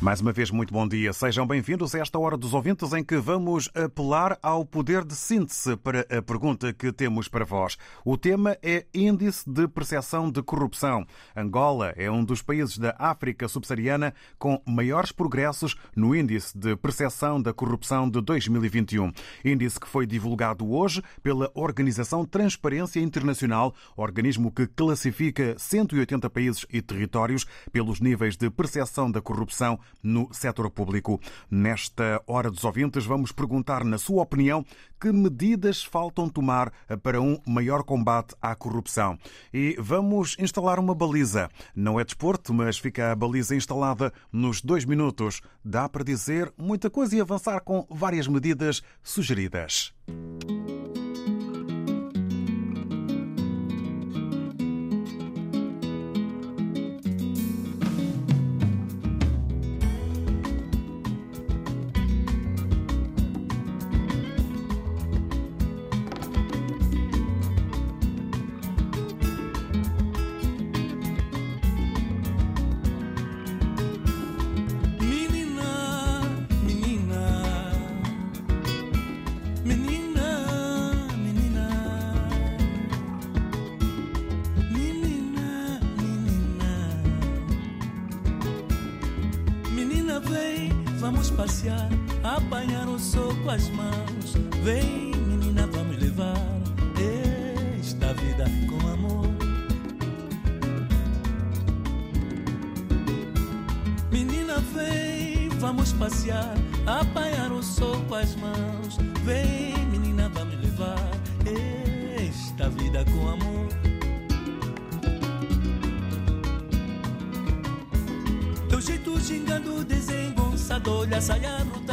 Mais 0.00 0.20
uma 0.20 0.32
vez, 0.32 0.48
muito 0.52 0.72
bom 0.72 0.86
dia. 0.86 1.12
Sejam 1.12 1.44
bem-vindos 1.44 1.92
a 1.92 1.98
esta 1.98 2.16
hora 2.20 2.36
dos 2.36 2.54
ouvintes 2.54 2.92
em 2.92 3.02
que 3.02 3.16
vamos 3.16 3.68
apelar 3.74 4.38
ao 4.40 4.64
poder 4.64 5.04
de 5.04 5.16
síntese 5.16 5.76
para 5.76 6.02
a 6.02 6.22
pergunta 6.22 6.72
que 6.72 6.92
temos 6.92 7.26
para 7.26 7.44
vós. 7.44 7.76
O 8.04 8.16
tema 8.16 8.56
é 8.62 8.86
Índice 8.94 9.42
de 9.50 9.66
Percepção 9.66 10.30
de 10.30 10.40
Corrupção. 10.40 11.04
Angola 11.36 11.92
é 11.96 12.08
um 12.08 12.24
dos 12.24 12.40
países 12.40 12.78
da 12.78 12.94
África 12.96 13.48
subsaariana 13.48 14.14
com 14.38 14.62
maiores 14.64 15.10
progressos 15.10 15.74
no 15.96 16.14
Índice 16.14 16.56
de 16.56 16.76
Percepção 16.76 17.42
da 17.42 17.52
Corrupção 17.52 18.08
de 18.08 18.20
2021. 18.20 19.10
Índice 19.44 19.80
que 19.80 19.88
foi 19.88 20.06
divulgado 20.06 20.70
hoje 20.70 21.02
pela 21.24 21.50
Organização 21.54 22.24
Transparência 22.24 23.00
Internacional, 23.00 23.74
organismo 23.96 24.52
que 24.52 24.68
classifica 24.68 25.56
180 25.58 26.30
países 26.30 26.64
e 26.72 26.80
territórios 26.80 27.44
pelos 27.72 28.00
níveis 28.00 28.36
de 28.36 28.48
percepção 28.48 29.10
da 29.10 29.20
corrupção 29.20 29.80
no 30.02 30.32
setor 30.32 30.70
público. 30.70 31.20
Nesta 31.50 32.22
hora 32.26 32.50
dos 32.50 32.64
ouvintes, 32.64 33.04
vamos 33.04 33.32
perguntar, 33.32 33.84
na 33.84 33.98
sua 33.98 34.22
opinião, 34.22 34.64
que 35.00 35.12
medidas 35.12 35.82
faltam 35.84 36.28
tomar 36.28 36.72
para 37.02 37.20
um 37.20 37.38
maior 37.46 37.82
combate 37.82 38.34
à 38.40 38.54
corrupção. 38.54 39.18
E 39.52 39.76
vamos 39.78 40.36
instalar 40.38 40.78
uma 40.78 40.94
baliza. 40.94 41.48
Não 41.74 41.98
é 41.98 42.04
desporto, 42.04 42.52
mas 42.52 42.78
fica 42.78 43.12
a 43.12 43.16
baliza 43.16 43.54
instalada 43.54 44.12
nos 44.32 44.60
dois 44.60 44.84
minutos. 44.84 45.40
Dá 45.64 45.88
para 45.88 46.04
dizer 46.04 46.52
muita 46.56 46.90
coisa 46.90 47.16
e 47.16 47.20
avançar 47.20 47.60
com 47.60 47.86
várias 47.90 48.26
medidas 48.26 48.82
sugeridas. 49.02 49.92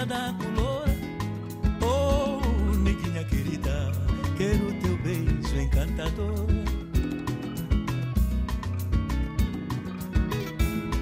Da. 0.05 0.33
Oh, 1.81 2.39
neguinha 2.77 3.23
querida, 3.25 3.91
quero 4.37 4.73
teu 4.81 4.97
beijo 4.97 5.59
encantador. 5.59 6.45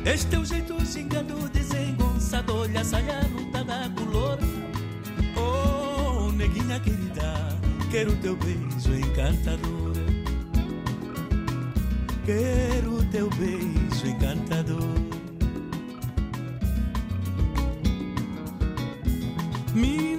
Este 0.05 0.27
teu 0.27 0.45
jeito 0.45 0.75
gingando 0.85 1.49
desengonçado, 1.49 2.55
olha 2.55 2.83
saia 2.83 3.21
luta 3.33 3.63
da 3.63 3.89
color. 3.95 4.39
Oh, 5.37 6.31
neguinha 6.31 6.79
querida, 6.79 7.57
quero 7.91 8.15
teu 8.17 8.35
beijo 8.35 8.93
encantador. 8.93 9.93
Quero 12.25 13.03
teu 13.11 13.29
beijo 13.31 14.07
encantador. 14.07 15.12
Menina, 19.73 20.12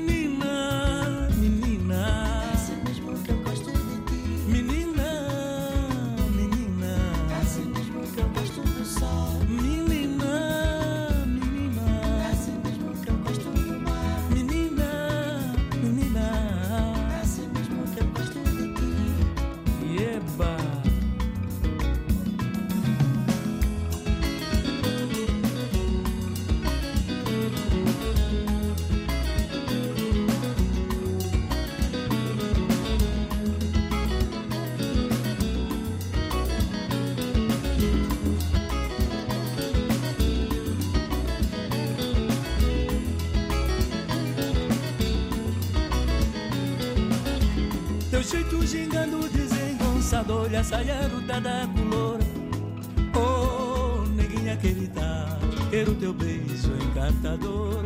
querida, 54.64 55.38
quero 55.70 55.94
teu 55.97 56.14
beijo 56.14 56.72
encantador. 56.82 57.84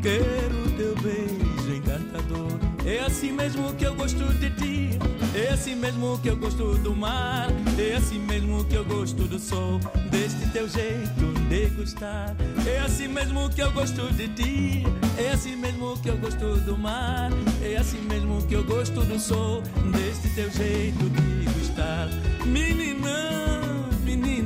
Quero 0.00 0.70
teu 0.78 0.94
beijo 0.96 1.74
encantador. 1.76 2.58
É 2.86 3.00
assim 3.00 3.32
mesmo 3.32 3.74
que 3.74 3.84
eu 3.84 3.94
gosto 3.94 4.24
de 4.38 4.48
ti. 4.50 4.98
É 5.34 5.52
assim 5.52 5.74
mesmo 5.74 6.18
que 6.20 6.28
eu 6.28 6.38
gosto 6.38 6.74
do 6.78 6.96
mar. 6.96 7.48
É 7.78 7.96
assim 7.96 8.18
mesmo 8.18 8.64
que 8.64 8.76
eu 8.76 8.84
gosto 8.86 9.24
do 9.24 9.38
sol. 9.38 9.78
Deste 10.10 10.48
teu 10.52 10.66
jeito 10.66 11.34
de 11.50 11.66
gostar. 11.76 12.34
É 12.66 12.78
assim 12.78 13.08
mesmo 13.08 13.50
que 13.50 13.60
eu 13.60 13.70
gosto 13.72 14.10
de 14.14 14.28
ti. 14.28 14.84
É 15.18 15.32
assim 15.32 15.54
mesmo 15.56 15.98
que 15.98 16.08
eu 16.08 16.16
gosto 16.16 16.56
do 16.60 16.78
mar. 16.78 17.30
É 17.62 17.76
assim 17.76 18.00
mesmo 18.08 18.40
que 18.46 18.54
eu 18.54 18.64
gosto 18.64 19.04
do 19.04 19.20
sol. 19.20 19.62
Deste 19.92 20.30
teu 20.30 20.50
jeito 20.50 21.10
de 21.10 21.44
gostar. 21.58 22.08
Menina, 22.46 23.25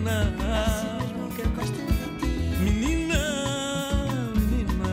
menina. 0.00 0.64
Assim 0.64 0.88
mesmo 1.00 1.29
que 1.35 1.43
eu 1.43 1.50
gosto 1.50 1.73
de 1.73 1.94
ti. 2.19 2.32
Menina, 2.61 3.23
menina. 4.35 4.93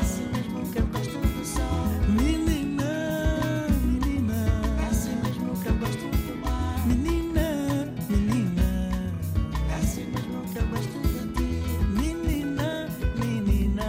Assim 0.00 0.26
mesmo 0.32 0.70
que 0.70 0.78
eu 0.78 0.86
gosto 0.86 1.18
do 1.18 1.44
sol. 1.44 1.86
Menina, 2.08 3.66
menina. 3.82 4.46
Assim 4.90 5.16
mesmo 5.22 5.56
que 5.62 5.68
eu 5.68 5.74
gosto 5.74 6.10
do 6.10 6.36
mar. 6.44 6.86
Menina, 6.86 7.88
menina. 8.08 8.90
Assim 9.78 10.06
mesmo 10.06 10.42
que 10.52 10.58
eu 10.58 10.66
gosto 10.66 10.98
de 11.00 11.32
ti. 11.34 11.62
Menina, 12.00 12.88
menina. 13.16 13.86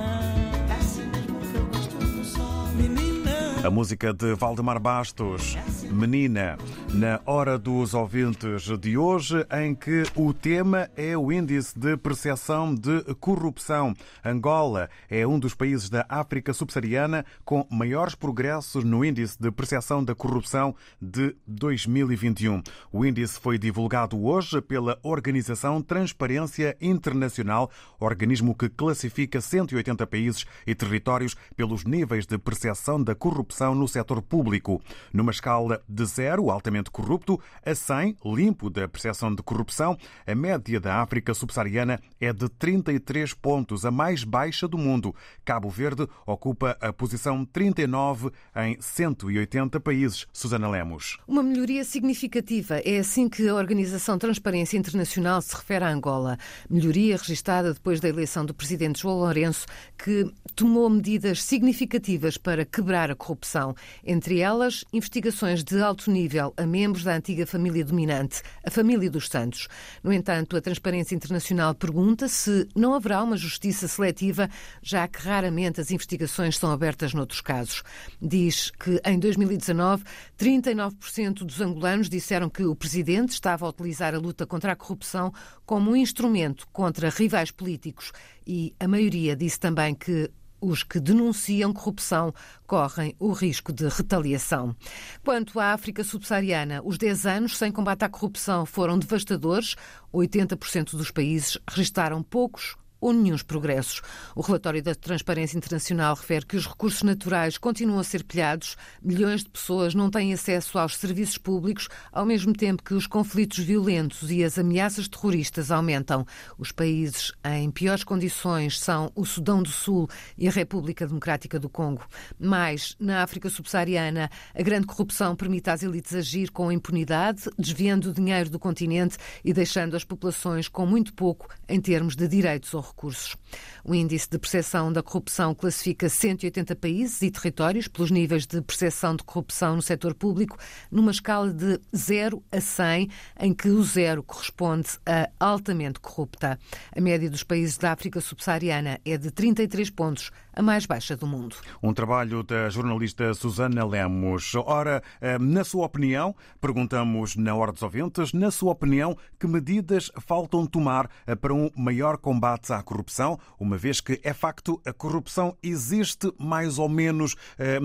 Assim 0.79 1.05
mesmo 1.07 1.39
que 1.39 1.55
eu 1.57 1.65
gosto 1.65 1.97
do 1.97 2.23
sol. 2.23 2.67
Menina. 2.75 3.67
A 3.67 3.69
música 3.69 4.13
de 4.13 4.33
Valdemar 4.35 4.79
Bastos. 4.79 5.57
Menina, 5.95 6.57
na 6.93 7.21
hora 7.25 7.57
dos 7.57 7.93
ouvintes 7.93 8.67
de 8.79 8.97
hoje, 8.97 9.45
em 9.49 9.73
que 9.73 10.03
o 10.13 10.33
tema 10.33 10.89
é 10.93 11.17
o 11.17 11.31
índice 11.31 11.79
de 11.79 11.95
percepção 11.95 12.75
de 12.75 13.01
corrupção. 13.15 13.93
Angola 14.23 14.89
é 15.09 15.25
um 15.25 15.39
dos 15.39 15.55
países 15.55 15.89
da 15.89 16.05
África 16.09 16.51
subsaariana 16.51 17.25
com 17.45 17.65
maiores 17.71 18.13
progressos 18.13 18.83
no 18.83 19.05
índice 19.05 19.37
de 19.39 19.49
percepção 19.51 20.03
da 20.03 20.13
corrupção 20.13 20.75
de 21.01 21.33
2021. 21.47 22.61
O 22.91 23.05
índice 23.05 23.39
foi 23.39 23.57
divulgado 23.57 24.21
hoje 24.21 24.61
pela 24.61 24.99
Organização 25.01 25.81
Transparência 25.81 26.75
Internacional, 26.81 27.71
organismo 28.01 28.53
que 28.53 28.67
classifica 28.67 29.39
180 29.39 30.05
países 30.05 30.45
e 30.67 30.75
territórios 30.75 31.37
pelos 31.55 31.85
níveis 31.85 32.25
de 32.25 32.37
percepção 32.37 33.01
da 33.01 33.15
corrupção 33.15 33.73
no 33.73 33.87
setor 33.87 34.21
público. 34.21 34.81
Numa 35.13 35.31
escala 35.31 35.84
de 35.87 36.05
zero, 36.05 36.49
altamente 36.49 36.91
corrupto, 36.91 37.39
a 37.65 37.73
100, 37.73 38.17
limpo 38.25 38.69
da 38.69 38.87
percepção 38.87 39.33
de 39.33 39.41
corrupção, 39.43 39.97
a 40.25 40.35
média 40.35 40.79
da 40.79 41.01
África 41.01 41.33
subsaariana 41.33 41.99
é 42.19 42.31
de 42.31 42.49
33 42.49 43.33
pontos, 43.33 43.85
a 43.85 43.91
mais 43.91 44.23
baixa 44.23 44.67
do 44.67 44.77
mundo. 44.77 45.13
Cabo 45.43 45.69
Verde 45.69 46.07
ocupa 46.25 46.77
a 46.81 46.91
posição 46.91 47.45
39 47.45 48.31
em 48.55 48.77
180 48.79 49.79
países. 49.79 50.25
Susana 50.33 50.69
Lemos. 50.69 51.17
Uma 51.27 51.43
melhoria 51.43 51.83
significativa. 51.83 52.79
É 52.79 52.99
assim 52.99 53.29
que 53.29 53.47
a 53.47 53.55
Organização 53.55 54.17
Transparência 54.17 54.77
Internacional 54.77 55.41
se 55.41 55.55
refere 55.55 55.85
a 55.85 55.89
Angola. 55.89 56.37
Melhoria 56.69 57.17
registada 57.17 57.73
depois 57.73 57.99
da 57.99 58.09
eleição 58.09 58.45
do 58.45 58.53
presidente 58.53 59.01
João 59.01 59.19
Lourenço, 59.19 59.65
que 59.97 60.31
tomou 60.55 60.89
medidas 60.89 61.43
significativas 61.43 62.37
para 62.37 62.65
quebrar 62.65 63.11
a 63.11 63.15
corrupção, 63.15 63.75
entre 64.03 64.39
elas 64.39 64.85
investigações 64.93 65.63
de 65.65 65.81
alto 65.81 66.11
nível 66.11 66.53
a 66.55 66.65
membros 66.65 67.03
da 67.03 67.15
antiga 67.15 67.45
família 67.47 67.83
dominante, 67.83 68.43
a 68.63 68.69
família 68.69 69.09
dos 69.09 69.27
Santos. 69.27 69.67
No 70.03 70.13
entanto, 70.13 70.55
a 70.55 70.61
Transparência 70.61 71.15
Internacional 71.15 71.73
pergunta 71.73 72.27
se 72.27 72.67
não 72.75 72.93
haverá 72.93 73.23
uma 73.23 73.35
justiça 73.35 73.87
seletiva, 73.87 74.47
já 74.81 75.07
que 75.07 75.19
raramente 75.19 75.81
as 75.81 75.89
investigações 75.89 76.57
são 76.57 76.71
abertas 76.71 77.15
noutros 77.15 77.41
casos. 77.41 77.81
Diz 78.21 78.69
que 78.69 79.01
em 79.03 79.17
2019, 79.17 80.03
39% 80.37 81.43
dos 81.43 81.59
angolanos 81.59 82.09
disseram 82.09 82.47
que 82.47 82.63
o 82.63 82.75
presidente 82.75 83.31
estava 83.31 83.65
a 83.65 83.69
utilizar 83.69 84.13
a 84.13 84.19
luta 84.19 84.45
contra 84.45 84.73
a 84.73 84.75
corrupção 84.75 85.33
como 85.65 85.91
um 85.91 85.95
instrumento 85.95 86.67
contra 86.71 87.09
rivais 87.09 87.49
políticos 87.49 88.11
e 88.45 88.75
a 88.79 88.87
maioria 88.87 89.35
disse 89.35 89.59
também 89.59 89.95
que 89.95 90.29
os 90.65 90.83
que 90.83 90.99
denunciam 90.99 91.71
corrupção 91.71 92.33
correm 92.65 93.15
o 93.19 93.31
risco 93.31 93.71
de 93.71 93.87
retaliação. 93.87 94.75
Quanto 95.23 95.59
à 95.59 95.73
África 95.73 96.03
subsaariana, 96.03 96.81
os 96.83 96.97
10 96.97 97.25
anos 97.25 97.57
sem 97.57 97.71
combate 97.71 98.03
à 98.03 98.09
corrupção 98.09 98.65
foram 98.65 98.97
devastadores. 98.97 99.75
80% 100.13 100.95
dos 100.95 101.11
países 101.11 101.57
registaram 101.69 102.23
poucos 102.23 102.75
ou 102.99 103.13
nenhum 103.13 103.35
progressos. 103.43 104.01
O 104.35 104.41
relatório 104.41 104.81
da 104.81 104.95
Transparência 104.95 105.57
Internacional 105.57 106.15
refere 106.15 106.45
que 106.45 106.55
os 106.55 106.65
recursos 106.65 107.03
naturais 107.03 107.57
continuam 107.57 107.99
a 107.99 108.03
ser 108.03 108.23
pilhados, 108.23 108.77
milhões 109.01 109.43
de 109.43 109.49
pessoas 109.49 109.93
não 109.93 110.09
têm 110.09 110.33
acesso 110.33 110.77
aos 110.77 110.95
serviços 110.97 111.37
públicos, 111.37 111.87
ao 112.11 112.25
mesmo 112.25 112.53
tempo 112.53 112.83
que 112.83 112.93
os 112.93 113.07
conflitos 113.07 113.59
violentos 113.59 114.31
e 114.31 114.43
as 114.43 114.57
ameaças 114.57 115.07
terroristas 115.07 115.71
aumentam. 115.71 116.25
Os 116.57 116.71
países 116.71 117.31
em 117.43 117.69
piores 117.71 118.03
condições 118.03 118.79
são 118.79 119.11
o 119.15 119.25
Sudão 119.25 119.61
do 119.61 119.69
Sul 119.69 120.09
e 120.37 120.47
a 120.47 120.51
República 120.51 121.07
Democrática 121.07 121.59
do 121.59 121.69
Congo. 121.69 122.05
Mas, 122.39 122.95
na 122.99 123.23
África 123.23 123.49
subsaariana, 123.49 124.29
a 124.53 124.61
grande 124.61 124.87
corrupção 124.87 125.35
permite 125.35 125.69
às 125.69 125.83
elites 125.83 126.13
agir 126.13 126.51
com 126.51 126.71
impunidade, 126.71 127.43
desviando 127.57 128.09
o 128.09 128.13
dinheiro 128.13 128.49
do 128.49 128.59
continente 128.59 129.17
e 129.43 129.51
deixando 129.51 129.95
as 129.95 130.03
populações 130.03 130.67
com 130.67 130.85
muito 130.85 131.13
pouco 131.13 131.47
em 131.67 131.81
termos 131.81 132.15
de 132.15 132.27
direitos 132.27 132.73
ou 132.73 132.84
recursos. 132.85 133.35
O 133.83 133.93
índice 133.93 134.29
de 134.29 134.37
percepção 134.37 134.91
da 134.91 135.03
corrupção 135.03 135.53
classifica 135.53 136.09
180 136.09 136.75
países 136.75 137.21
e 137.21 137.31
territórios 137.31 137.87
pelos 137.87 138.11
níveis 138.11 138.45
de 138.45 138.61
percepção 138.61 139.15
de 139.15 139.23
corrupção 139.23 139.75
no 139.75 139.81
setor 139.81 140.13
público, 140.13 140.57
numa 140.91 141.11
escala 141.11 141.51
de 141.51 141.79
0 141.95 142.43
a 142.51 142.61
100, 142.61 143.09
em 143.39 143.53
que 143.53 143.69
o 143.69 143.83
zero 143.83 144.23
corresponde 144.23 144.89
a 145.05 145.29
altamente 145.39 145.99
corrupta. 145.99 146.59
A 146.95 147.01
média 147.01 147.29
dos 147.29 147.43
países 147.43 147.77
da 147.77 147.91
África 147.91 148.21
subsaariana 148.21 148.99
é 149.05 149.17
de 149.17 149.31
33 149.31 149.89
pontos, 149.89 150.31
a 150.55 150.61
mais 150.61 150.85
baixa 150.85 151.15
do 151.17 151.27
mundo. 151.27 151.57
Um 151.83 151.93
trabalho 151.93 152.41
da 152.41 152.69
jornalista 152.69 153.33
Susana 153.33 153.85
Lemos. 153.85 154.53
Ora, 154.55 155.03
eh, 155.19 155.37
na 155.37 155.63
sua 155.63 155.85
opinião, 155.85 156.33
perguntamos 156.61 157.35
na 157.35 157.53
hora 157.53 157.73
dos 157.73 157.83
ouvintes, 157.83 158.31
na 158.31 158.49
sua 158.49 158.71
opinião, 158.71 159.17
que 159.37 159.47
medidas 159.47 160.09
faltam 160.21 160.65
tomar 160.65 161.09
eh, 161.27 161.35
para 161.35 161.53
um 161.53 161.69
maior 161.75 162.17
combate 162.17 162.71
à 162.71 162.81
corrupção, 162.81 163.37
uma 163.59 163.77
vez 163.77 163.99
que 163.99 164.19
é 164.23 164.33
facto 164.33 164.81
a 164.85 164.93
corrupção 164.93 165.57
existe 165.61 166.31
mais 166.39 166.79
ou 166.79 166.87
menos 166.87 167.35
eh, 167.59 167.79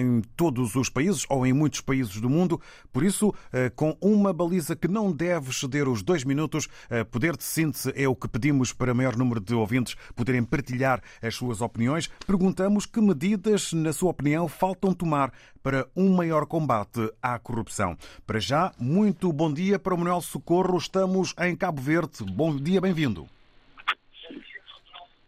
em 0.00 0.20
todos 0.36 0.74
os 0.74 0.88
países 0.88 1.24
ou 1.28 1.46
em 1.46 1.52
muitos 1.52 1.80
países 1.80 2.20
do 2.20 2.28
mundo. 2.28 2.60
Por 2.92 3.04
isso, 3.04 3.32
com 3.76 3.96
uma 4.00 4.32
baliza 4.32 4.74
que 4.74 4.88
não 4.88 5.12
deve 5.12 5.52
ceder 5.52 5.88
os 5.88 6.02
dois 6.02 6.24
minutos, 6.24 6.68
poder 7.10 7.36
de 7.36 7.44
síntese 7.44 7.92
é 7.94 8.08
o 8.08 8.16
que 8.16 8.28
pedimos 8.28 8.72
para 8.72 8.94
maior 8.94 9.16
número 9.16 9.40
de 9.40 9.54
ouvintes 9.54 9.94
poderem 10.14 10.42
partilhar 10.42 11.00
as 11.22 11.34
suas 11.34 11.60
opiniões 11.60 11.99
perguntamos 12.06 12.86
que 12.86 13.00
medidas, 13.00 13.72
na 13.72 13.92
sua 13.92 14.10
opinião, 14.10 14.48
faltam 14.48 14.94
tomar 14.94 15.32
para 15.62 15.86
um 15.96 16.14
maior 16.14 16.46
combate 16.46 17.10
à 17.22 17.38
corrupção. 17.38 17.96
Para 18.26 18.38
já, 18.38 18.72
muito 18.78 19.32
bom 19.32 19.52
dia 19.52 19.78
para 19.78 19.94
o 19.94 19.98
Manuel 19.98 20.20
Socorro. 20.20 20.78
Estamos 20.78 21.34
em 21.40 21.56
Cabo 21.56 21.80
Verde. 21.80 22.24
Bom 22.24 22.56
dia, 22.56 22.80
bem-vindo. 22.80 23.26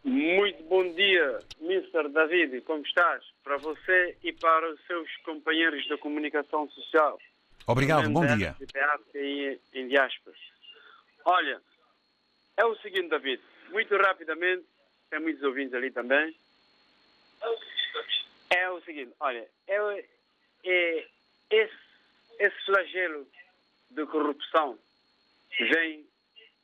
Muito 0.05 0.63
bom 0.65 0.83
dia, 0.95 1.39
Mr. 1.61 2.09
David. 2.09 2.61
Como 2.63 2.83
estás? 2.83 3.23
Para 3.45 3.57
você 3.59 4.17
e 4.23 4.33
para 4.33 4.73
os 4.73 4.81
seus 4.87 5.09
companheiros 5.25 5.89
da 5.89 5.97
comunicação 5.99 6.69
social. 6.71 7.19
Obrigado, 7.67 8.11
bom 8.11 8.27
dia. 8.27 8.57
Em. 9.15 9.89
Olha, 11.25 11.61
é 12.57 12.65
o 12.65 12.75
seguinte, 12.77 13.09
David. 13.09 13.41
Muito 13.71 13.97
rapidamente, 13.97 14.65
tem 15.09 15.21
muitos 15.21 15.43
ouvintes 15.43 15.75
ali 15.75 15.91
também. 15.91 16.35
É 18.51 18.70
o 18.70 18.81
seguinte, 18.82 19.13
olha, 19.20 19.49
é, 19.67 20.06
é 20.65 21.06
esse, 21.51 21.79
esse 22.39 22.65
flagelo 22.65 23.27
de 23.91 24.06
corrupção 24.06 24.79
vem 25.58 26.06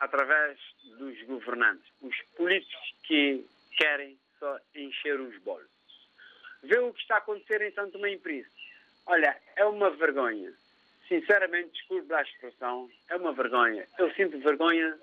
através 0.00 0.58
dos 0.98 1.20
governantes, 1.22 1.84
os 2.00 2.16
políticos 2.36 2.94
que 3.04 3.44
querem 3.76 4.18
só 4.38 4.58
encher 4.74 5.20
os 5.20 5.36
bolsos. 5.38 5.68
Vê 6.62 6.78
o 6.78 6.92
que 6.92 7.00
está 7.00 7.16
a 7.16 7.18
acontecer 7.18 7.62
em 7.62 7.72
Santo 7.72 8.04
e 8.06 8.18
Príncipe. 8.18 8.54
Olha, 9.06 9.36
é 9.56 9.64
uma 9.64 9.90
vergonha. 9.90 10.52
Sinceramente, 11.08 11.70
desculpe 11.72 12.12
a 12.12 12.22
expressão, 12.22 12.90
é 13.08 13.16
uma 13.16 13.32
vergonha. 13.32 13.86
Eu 13.98 14.12
sinto 14.14 14.38
vergonha 14.40 14.98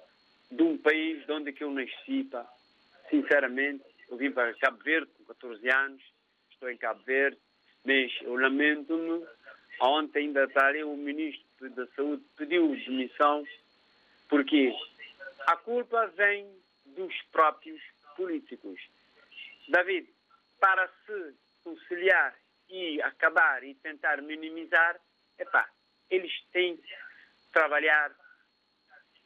de 0.52 0.62
um 0.62 0.78
país 0.78 1.26
de 1.26 1.32
onde 1.32 1.52
que 1.52 1.64
eu 1.64 1.72
nasci, 1.72 2.24
pá. 2.26 2.46
sinceramente. 3.10 3.84
Eu 4.10 4.18
vim 4.18 4.32
para 4.32 4.54
Cabo 4.56 4.82
Verde 4.84 5.12
com 5.18 5.26
14 5.26 5.70
anos, 5.70 6.02
estou 6.52 6.70
em 6.70 6.78
Cabo 6.78 7.02
Verde, 7.04 7.38
mas 7.84 8.12
eu 8.22 8.36
lamento-me. 8.36 9.26
Ontem 9.82 10.28
ainda 10.28 10.48
tarde 10.48 10.84
o 10.84 10.96
Ministro 10.96 11.70
da 11.72 11.86
Saúde 11.88 12.24
pediu 12.38 12.76
demissão 12.76 13.46
porque 14.30 14.74
a 15.48 15.58
culpa 15.58 16.08
vem 16.16 16.48
dos 16.86 17.14
próprios 17.32 17.82
políticos. 18.16 18.80
David, 19.68 20.08
para 20.60 20.88
se 21.06 21.36
conciliar 21.64 22.36
e 22.70 23.02
acabar 23.02 23.64
e 23.64 23.76
tentar 23.76 24.22
minimizar, 24.22 25.00
epá, 25.38 25.70
eles 26.10 26.32
têm 26.52 26.78
que 26.78 26.96
trabalhar 27.52 28.12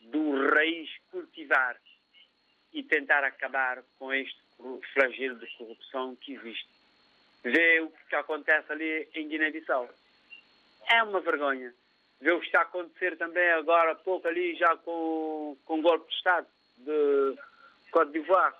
do 0.02 0.50
raiz, 0.50 0.90
cultivar 1.12 1.80
e 2.74 2.84
tentar 2.84 3.24
acabar 3.24 3.84
com 3.98 4.14
este 4.14 4.49
flagelo 4.94 5.40
de 5.40 5.48
corrupção 5.58 6.16
que 6.16 6.34
existe. 6.34 6.68
Vê 7.44 7.82
o 7.82 7.92
que 8.10 8.16
acontece 8.16 8.72
ali 8.72 9.08
em 9.16 9.28
Guiné-Bissau. 9.28 9.90
É 10.90 11.04
uma 11.04 11.22
vergonha. 11.22 11.74
Vê 12.20 12.32
o 12.32 12.40
que 12.40 12.48
está 12.48 12.60
a 12.60 12.64
acontecer 12.64 13.18
também 13.18 13.50
agora 13.52 13.94
há 13.94 13.96
pouco 13.96 14.28
ali 14.28 14.56
já 14.56 14.76
com, 14.78 15.58
com 15.66 15.80
o 15.80 15.82
golpe 15.82 16.10
de 16.10 16.16
Estado 16.16 16.48
de 16.78 17.38
Côte 17.92 18.12
d'Ivoire, 18.12 18.54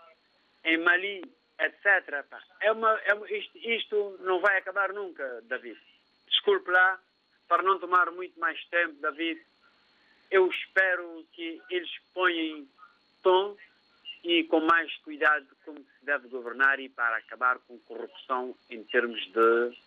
em 0.64 0.78
Mali, 0.78 1.22
etc. 1.60 2.26
É 2.62 2.72
uma, 2.72 2.98
é, 3.00 3.38
isto, 3.38 3.58
isto 3.58 4.18
não 4.22 4.40
vai 4.40 4.58
acabar 4.58 4.94
nunca, 4.94 5.42
David. 5.44 5.80
Desculpe 6.28 6.72
lá, 6.72 7.00
para 7.48 7.64
não 7.64 7.80
tomar 7.80 8.10
muito 8.12 8.40
mais 8.40 8.64
tempo, 8.66 8.94
David. 9.02 9.42
Eu 10.32 10.48
espero 10.48 11.26
que 11.34 11.62
eles 11.70 11.92
ponham 12.14 12.66
tom 13.24 13.58
e 14.24 14.44
com 14.46 14.60
mais 14.62 14.96
cuidado 14.98 15.46
como 15.66 15.78
se 15.78 16.06
deve 16.06 16.28
governar 16.28 16.80
e 16.80 16.90
para 16.90 17.18
acabar 17.18 17.58
com 17.60 17.78
corrupção 17.80 18.56
em 18.70 18.84
termos 18.84 19.20
de 19.32 19.78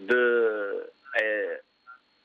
de, 0.00 0.90
eh, 1.16 1.62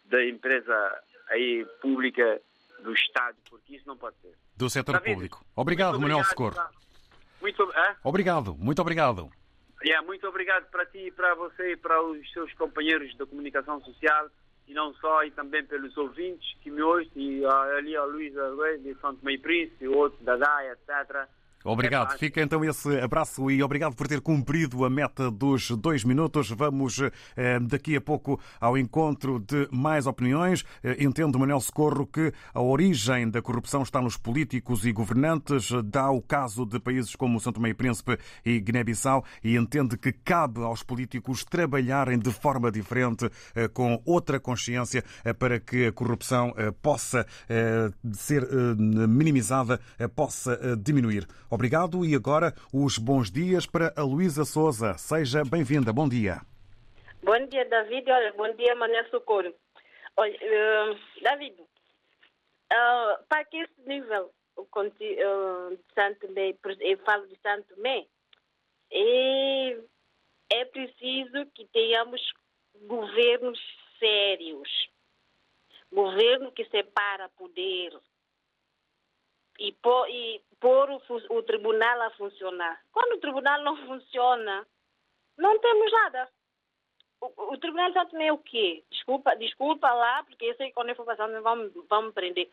da 0.06 0.26
empresa 0.26 1.04
aí 1.30 1.66
pública 1.82 2.42
do 2.80 2.94
Estado, 2.94 3.38
porque 3.50 3.76
isso 3.76 3.88
não 3.88 3.98
pode 3.98 4.16
ser. 4.22 4.34
Do 4.56 4.70
setor 4.70 4.94
David, 4.94 5.14
público. 5.14 5.46
Obrigado, 5.56 6.00
muito 6.00 6.02
Manuel 6.04 6.26
obrigado, 6.26 6.54
Socorro. 6.54 6.86
Muito, 7.42 7.64
hã? 7.64 7.96
Obrigado, 8.04 8.56
muito 8.56 8.82
obrigado. 8.82 9.30
Yeah, 9.84 10.06
muito 10.06 10.28
obrigado 10.28 10.70
para 10.72 10.86
ti, 10.86 11.12
para 11.12 11.36
você 11.36 11.74
e 11.74 11.78
para 11.78 12.02
os 12.02 12.32
seus 12.32 12.52
companheiros 12.54 13.16
da 13.18 13.26
comunicação 13.26 13.82
social 13.84 14.30
e 14.68 14.74
não 14.74 14.94
só, 14.96 15.24
e 15.24 15.32
também 15.32 15.64
pelos 15.64 15.96
ouvintes 15.96 16.58
que 16.62 16.72
me 16.72 16.82
ouvem, 16.82 17.08
e 17.16 17.46
ali 17.46 17.96
a 17.96 18.04
Luísa 18.04 18.56
Reis 18.56 18.82
de 18.82 18.96
Santo 18.96 19.24
Meio 19.24 19.40
Príncipe, 19.40 19.88
outro 19.88 20.24
da 20.24 20.38
DAI, 20.38 20.72
etc. 20.72 21.28
Obrigado. 21.66 22.10
Epá, 22.10 22.18
Fica 22.20 22.42
então 22.44 22.64
esse 22.64 23.00
abraço 23.00 23.50
e 23.50 23.64
obrigado 23.64 23.96
por 23.96 24.08
ter 24.08 24.22
cumprido 24.22 24.86
a 24.86 24.90
meta 24.90 25.32
dos 25.32 25.72
dois 25.72 26.04
minutos. 26.04 26.52
Vamos 26.52 27.02
eh, 27.36 27.60
daqui 27.60 27.96
a 27.96 28.02
pouco 28.02 28.40
ao 28.62 28.78
encontro 28.78 29.40
de 29.40 29.68
mais 29.72 30.06
opiniões. 30.06 30.64
Eh, 30.84 31.04
entendo, 31.04 31.40
Manuel 31.40 31.60
Socorro, 31.60 32.06
que 32.06 32.32
a 32.54 32.62
origem 32.62 33.28
da 33.32 33.42
corrupção 33.42 33.82
está 33.82 34.00
nos 34.00 34.16
políticos 34.16 34.86
e 34.86 34.92
governantes. 34.92 35.72
Dá 35.86 36.12
o 36.12 36.22
caso 36.22 36.68
de 36.68 36.80
países 36.80 37.16
como 37.16 37.40
São 37.40 37.52
Tomé 37.52 37.70
e 37.70 37.74
Príncipe 37.74 38.20
e 38.46 38.60
Guiné-Bissau 38.60 39.26
e 39.44 39.58
entende 39.58 39.98
que 39.98 40.12
cabe 40.12 40.62
aos 40.62 40.84
políticos 40.84 41.44
trabalharem 41.44 42.20
de 42.20 42.32
forma 42.32 42.72
diferente, 42.72 43.28
eh, 43.56 43.68
com 43.68 44.00
outra 44.06 44.40
consciência, 44.40 45.04
para 45.40 45.60
que 45.60 45.88
a 45.88 45.92
corrupção 45.92 46.54
possa 46.82 47.26
ser 48.14 48.48
minimizada, 49.08 49.80
possa 50.16 50.78
diminuir. 50.78 51.28
Obrigado 51.56 52.04
e 52.04 52.14
agora 52.14 52.54
os 52.74 52.98
bons 52.98 53.32
dias 53.32 53.66
para 53.66 53.94
a 53.96 54.04
Luísa 54.04 54.44
Souza. 54.44 54.98
Seja 54.98 55.42
bem-vinda. 55.50 55.94
Bom 55.94 56.06
dia. 56.10 56.42
Bom 57.24 57.48
dia, 57.48 57.64
David. 57.64 58.12
Olha, 58.12 58.34
bom 58.34 58.54
dia, 58.56 58.76
Mané 58.76 59.06
Socorro. 59.06 59.54
Olha, 60.18 60.38
eh, 60.42 60.98
David, 61.22 61.56
ah, 62.74 63.20
para 63.30 63.46
que 63.46 63.56
esse 63.56 63.82
nível 63.88 64.30
ah, 64.58 65.70
de 65.70 65.94
Santo 65.96 66.28
por- 66.62 66.76
eu 66.82 66.98
falo 67.06 67.26
de 67.28 67.38
Santo 67.42 67.74
Tomé, 67.74 68.06
é, 68.92 69.78
é 70.52 70.66
preciso 70.66 71.46
que 71.54 71.66
tenhamos 71.68 72.22
governos 72.82 73.58
sérios. 73.98 74.90
Governo 75.90 76.52
que 76.52 76.66
separa 76.66 77.30
poder 77.30 77.98
e 79.60 79.72
pôr, 79.74 80.10
e 80.10 80.42
pôr 80.60 80.90
o, 80.90 81.02
o 81.30 81.44
tribunal 81.44 82.02
a 82.02 82.10
funcionar. 82.12 82.82
Quando 82.92 83.14
o 83.14 83.20
tribunal 83.20 83.62
não 83.62 83.78
funciona, 83.86 84.66
não 85.38 85.60
temos 85.60 85.92
nada. 85.92 86.30
O, 87.22 87.54
o 87.54 87.58
tribunal 87.58 87.92
também 87.94 88.28
é 88.28 88.34
o 88.34 88.38
quê? 88.38 88.84
Desculpa, 88.92 89.36
desculpa 89.36 89.92
lá, 89.92 90.24
porque 90.24 90.46
eu 90.46 90.56
sei 90.56 90.68
que 90.68 90.74
quando 90.74 90.90
eu 90.90 90.96
for 90.96 91.06
passar 91.06 91.28
vão, 91.42 91.72
vão 91.90 92.02
me 92.04 92.12
prender. 92.12 92.50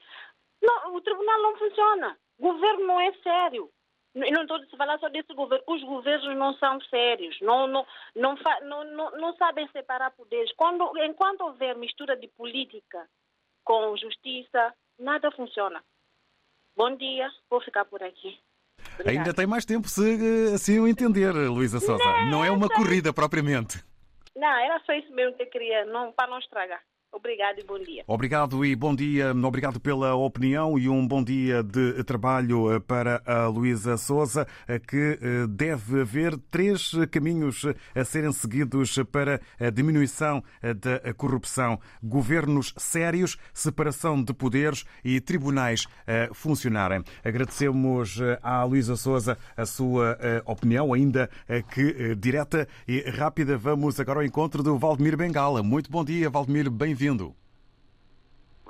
Não, 0.60 0.94
o 0.94 1.00
tribunal 1.00 1.42
não 1.42 1.56
funciona. 1.56 2.18
O 2.38 2.52
governo 2.52 2.86
não 2.86 3.00
é 3.00 3.12
sério. 3.14 3.70
E 4.14 4.30
não 4.30 4.42
estou 4.42 4.58
a 4.58 4.76
falar 4.76 4.98
só 4.98 5.08
desse 5.08 5.32
governo. 5.32 5.64
Os 5.66 5.82
governos 5.82 6.36
não 6.36 6.54
são 6.54 6.80
sérios. 6.82 7.40
Não, 7.40 7.66
não, 7.66 7.86
não, 8.14 8.36
não, 8.62 9.10
não 9.12 9.36
sabem 9.36 9.66
separar 9.68 10.10
poderes. 10.10 10.52
Quando, 10.52 10.92
enquanto 11.02 11.40
houver 11.40 11.74
mistura 11.76 12.14
de 12.16 12.28
política 12.28 13.08
com 13.64 13.96
justiça, 13.96 14.74
nada 14.98 15.30
funciona. 15.32 15.82
Bom 16.76 16.96
dia, 16.96 17.28
vou 17.50 17.60
ficar 17.60 17.84
por 17.84 18.02
aqui. 18.02 18.38
Ainda 19.06 19.32
tem 19.34 19.46
mais 19.46 19.64
tempo 19.64 19.88
se 19.88 20.02
assim 20.54 20.78
o 20.78 20.88
entender, 20.88 21.32
Luísa 21.32 21.80
Souza. 21.80 22.04
Não 22.30 22.44
é 22.44 22.50
uma 22.50 22.68
corrida 22.68 23.12
propriamente. 23.12 23.82
Não, 24.34 24.48
era 24.48 24.80
só 24.80 24.92
isso 24.92 25.12
mesmo 25.12 25.36
que 25.36 25.42
eu 25.42 25.50
queria, 25.50 25.84
não, 25.84 26.12
para 26.12 26.30
não 26.30 26.38
estragar. 26.38 26.82
Obrigado 27.14 27.60
e 27.60 27.64
bom 27.64 27.78
dia. 27.78 28.04
Obrigado 28.06 28.64
e 28.64 28.74
bom 28.74 28.94
dia. 28.94 29.32
Obrigado 29.32 29.78
pela 29.78 30.14
opinião 30.14 30.78
e 30.78 30.88
um 30.88 31.06
bom 31.06 31.22
dia 31.22 31.62
de 31.62 32.02
trabalho 32.04 32.72
eh, 32.72 32.80
para 32.80 33.22
a 33.26 33.46
Luísa 33.48 33.98
Souza, 33.98 34.46
eh, 34.66 34.78
que 34.78 35.18
eh, 35.20 35.46
deve 35.46 36.00
haver 36.00 36.38
três 36.50 36.92
caminhos 37.10 37.66
a 37.94 38.02
serem 38.02 38.32
seguidos 38.32 38.98
para 39.12 39.42
a 39.60 39.68
diminuição 39.68 40.42
da 40.62 41.12
corrupção. 41.12 41.78
Governos 42.02 42.72
sérios, 42.78 43.36
separação 43.52 44.22
de 44.22 44.32
poderes 44.32 44.86
e 45.04 45.20
tribunais 45.20 45.86
a 46.06 46.32
funcionarem. 46.32 47.04
Agradecemos 47.22 48.18
à 48.42 48.64
Luísa 48.64 48.96
Souza 48.96 49.36
a 49.54 49.66
sua 49.66 50.16
opinião, 50.46 50.94
ainda 50.94 51.28
que 51.74 52.14
direta 52.14 52.66
e 52.88 53.00
rápida. 53.10 53.58
Vamos 53.58 54.00
agora 54.00 54.20
ao 54.20 54.24
encontro 54.24 54.62
do 54.62 54.78
Valdemir 54.78 55.16
Bengala. 55.16 55.62
Muito 55.62 55.90
bom 55.90 56.04
dia, 56.04 56.30
Valdemir, 56.30 56.70
bem-vindo. 56.70 57.01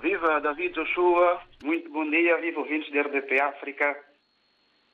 Viva 0.01 0.41
David 0.41 0.75
Joshua, 0.75 1.43
muito 1.63 1.91
bom 1.91 2.09
dia, 2.09 2.39
viva 2.39 2.61
ouvintes 2.61 2.91
da 2.91 3.03
RDP 3.03 3.39
África. 3.39 3.95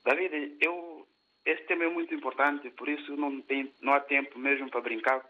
David, 0.03 0.57
eu, 0.59 1.07
esse 1.45 1.63
tema 1.63 1.85
é 1.85 1.89
muito 1.89 2.13
importante, 2.13 2.69
por 2.71 2.89
isso 2.89 3.15
não, 3.15 3.39
tem, 3.41 3.71
não 3.81 3.93
há 3.93 4.01
tempo 4.01 4.37
mesmo 4.37 4.69
para 4.69 4.81
brincar, 4.81 5.23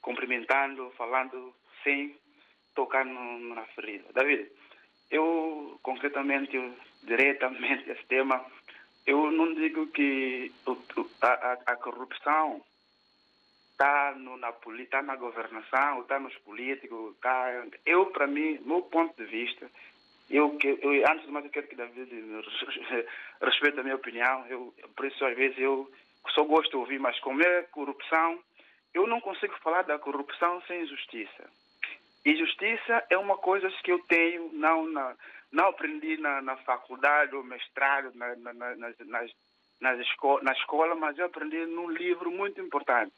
cumprimentando, 0.00 0.90
falando 0.96 1.54
sem 1.84 2.16
tocar 2.74 3.04
no, 3.04 3.54
na 3.54 3.66
ferida. 3.66 4.06
David, 4.14 4.50
eu 5.10 5.78
concretamente, 5.82 6.56
eu, 6.56 6.74
diretamente 7.02 7.90
esse 7.90 8.04
tema, 8.06 8.42
eu 9.06 9.30
não 9.30 9.52
digo 9.52 9.88
que 9.88 10.50
a, 11.20 11.28
a, 11.28 11.52
a 11.66 11.76
corrupção 11.76 12.62
está 13.82 14.14
na, 14.38 14.52
poli- 14.52 14.86
tá 14.86 15.02
na 15.02 15.16
governação, 15.16 16.02
está 16.02 16.20
nos 16.20 16.34
políticos. 16.38 17.16
Tá, 17.20 17.64
eu, 17.84 18.06
para 18.06 18.26
mim, 18.28 18.60
meu 18.64 18.82
ponto 18.82 19.16
de 19.16 19.24
vista, 19.28 19.68
eu, 20.30 20.56
eu, 20.62 21.10
antes 21.10 21.26
de 21.26 21.32
mais, 21.32 21.44
eu 21.44 21.50
quero 21.50 21.66
que 21.66 21.74
David 21.74 22.08
respeite 23.42 23.80
a 23.80 23.82
minha 23.82 23.96
opinião. 23.96 24.46
Eu, 24.48 24.72
por 24.96 25.06
isso, 25.06 25.24
às 25.24 25.36
vezes, 25.36 25.58
eu 25.58 25.90
só 26.30 26.44
gosto 26.44 26.70
de 26.70 26.76
ouvir, 26.76 27.00
mas 27.00 27.18
como 27.20 27.42
é 27.42 27.62
corrupção, 27.64 28.38
eu 28.94 29.06
não 29.06 29.20
consigo 29.20 29.54
falar 29.58 29.82
da 29.82 29.98
corrupção 29.98 30.62
sem 30.62 30.86
justiça. 30.86 31.50
E 32.24 32.36
justiça 32.36 33.04
é 33.10 33.18
uma 33.18 33.36
coisa 33.36 33.68
que 33.82 33.90
eu 33.90 33.98
tenho, 34.04 34.48
não, 34.52 34.86
na, 34.88 35.16
não 35.50 35.66
aprendi 35.68 36.16
na, 36.18 36.40
na 36.40 36.56
faculdade 36.58 37.34
ou 37.34 37.42
mestrado, 37.42 38.12
na, 38.14 38.36
na, 38.36 38.52
na- 38.52 38.76
nas, 38.76 39.30
nas 39.80 39.98
esco 39.98 40.38
na 40.44 40.52
escola, 40.52 40.94
mas 40.94 41.18
eu 41.18 41.26
aprendi 41.26 41.66
num 41.66 41.90
livro 41.90 42.30
muito 42.30 42.60
importante 42.60 43.12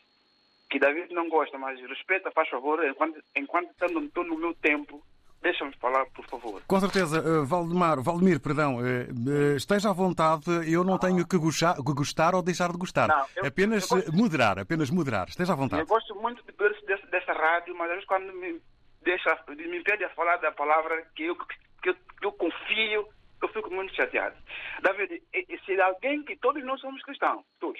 que 0.70 0.78
David 0.78 1.12
não 1.12 1.28
gosta, 1.28 1.56
mas 1.58 1.80
respeita, 1.80 2.30
faz 2.32 2.48
favor, 2.48 2.84
enquanto, 2.84 3.22
enquanto 3.36 3.70
estou, 3.70 4.24
no 4.24 4.36
meu 4.38 4.54
tempo, 4.54 5.02
deixa-me 5.42 5.72
falar, 5.76 6.04
por 6.06 6.24
favor. 6.26 6.62
Com 6.66 6.80
certeza, 6.80 7.18
eh, 7.18 7.44
Valdemar, 7.46 8.02
Valdemir, 8.02 8.40
perdão, 8.40 8.80
eh, 8.84 9.06
eh, 9.52 9.56
esteja 9.56 9.90
à 9.90 9.92
vontade, 9.92 10.44
eu 10.72 10.82
não 10.82 10.98
tenho 10.98 11.26
que 11.26 11.36
gostar, 11.36 11.76
gostar 11.78 12.34
ou 12.34 12.42
deixar 12.42 12.72
de 12.72 12.78
gostar. 12.78 13.08
Não, 13.08 13.26
eu- 13.36 13.46
apenas 13.46 13.88
eu 13.90 13.96
gosto- 13.98 14.12
moderar, 14.16 14.58
apenas 14.58 14.90
moderar. 14.90 15.28
Esteja 15.28 15.52
à 15.52 15.54
Eu 15.54 15.58
vontade. 15.58 15.84
gosto 15.86 16.14
muito 16.16 16.42
de, 16.44 16.52
desse- 16.52 16.86
desse- 16.86 17.06
dessa 17.10 17.32
rádio, 17.32 17.74
mas 17.76 17.88
às 17.88 17.94
vezes 17.96 18.06
quando 18.06 18.32
me, 18.32 18.60
deixa, 19.02 19.38
me 19.48 19.82
pede 19.84 20.04
a 20.04 20.08
falar 20.10 20.38
da 20.38 20.50
palavra 20.50 21.02
que 21.14 21.24
eu, 21.24 21.36
que 21.82 21.90
eu, 21.90 21.94
que 21.94 22.26
eu 22.26 22.32
confio, 22.32 23.06
eu 23.42 23.48
fico 23.48 23.70
muito 23.70 23.94
chateado. 23.94 24.34
David, 24.82 25.22
se 25.66 25.78
alguém 25.80 26.22
que 26.24 26.36
todos 26.36 26.64
nós 26.64 26.80
somos 26.80 27.02
cristãos, 27.02 27.44
todos. 27.60 27.78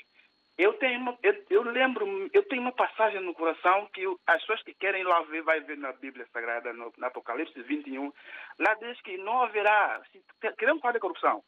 Eu 0.57 0.73
tenho 0.75 1.01
uma, 1.01 1.19
eu, 1.23 1.45
eu 1.51 1.63
lembro, 1.63 2.31
eu 2.33 2.43
tenho 2.45 2.63
uma 2.63 2.73
passagem 2.73 3.21
no 3.21 3.35
coração 3.35 3.89
que 3.93 4.03
eu- 4.03 4.19
as 4.27 4.41
pessoas 4.43 4.63
que 4.63 4.73
querem 4.75 5.03
lá 5.03 5.21
ver, 5.23 5.43
vai 5.43 5.61
ver 5.61 5.77
na 5.77 5.93
Bíblia 5.93 6.27
Sagrada, 6.33 6.73
no, 6.73 6.93
no 6.97 7.07
Apocalipse 7.07 7.61
21, 7.63 8.13
lá 8.61 8.75
diz 8.75 9.01
que 9.01 9.17
não 9.19 9.43
haverá, 9.43 10.01
se 10.13 10.23
queremos 10.57 10.81
falar 10.81 10.93
da 10.93 11.01
corrupção, 11.01 11.43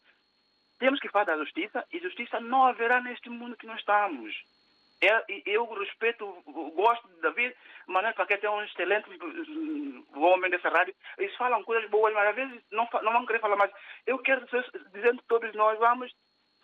temos 0.78 0.98
que 0.98 1.08
falar 1.08 1.24
da 1.24 1.36
justiça 1.38 1.84
e 1.92 2.00
justiça 2.00 2.40
não 2.40 2.64
haverá 2.64 3.00
neste 3.00 3.30
mundo 3.30 3.56
que 3.56 3.66
nós 3.66 3.78
estamos. 3.78 4.34
É, 5.00 5.24
e 5.32 5.42
eu 5.46 5.66
respeito, 5.74 6.24
eu 6.46 6.70
gosto 6.70 7.06
de 7.08 7.20
David, 7.20 7.54
Manuel 7.86 8.14
Paquete 8.14 8.46
é 8.46 8.50
um 8.50 8.62
excelente 8.62 9.08
hum, 9.22 10.04
homem 10.14 10.50
dessa 10.50 10.70
rádio. 10.70 10.94
Eles 11.18 11.36
falam 11.36 11.62
coisas 11.64 11.88
boas, 11.90 12.12
mas 12.14 12.28
às 12.28 12.34
vezes 12.34 12.62
não, 12.72 12.88
não 13.02 13.12
vão 13.12 13.26
querer 13.26 13.40
falar 13.40 13.56
mais. 13.56 13.70
Eu 14.06 14.18
quero 14.18 14.44
dizer, 14.46 14.64
dizer 14.94 15.16
que 15.16 15.24
todos 15.28 15.52
nós 15.54 15.78
vamos 15.78 16.10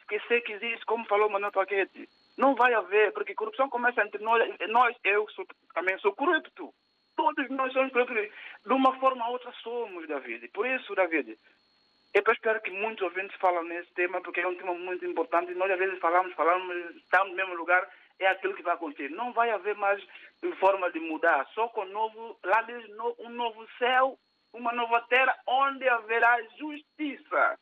esquecer 0.00 0.40
que 0.42 0.52
existe, 0.52 0.84
como 0.86 1.04
falou 1.04 1.28
Manuel 1.28 1.52
Paquete. 1.52 2.08
Não 2.36 2.54
vai 2.54 2.72
haver, 2.74 3.12
porque 3.12 3.34
corrupção 3.34 3.68
começa 3.68 4.02
entre 4.02 4.22
nós. 4.22 4.42
Nós, 4.68 4.96
eu 5.04 5.28
sou, 5.30 5.46
também 5.74 5.98
sou 5.98 6.12
corrupto. 6.14 6.72
Todos 7.14 7.48
nós 7.50 7.72
somos 7.72 7.92
corruptos. 7.92 8.28
De 8.64 8.72
uma 8.72 8.98
forma 8.98 9.26
ou 9.26 9.32
outra 9.32 9.52
somos, 9.62 10.08
David. 10.08 10.48
Por 10.48 10.66
isso, 10.66 10.94
David, 10.94 11.38
eu 12.14 12.32
espero 12.32 12.60
que 12.60 12.70
muitos 12.70 13.02
ouvintes 13.02 13.36
falam 13.36 13.64
nesse 13.64 13.92
tema, 13.94 14.20
porque 14.20 14.40
é 14.40 14.48
um 14.48 14.56
tema 14.56 14.74
muito 14.74 15.04
importante. 15.04 15.54
Nós, 15.54 15.70
às 15.70 15.78
vezes, 15.78 15.98
falamos, 15.98 16.34
falamos, 16.34 16.96
estamos 16.96 17.30
no 17.30 17.36
mesmo 17.36 17.54
lugar, 17.54 17.86
é 18.18 18.26
aquilo 18.28 18.54
que 18.54 18.62
vai 18.62 18.74
acontecer. 18.74 19.10
Não 19.10 19.32
vai 19.32 19.50
haver 19.50 19.74
mais 19.76 20.02
forma 20.58 20.90
de 20.90 21.00
mudar. 21.00 21.46
Só 21.54 21.68
com 21.68 21.84
novo, 21.86 22.38
lá 22.44 22.62
diz 22.62 22.84
um 23.18 23.30
novo 23.30 23.66
céu, 23.78 24.18
uma 24.52 24.72
nova 24.72 25.00
terra, 25.02 25.36
onde 25.46 25.88
haverá 25.88 26.40
justiça. 26.58 27.58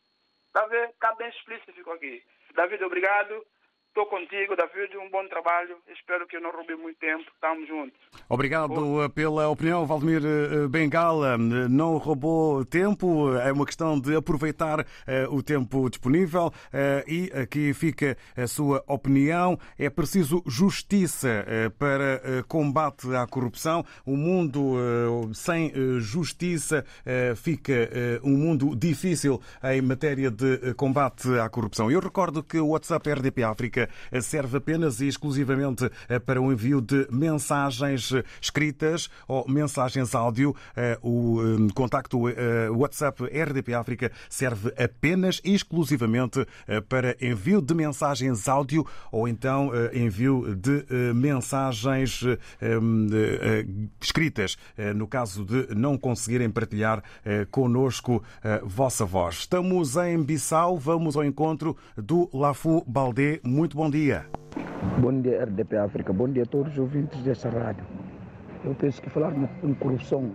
Está? 0.47 0.85
Está 0.85 1.15
bem 1.15 1.29
explícito 1.29 1.91
aqui. 1.91 2.23
David, 2.53 2.83
obrigado. 2.83 3.45
Estou 3.91 4.05
contigo, 4.05 4.55
David, 4.55 4.97
um 4.97 5.09
bom 5.09 5.27
trabalho. 5.27 5.75
Espero 5.93 6.25
que 6.25 6.37
eu 6.37 6.41
não 6.41 6.49
roube 6.49 6.73
muito 6.77 6.97
tempo. 6.97 7.25
Estamos 7.35 7.67
juntos. 7.67 7.99
Obrigado 8.29 9.09
pela 9.13 9.49
opinião, 9.49 9.85
Valdemir 9.85 10.21
eh, 10.25 10.65
Bengala. 10.69 11.37
Não 11.37 11.97
roubou 11.97 12.63
tempo, 12.63 13.35
é 13.35 13.51
uma 13.51 13.65
questão 13.65 13.99
de 13.99 14.15
aproveitar 14.15 14.87
eh, 15.05 15.27
o 15.29 15.43
tempo 15.43 15.89
disponível 15.89 16.53
eh, 16.71 17.03
e 17.05 17.31
aqui 17.33 17.73
fica 17.73 18.15
a 18.37 18.47
sua 18.47 18.81
opinião. 18.87 19.59
É 19.77 19.89
preciso 19.89 20.41
justiça 20.47 21.45
para 21.77 22.43
combate 22.47 23.13
à 23.13 23.27
corrupção. 23.27 23.83
Um 24.07 24.15
mundo 24.15 25.33
sem 25.33 25.73
justiça 25.99 26.85
fica 27.35 27.89
um 28.23 28.37
mundo 28.37 28.73
difícil 28.73 29.41
em 29.63 29.81
matéria 29.81 30.31
de 30.31 30.73
combate 30.75 31.27
à 31.39 31.49
corrupção. 31.49 31.91
Eu 31.91 31.99
recordo 31.99 32.41
que 32.41 32.57
o 32.57 32.69
WhatsApp 32.69 33.09
RDP 33.09 33.43
África 33.43 33.80
serve 34.21 34.57
apenas 34.57 34.99
e 35.01 35.07
exclusivamente 35.07 35.89
para 36.25 36.41
o 36.41 36.51
envio 36.51 36.81
de 36.81 37.07
mensagens 37.11 38.13
escritas 38.41 39.09
ou 39.27 39.47
mensagens 39.47 40.15
áudio. 40.15 40.55
Eh, 40.75 40.97
o 41.01 41.39
eh, 41.41 41.73
contacto 41.73 42.27
eh, 42.29 42.69
WhatsApp 42.69 43.23
RDP 43.23 43.73
África 43.73 44.11
serve 44.29 44.73
apenas 44.81 45.41
e 45.43 45.53
exclusivamente 45.53 46.45
para 46.89 47.15
envio 47.21 47.61
de 47.61 47.73
mensagens 47.73 48.47
áudio 48.47 48.85
ou 49.11 49.27
então 49.27 49.71
envio 49.93 50.55
de 50.55 50.85
mensagens 51.13 52.21
escritas, 54.01 54.57
no 54.95 55.07
caso 55.07 55.45
de 55.45 55.73
não 55.75 55.97
conseguirem 55.97 56.49
partilhar 56.49 57.03
conosco 57.49 58.23
vossa 58.63 59.05
voz. 59.05 59.39
Estamos 59.39 59.95
em 59.97 60.21
Bissau, 60.21 60.77
vamos 60.77 61.15
ao 61.15 61.23
encontro 61.23 61.75
do 61.95 62.29
Lafu 62.33 62.83
Baldé. 62.87 63.39
Muito 63.43 63.70
bom 63.73 63.89
dia. 63.89 64.25
Bom 64.99 65.21
dia, 65.21 65.43
RDP 65.45 65.77
África. 65.77 66.11
Bom 66.11 66.27
dia 66.27 66.43
a 66.43 66.45
todos 66.45 66.73
os 66.73 66.79
ouvintes 66.79 67.21
desta 67.21 67.49
rádio. 67.49 67.85
Eu 68.63 68.75
penso 68.75 69.01
que 69.01 69.09
falar 69.09 69.33
em 69.63 69.73
corrupção, 69.75 70.31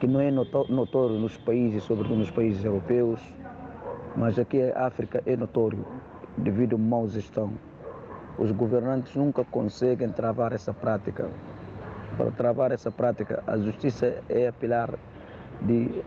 que 0.00 0.06
não 0.06 0.20
é 0.20 0.30
notório 0.30 1.18
nos 1.18 1.36
países, 1.36 1.82
sobretudo 1.82 2.16
nos 2.16 2.30
países 2.30 2.64
europeus, 2.64 3.20
mas 4.16 4.38
aqui 4.38 4.58
em 4.58 4.72
África 4.72 5.22
é 5.26 5.36
notório, 5.36 5.84
devido 6.38 6.76
à 6.76 6.78
mau 6.78 7.08
gestão. 7.08 7.52
Os 8.38 8.50
governantes 8.50 9.14
nunca 9.14 9.44
conseguem 9.44 10.08
travar 10.10 10.52
essa 10.52 10.72
prática. 10.72 11.28
Para 12.16 12.30
travar 12.30 12.72
essa 12.72 12.90
prática, 12.90 13.42
a 13.46 13.56
justiça 13.58 14.22
é 14.28 14.48
a 14.48 14.52
pilar 14.52 14.94
de 15.62 16.02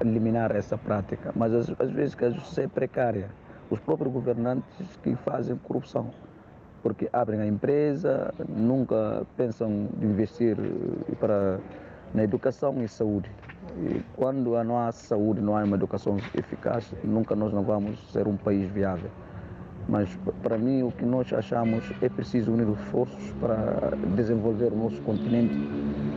eliminar 0.00 0.54
essa 0.54 0.76
prática, 0.76 1.32
mas 1.34 1.52
às, 1.52 1.90
vezes 1.90 2.16
a 2.22 2.30
justiça 2.30 2.62
é 2.62 2.68
precária. 2.68 3.30
Os 3.70 3.80
próprios 3.80 4.12
governantes 4.12 4.96
que 5.02 5.14
fazem 5.16 5.56
corrupção 5.56 6.10
porque 6.86 7.08
abrem 7.12 7.40
a 7.40 7.46
empresa, 7.48 8.32
nunca 8.48 9.26
pensam 9.36 9.88
em 10.00 10.04
investir 10.04 10.56
eh, 10.56 11.14
para, 11.16 11.58
na 12.14 12.22
educação 12.22 12.80
e 12.80 12.86
saúde. 12.86 13.28
E 13.76 14.00
quando 14.14 14.62
não 14.62 14.78
há 14.78 14.92
saúde, 14.92 15.40
não 15.40 15.56
há 15.56 15.64
uma 15.64 15.74
educação 15.74 16.16
eficaz, 16.32 16.94
nunca 17.02 17.34
nós 17.34 17.52
não 17.52 17.64
vamos 17.64 17.98
ser 18.12 18.28
um 18.28 18.36
país 18.36 18.70
viável. 18.70 19.10
Mas 19.88 20.08
para 20.42 20.58
mim 20.58 20.82
o 20.82 20.90
que 20.90 21.04
nós 21.04 21.32
achamos 21.32 21.84
é 22.02 22.08
preciso 22.08 22.52
unir 22.52 22.68
esforços 22.68 23.32
para 23.40 23.96
desenvolver 24.16 24.72
o 24.72 24.76
nosso 24.76 25.00
continente. 25.02 25.54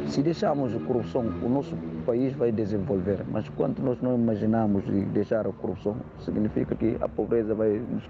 Se 0.08 0.24
deixarmos 0.24 0.76
a 0.76 0.80
corrupção, 0.80 1.22
o 1.22 1.50
nosso 1.50 1.76
país 2.06 2.34
vai 2.34 2.52
desenvolver. 2.52 3.24
Mas 3.32 3.48
quando 3.50 3.80
nós 3.80 4.02
não 4.02 4.16
imaginamos 4.16 4.84
de 4.86 5.02
deixar 5.06 5.46
a 5.46 5.52
corrupção, 5.52 5.98
significa 6.20 6.74
que 6.74 6.98
a 7.00 7.08
pobreza 7.08 7.54
vai 7.54 7.80
nos, 7.80 8.04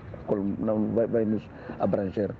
vai, 0.93 1.07
vai 1.07 1.25
nos 1.25 1.43
abranger. 1.77 2.31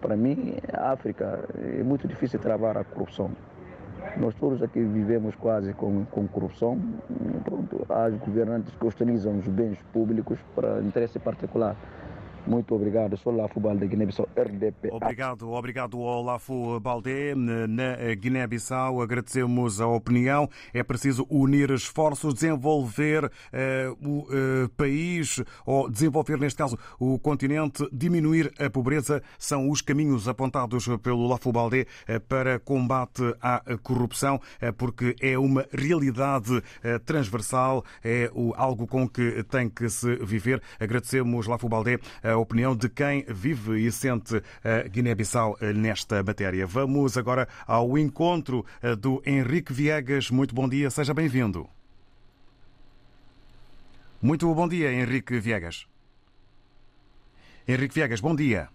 Para 0.00 0.16
mim, 0.16 0.54
a 0.72 0.92
África 0.92 1.44
é 1.78 1.82
muito 1.82 2.08
difícil 2.08 2.40
travar 2.40 2.76
a 2.76 2.84
corrupção. 2.84 3.30
Nós 4.16 4.34
todos 4.34 4.62
aqui 4.62 4.80
vivemos 4.80 5.34
quase 5.36 5.72
com, 5.74 6.04
com 6.06 6.26
corrupção. 6.26 6.78
Pronto, 7.44 7.86
há 7.88 8.08
governantes 8.10 8.74
que 8.74 8.86
hostilizam 8.86 9.38
os 9.38 9.46
bens 9.46 9.78
públicos 9.92 10.38
para 10.54 10.80
interesse 10.80 11.18
particular. 11.18 11.76
Muito 12.46 12.74
obrigado. 12.74 13.16
Sou 13.16 13.34
Lafo 13.34 13.60
Balde, 13.60 13.86
Guiné-Bissau, 13.86 14.28
RDP. 14.36 14.90
Obrigado, 14.92 15.50
obrigado 15.50 16.02
ao 16.02 16.22
Lafo 16.22 16.80
Balde, 16.80 17.34
na 17.34 18.14
Guiné-Bissau. 18.14 19.02
Agradecemos 19.02 19.80
a 19.80 19.86
opinião. 19.86 20.48
É 20.72 20.82
preciso 20.82 21.26
unir 21.28 21.70
esforços, 21.70 22.34
desenvolver 22.34 23.24
uh, 23.24 24.08
o 24.08 24.20
uh, 24.20 24.68
país, 24.76 25.42
ou 25.66 25.90
desenvolver, 25.90 26.38
neste 26.38 26.58
caso, 26.58 26.78
o 26.98 27.18
continente, 27.18 27.86
diminuir 27.92 28.52
a 28.58 28.70
pobreza. 28.70 29.22
São 29.38 29.70
os 29.70 29.80
caminhos 29.80 30.28
apontados 30.28 30.88
pelo 31.02 31.26
Lafo 31.26 31.52
Balde 31.52 31.86
uh, 32.08 32.20
para 32.20 32.58
combate 32.58 33.22
à 33.40 33.62
corrupção, 33.82 34.40
porque 34.76 35.14
é 35.20 35.38
uma 35.38 35.64
realidade 35.72 36.62
transversal, 37.04 37.84
é 38.04 38.30
algo 38.56 38.86
com 38.86 39.08
que 39.08 39.42
tem 39.44 39.68
que 39.68 39.88
se 39.88 40.16
viver. 40.16 40.62
Agradecemos, 40.80 41.46
Lafo 41.46 41.68
Balde, 41.68 41.98
a 42.30 42.36
opinião 42.36 42.76
de 42.76 42.88
quem 42.88 43.24
vive 43.28 43.80
e 43.80 43.90
sente 43.90 44.42
a 44.62 44.88
Guiné-Bissau 44.88 45.58
nesta 45.74 46.22
matéria. 46.22 46.66
Vamos 46.66 47.16
agora 47.16 47.48
ao 47.66 47.96
encontro 47.96 48.64
do 49.00 49.22
Henrique 49.24 49.72
Viegas. 49.72 50.30
Muito 50.30 50.54
bom 50.54 50.68
dia, 50.68 50.90
seja 50.90 51.14
bem-vindo. 51.14 51.68
Muito 54.20 54.52
bom 54.52 54.68
dia, 54.68 54.92
Henrique 54.92 55.38
Viegas. 55.38 55.86
Henrique 57.66 57.94
Viegas, 57.94 58.20
bom 58.20 58.34
dia. 58.34 58.68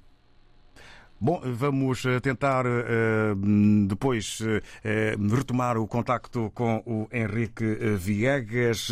Bom, 1.23 1.41
vamos 1.41 2.03
eh, 2.03 2.19
tentar 2.19 2.65
eh, 2.65 3.33
depois 3.87 4.39
eh, 4.83 5.15
retomar 5.31 5.77
o 5.77 5.87
contacto 5.87 6.51
com 6.53 6.83
o 6.85 7.07
Henrique 7.13 7.63
Viegas 7.95 8.89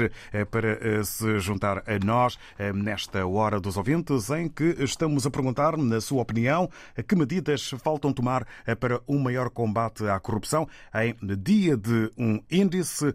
para 0.50 1.04
se 1.04 1.39
juntar 1.39 1.80
a 1.80 2.00
nós 2.02 2.39
nesta 2.74 3.26
hora 3.28 3.60
dos 3.60 3.76
ouvintes 3.76 4.30
em 4.30 4.48
que 4.48 4.78
estamos 4.80 5.26
a 5.26 5.30
perguntar, 5.30 5.76
na 5.76 6.00
sua 6.00 6.22
opinião, 6.22 6.70
que 7.06 7.17
medidas 7.17 7.72
faltam 7.84 8.13
tomar 8.13 8.48
para 8.80 9.02
um 9.06 9.20
maior 9.20 9.50
combate 9.50 10.08
à 10.08 10.17
corrupção 10.17 10.70
em 10.96 11.13
dia 11.38 11.76
de 11.76 12.10
um 12.17 12.41
índice 12.50 13.13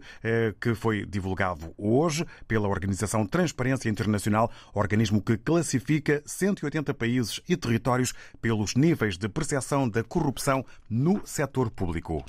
que 0.59 0.75
foi 0.75 1.05
divulgado 1.05 1.73
hoje 1.75 2.23
pela 2.47 2.67
Organização 2.67 3.25
Transparência 3.25 3.89
Internacional, 3.89 4.51
organismo 4.75 5.21
que 5.21 5.37
classifica 5.37 6.21
180 6.23 6.93
países 6.93 7.41
e 7.49 7.57
territórios 7.57 8.13
pelos 8.39 8.75
níveis 8.75 9.06
de 9.15 9.29
percepção 9.29 9.87
da 9.87 10.03
corrupção 10.03 10.65
no 10.89 11.21
setor 11.23 11.69
público. 11.69 12.25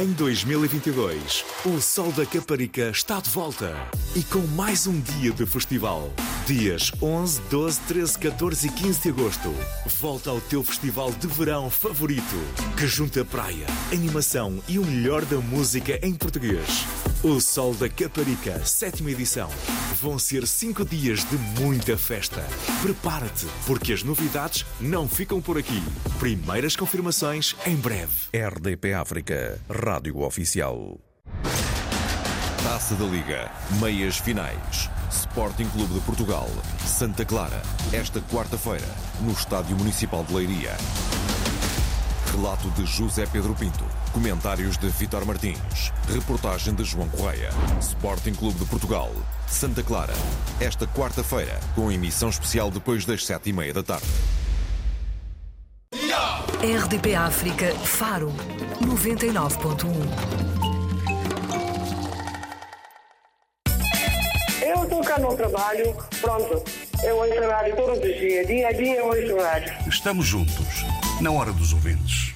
Em 0.00 0.12
2022, 0.12 1.44
o 1.66 1.78
Sol 1.78 2.10
da 2.12 2.24
Caparica 2.24 2.88
está 2.88 3.20
de 3.20 3.28
volta 3.28 3.76
e 4.16 4.22
com 4.22 4.38
mais 4.56 4.86
um 4.86 4.98
dia 4.98 5.30
de 5.30 5.44
festival. 5.44 6.10
Dias 6.46 6.90
11, 7.02 7.42
12, 7.50 7.80
13, 7.80 8.18
14 8.18 8.66
e 8.66 8.70
15 8.70 9.02
de 9.02 9.08
agosto. 9.10 9.54
Volta 10.00 10.30
ao 10.30 10.40
teu 10.40 10.62
festival 10.64 11.12
de 11.12 11.26
verão 11.26 11.68
favorito, 11.68 12.34
que 12.78 12.86
junta 12.86 13.22
praia, 13.26 13.66
animação 13.92 14.58
e 14.66 14.78
o 14.78 14.86
melhor 14.86 15.22
da 15.26 15.36
música 15.36 16.00
em 16.02 16.14
português. 16.14 16.86
O 17.22 17.38
Sol 17.38 17.74
da 17.74 17.86
Caparica, 17.86 18.64
sétima 18.64 19.10
edição. 19.10 19.50
Vão 20.00 20.18
ser 20.18 20.46
cinco 20.46 20.82
dias 20.82 21.22
de 21.28 21.36
muita 21.60 21.98
festa. 21.98 22.42
Prepara-te, 22.80 23.46
porque 23.66 23.92
as 23.92 24.02
novidades 24.02 24.64
não 24.80 25.06
ficam 25.06 25.42
por 25.42 25.58
aqui. 25.58 25.82
Primeiras 26.18 26.74
confirmações 26.74 27.54
em 27.66 27.76
breve. 27.76 28.30
RDP 28.32 28.94
África, 28.94 29.60
Rádio 29.92 30.20
Oficial. 30.20 31.00
Taça 32.62 32.94
da 32.94 33.04
Liga, 33.06 33.50
meias 33.80 34.18
finais. 34.18 34.88
Sporting 35.10 35.68
Clube 35.70 35.94
de 35.94 36.00
Portugal, 36.02 36.48
Santa 36.86 37.24
Clara, 37.24 37.60
esta 37.92 38.20
quarta-feira, 38.20 38.86
no 39.20 39.32
Estádio 39.32 39.76
Municipal 39.76 40.22
de 40.22 40.32
Leiria. 40.32 40.76
Relato 42.30 42.70
de 42.70 42.86
José 42.86 43.26
Pedro 43.32 43.52
Pinto. 43.56 43.84
Comentários 44.12 44.78
de 44.78 44.88
Vitor 44.90 45.26
Martins. 45.26 45.92
Reportagem 46.08 46.72
de 46.72 46.84
João 46.84 47.08
Correia. 47.08 47.50
Sporting 47.80 48.34
Clube 48.34 48.60
de 48.60 48.66
Portugal. 48.66 49.10
Santa 49.48 49.82
Clara. 49.82 50.14
Esta 50.60 50.86
quarta-feira, 50.86 51.58
com 51.74 51.90
emissão 51.90 52.28
especial 52.28 52.70
depois 52.70 53.04
das 53.04 53.26
sete 53.26 53.50
e 53.50 53.52
meia 53.52 53.74
da 53.74 53.82
tarde. 53.82 54.06
RDP 56.62 57.14
África, 57.14 57.74
Faro, 57.74 58.30
99.1. 58.82 59.86
Eu 64.60 64.82
estou 64.84 65.00
cá 65.00 65.18
no 65.18 65.34
trabalho, 65.34 65.96
pronto. 66.20 66.62
Eu 67.02 67.16
ouço 67.16 67.48
rádio 67.48 67.76
todos 67.76 67.96
os 67.96 68.18
dias, 68.18 68.46
dia 68.46 68.68
a 68.68 68.72
dia 68.72 68.96
eu 68.96 69.06
ouço 69.06 69.42
rádio. 69.42 69.72
Estamos 69.88 70.26
juntos, 70.26 70.84
na 71.22 71.30
hora 71.30 71.50
dos 71.50 71.72
ouvintes. 71.72 72.29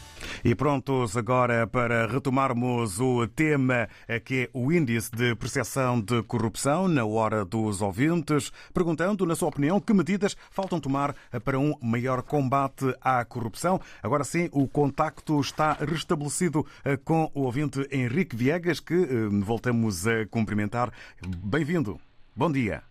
E 0.46 0.54
prontos 0.54 1.16
agora 1.16 1.66
para 1.66 2.06
retomarmos 2.06 3.00
o 3.00 3.26
tema 3.26 3.88
que 4.26 4.42
é 4.42 4.50
o 4.52 4.70
índice 4.70 5.10
de 5.10 5.34
percepção 5.34 5.98
de 5.98 6.22
corrupção 6.24 6.86
na 6.86 7.02
hora 7.02 7.46
dos 7.46 7.80
ouvintes, 7.80 8.52
perguntando, 8.74 9.24
na 9.24 9.34
sua 9.34 9.48
opinião, 9.48 9.80
que 9.80 9.94
medidas 9.94 10.36
faltam 10.50 10.78
tomar 10.78 11.14
para 11.46 11.58
um 11.58 11.74
maior 11.80 12.22
combate 12.22 12.94
à 13.00 13.24
corrupção. 13.24 13.80
Agora 14.02 14.22
sim, 14.22 14.50
o 14.52 14.68
contacto 14.68 15.40
está 15.40 15.72
restabelecido 15.72 16.66
eh, 16.84 16.98
com 16.98 17.30
o 17.34 17.44
ouvinte 17.44 17.88
Henrique 17.90 18.36
Viegas, 18.36 18.80
que 18.80 18.92
eh, 18.92 19.06
voltamos 19.42 20.06
a 20.06 20.26
cumprimentar. 20.26 20.92
Bem-vindo. 21.26 21.98
Bom 22.36 22.52
dia. 22.52 22.82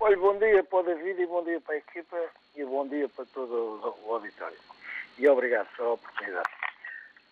Olha, 0.00 0.16
bom 0.16 0.36
dia 0.40 0.64
para 0.64 0.80
o 0.80 0.82
David 0.82 1.22
e 1.22 1.26
bom 1.26 1.44
dia 1.44 1.60
para 1.60 1.76
a 1.76 1.78
equipa 1.78 2.16
e 2.56 2.64
bom 2.64 2.88
dia 2.88 3.08
para 3.10 3.24
todo 3.26 3.94
o 4.04 4.12
auditório. 4.12 4.73
E 5.18 5.28
obrigado 5.28 5.68
pela 5.76 5.92
oportunidade. 5.92 6.50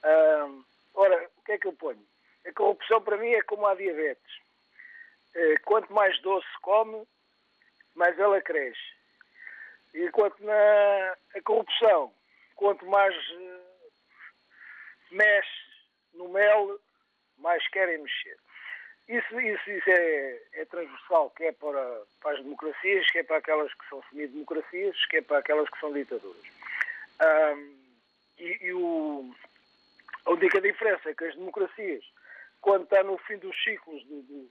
Uh, 0.04 0.64
ora, 0.94 1.28
o 1.36 1.44
que 1.44 1.52
é 1.52 1.58
que 1.58 1.66
eu 1.66 1.72
ponho? 1.72 2.04
A 2.46 2.52
corrupção 2.52 3.00
para 3.02 3.16
mim 3.16 3.30
é 3.30 3.42
como 3.42 3.66
a 3.66 3.74
diabetes. 3.74 4.36
Uh, 5.34 5.60
quanto 5.64 5.92
mais 5.92 6.20
doce 6.22 6.46
come, 6.60 7.06
mais 7.94 8.18
ela 8.18 8.40
cresce. 8.40 8.80
E 9.94 10.08
quanto 10.10 10.42
na 10.44 11.16
a 11.34 11.42
corrupção, 11.42 12.12
quanto 12.56 12.86
mais 12.86 13.14
uh, 13.14 13.62
mexe 15.10 15.62
no 16.14 16.28
mel, 16.28 16.78
mais 17.38 17.66
querem 17.68 17.98
mexer. 17.98 18.36
Isso, 19.08 19.40
isso, 19.40 19.70
isso 19.70 19.90
é, 19.90 20.40
é, 20.54 20.64
transversal, 20.66 21.30
que 21.30 21.44
é 21.44 21.52
para, 21.52 22.02
para, 22.20 22.32
as 22.32 22.42
democracias, 22.42 23.10
que 23.10 23.18
é 23.18 23.22
para 23.22 23.38
aquelas 23.38 23.72
que 23.74 23.88
são 23.88 24.02
semidemocracias, 24.08 25.06
que 25.06 25.16
é 25.16 25.22
para 25.22 25.38
aquelas 25.38 25.68
que 25.68 25.80
são 25.80 25.92
ditaduras. 25.92 26.42
Um, 27.22 27.76
e, 28.38 28.66
e 28.66 28.72
o, 28.72 29.34
a 30.26 30.30
única 30.30 30.60
diferença 30.60 31.10
é 31.10 31.14
que 31.14 31.24
as 31.24 31.34
democracias, 31.34 32.04
quando 32.60 32.84
está 32.84 33.02
no 33.02 33.18
fim 33.18 33.38
dos 33.38 33.56
ciclos 33.62 34.04
do, 34.04 34.22
do, 34.22 34.50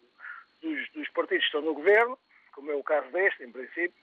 dos, 0.61 0.91
dos, 0.91 1.09
partidos 1.09 1.43
que 1.43 1.47
estão 1.47 1.61
no 1.61 1.73
governo, 1.73 2.17
como 2.53 2.71
é 2.71 2.75
o 2.75 2.83
caso 2.83 3.09
deste, 3.11 3.43
em 3.43 3.51
princípio, 3.51 3.93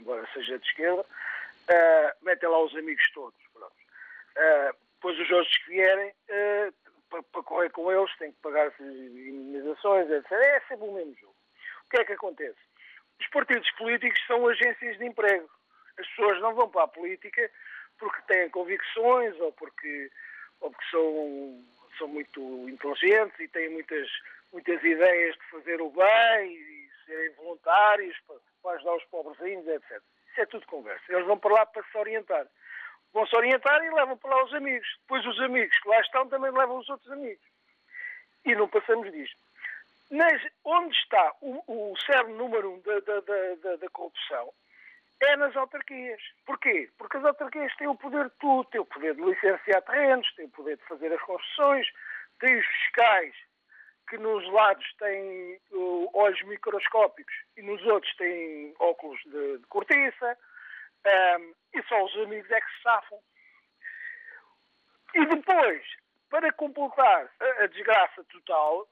embora 0.00 0.28
seja 0.32 0.58
de 0.58 0.66
esquerda, 0.66 1.02
uh, 1.02 2.24
metem 2.24 2.48
lá 2.48 2.62
os 2.62 2.74
amigos 2.76 3.10
todos. 3.12 3.38
Uh, 3.56 4.76
depois 4.94 5.18
os 5.18 5.30
outros 5.30 5.56
que 5.58 5.70
vierem, 5.70 6.10
uh, 6.10 6.74
para, 7.10 7.22
para, 7.22 7.42
correr 7.42 7.70
com 7.70 7.90
eles, 7.90 8.16
têm 8.18 8.32
que 8.32 8.40
pagar 8.40 8.72
indemnizações, 8.80 10.10
etc. 10.10 10.32
É 10.32 10.60
sempre 10.68 10.86
o 10.86 10.94
mesmo 10.94 11.14
jogo. 11.16 11.34
O 11.86 11.90
que 11.90 12.00
é 12.00 12.04
que 12.04 12.12
acontece? 12.12 12.58
Os 13.20 13.26
partidos 13.28 13.70
políticos 13.72 14.20
são 14.26 14.46
agências 14.46 14.98
de 14.98 15.04
emprego. 15.04 15.48
As 15.98 16.06
pessoas 16.08 16.40
não 16.40 16.54
vão 16.54 16.68
para 16.68 16.84
a 16.84 16.88
política 16.88 17.50
porque 17.98 18.22
têm 18.22 18.48
convicções 18.50 19.38
ou 19.40 19.52
porque, 19.52 20.10
ou 20.60 20.70
porque 20.70 20.90
são, 20.90 21.64
são 21.98 22.08
muito 22.08 22.68
inteligentes 22.68 23.38
e 23.40 23.48
têm 23.48 23.70
muitas, 23.70 24.08
muitas 24.52 24.82
ideias 24.82 25.36
de 25.36 25.44
fazer 25.50 25.80
o 25.80 25.90
bem 25.90 26.52
e 26.52 26.90
serem 27.06 27.30
voluntários 27.34 28.16
para, 28.26 28.36
para 28.62 28.76
ajudar 28.76 28.96
os 28.96 29.04
pobrezinhos, 29.04 29.66
etc. 29.66 30.02
Isso 30.30 30.40
é 30.40 30.46
tudo 30.46 30.66
conversa. 30.66 31.04
Eles 31.08 31.26
vão 31.26 31.38
para 31.38 31.54
lá 31.54 31.66
para 31.66 31.82
se 31.82 31.98
orientar. 31.98 32.46
Vão 33.12 33.26
se 33.26 33.36
orientar 33.36 33.82
e 33.84 33.90
levam 33.90 34.16
para 34.16 34.34
lá 34.36 34.44
os 34.44 34.54
amigos. 34.54 34.88
Depois 35.00 35.26
os 35.26 35.40
amigos 35.40 35.76
que 35.80 35.88
lá 35.88 36.00
estão 36.00 36.28
também 36.28 36.50
levam 36.50 36.78
os 36.78 36.88
outros 36.88 37.10
amigos. 37.10 37.44
E 38.44 38.54
não 38.54 38.68
passamos 38.68 39.10
disto. 39.10 39.36
Mas 40.10 40.42
onde 40.64 40.96
está 40.96 41.34
o, 41.40 41.62
o 41.66 41.96
cerne 41.98 42.32
número 42.34 42.72
um 42.72 42.80
da, 42.80 43.00
da, 43.00 43.20
da, 43.20 43.76
da 43.76 43.90
corrupção 43.90 44.52
é 45.20 45.36
nas 45.36 45.56
autarquias. 45.56 46.20
Porquê? 46.46 46.90
Porque 46.96 47.16
as 47.16 47.24
autarquias 47.24 47.74
têm 47.76 47.88
o 47.88 47.96
poder 47.96 48.24
de 48.24 48.36
tudo. 48.38 48.68
Têm 48.70 48.80
o 48.80 48.86
poder 48.86 49.14
de 49.14 49.22
licenciar 49.22 49.82
terrenos, 49.82 50.32
têm 50.34 50.46
o 50.46 50.50
poder 50.50 50.76
de 50.76 50.84
fazer 50.84 51.12
as 51.12 51.20
construções, 51.22 51.86
têm 52.40 52.58
os 52.58 52.66
fiscais 52.66 53.34
que 54.08 54.16
nos 54.16 54.46
lados 54.52 54.86
têm 54.98 55.60
uh, 55.72 56.10
olhos 56.14 56.40
microscópicos 56.42 57.34
e 57.56 57.62
nos 57.62 57.84
outros 57.84 58.14
têm 58.16 58.74
óculos 58.78 59.20
de, 59.24 59.58
de 59.58 59.66
cortiça. 59.66 60.38
Um, 61.06 61.54
e 61.74 61.82
só 61.84 62.04
os 62.04 62.16
amigos 62.16 62.50
é 62.50 62.60
que 62.60 62.70
se 62.76 62.82
safam. 62.82 63.18
E 65.14 65.26
depois, 65.26 65.82
para 66.30 66.52
completar 66.52 67.30
a, 67.40 67.64
a 67.64 67.66
desgraça 67.66 68.24
total, 68.24 68.88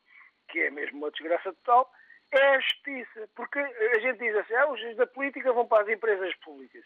que 0.48 0.60
é 0.60 0.70
mesmo 0.70 0.98
uma 0.98 1.10
desgraça 1.10 1.52
total, 1.54 1.90
é 2.32 2.56
a 2.56 2.60
justiça. 2.60 3.28
Porque 3.34 3.58
a 3.58 3.98
gente 3.98 4.18
diz 4.18 4.34
assim, 4.36 4.54
ah, 4.54 4.70
os 4.70 4.80
juízes 4.80 4.96
da 4.96 5.06
política 5.06 5.52
vão 5.52 5.66
para 5.66 5.82
as 5.82 5.88
empresas 5.88 6.34
públicas. 6.36 6.84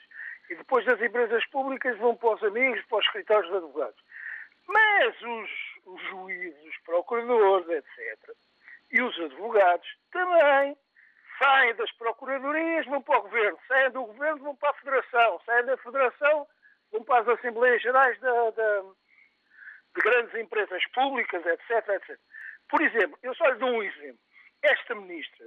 E 0.48 0.54
depois 0.54 0.84
das 0.84 1.00
empresas 1.00 1.44
públicas 1.46 1.96
vão 1.98 2.16
para 2.16 2.34
os 2.34 2.42
amigos, 2.42 2.84
para 2.86 2.98
os 2.98 3.04
escritórios 3.06 3.50
de 3.50 3.56
advogados. 3.56 4.02
Mas 4.66 5.22
os, 5.22 5.50
os 5.86 6.02
juízes, 6.02 6.64
os 6.64 6.78
procuradores, 6.78 7.68
etc., 7.68 8.36
e 8.92 9.00
os 9.02 9.18
advogados 9.20 9.88
também 10.10 10.76
saem 11.38 11.74
das 11.74 11.90
procuradorias, 11.92 12.86
vão 12.86 13.00
para 13.00 13.18
o 13.18 13.22
governo, 13.22 13.58
saem 13.66 13.90
do 13.90 14.04
governo, 14.04 14.42
vão 14.42 14.56
para 14.56 14.70
a 14.70 14.74
federação, 14.74 15.40
saem 15.46 15.64
da 15.64 15.76
federação, 15.78 16.46
vão 16.92 17.04
para 17.04 17.20
as 17.20 17.28
Assembleias 17.38 17.80
Gerais 17.82 18.18
da, 18.20 18.50
da, 18.50 18.82
de 18.82 20.00
grandes 20.02 20.34
empresas 20.34 20.84
públicas, 20.88 21.44
etc, 21.46 21.88
etc. 21.88 22.18
Por 22.68 22.82
exemplo, 22.82 23.18
eu 23.22 23.34
só 23.34 23.48
lhe 23.48 23.58
dou 23.58 23.70
um 23.70 23.82
exemplo. 23.82 24.18
Esta 24.62 24.94
ministra, 24.94 25.46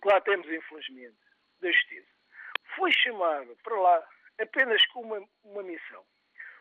que 0.00 0.08
lá 0.08 0.20
temos 0.20 0.46
infelizmente, 0.48 1.16
da 1.60 1.70
Justiça, 1.70 2.08
foi 2.76 2.92
chamada 2.92 3.54
para 3.62 3.76
lá 3.78 4.02
apenas 4.40 4.84
com 4.86 5.00
uma, 5.00 5.22
uma 5.44 5.62
missão. 5.62 6.02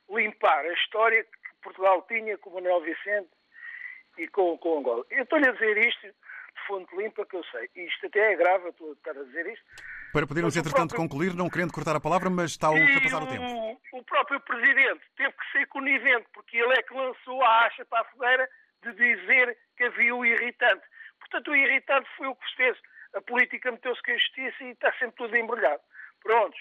Limpar 0.09 0.65
a 0.65 0.73
história 0.73 1.23
que 1.23 1.29
Portugal 1.63 2.01
tinha 2.07 2.37
com 2.37 2.49
Manuel 2.51 2.81
Vicente 2.81 3.29
e 4.17 4.27
com, 4.27 4.57
com 4.57 4.79
Angola. 4.79 5.05
Eu 5.09 5.23
estou-lhe 5.23 5.47
a 5.47 5.51
dizer 5.53 5.77
isto 5.77 6.07
de 6.07 6.67
fonte 6.67 6.95
limpa 6.95 7.25
que 7.25 7.35
eu 7.35 7.43
sei. 7.45 7.69
Isto 7.75 8.07
até 8.07 8.33
é 8.33 8.35
grave, 8.35 8.65
eu 8.65 8.69
estou 8.71 8.89
a 8.89 8.93
estar 8.93 9.11
a 9.11 9.23
dizer 9.23 9.47
isto. 9.47 9.65
Para 10.11 10.27
podermos, 10.27 10.55
entretanto, 10.57 10.89
próprio... 10.89 11.09
concluir, 11.09 11.33
não 11.33 11.49
querendo 11.49 11.71
cortar 11.71 11.95
a 11.95 12.01
palavra, 12.01 12.29
mas 12.29 12.51
está 12.51 12.67
a 12.67 12.71
ultrapassar 12.71 13.21
o, 13.21 13.25
o 13.25 13.27
tempo. 13.27 13.81
O 13.93 14.03
próprio 14.03 14.39
Presidente 14.41 15.01
teve 15.15 15.31
que 15.31 15.51
ser 15.51 15.65
conivente, 15.67 16.27
porque 16.33 16.57
ele 16.57 16.73
é 16.73 16.83
que 16.83 16.93
lançou 16.93 17.41
a 17.41 17.65
acha 17.65 17.85
para 17.85 18.01
a 18.01 18.05
fogueira 18.05 18.49
de 18.83 18.93
dizer 18.93 19.57
que 19.77 19.83
havia 19.85 20.15
o 20.15 20.25
irritante. 20.25 20.83
Portanto, 21.31 21.51
o 21.51 21.55
irritante 21.55 22.09
foi 22.17 22.27
o 22.27 22.35
que 22.35 22.55
fez. 22.57 22.77
A 23.15 23.21
política 23.21 23.71
meteu-se 23.71 24.03
com 24.03 24.11
a 24.11 24.15
justiça 24.15 24.63
e 24.65 24.71
está 24.71 24.91
sempre 24.99 25.15
tudo 25.15 25.37
embrulhado. 25.37 25.81
Prontos. 26.21 26.59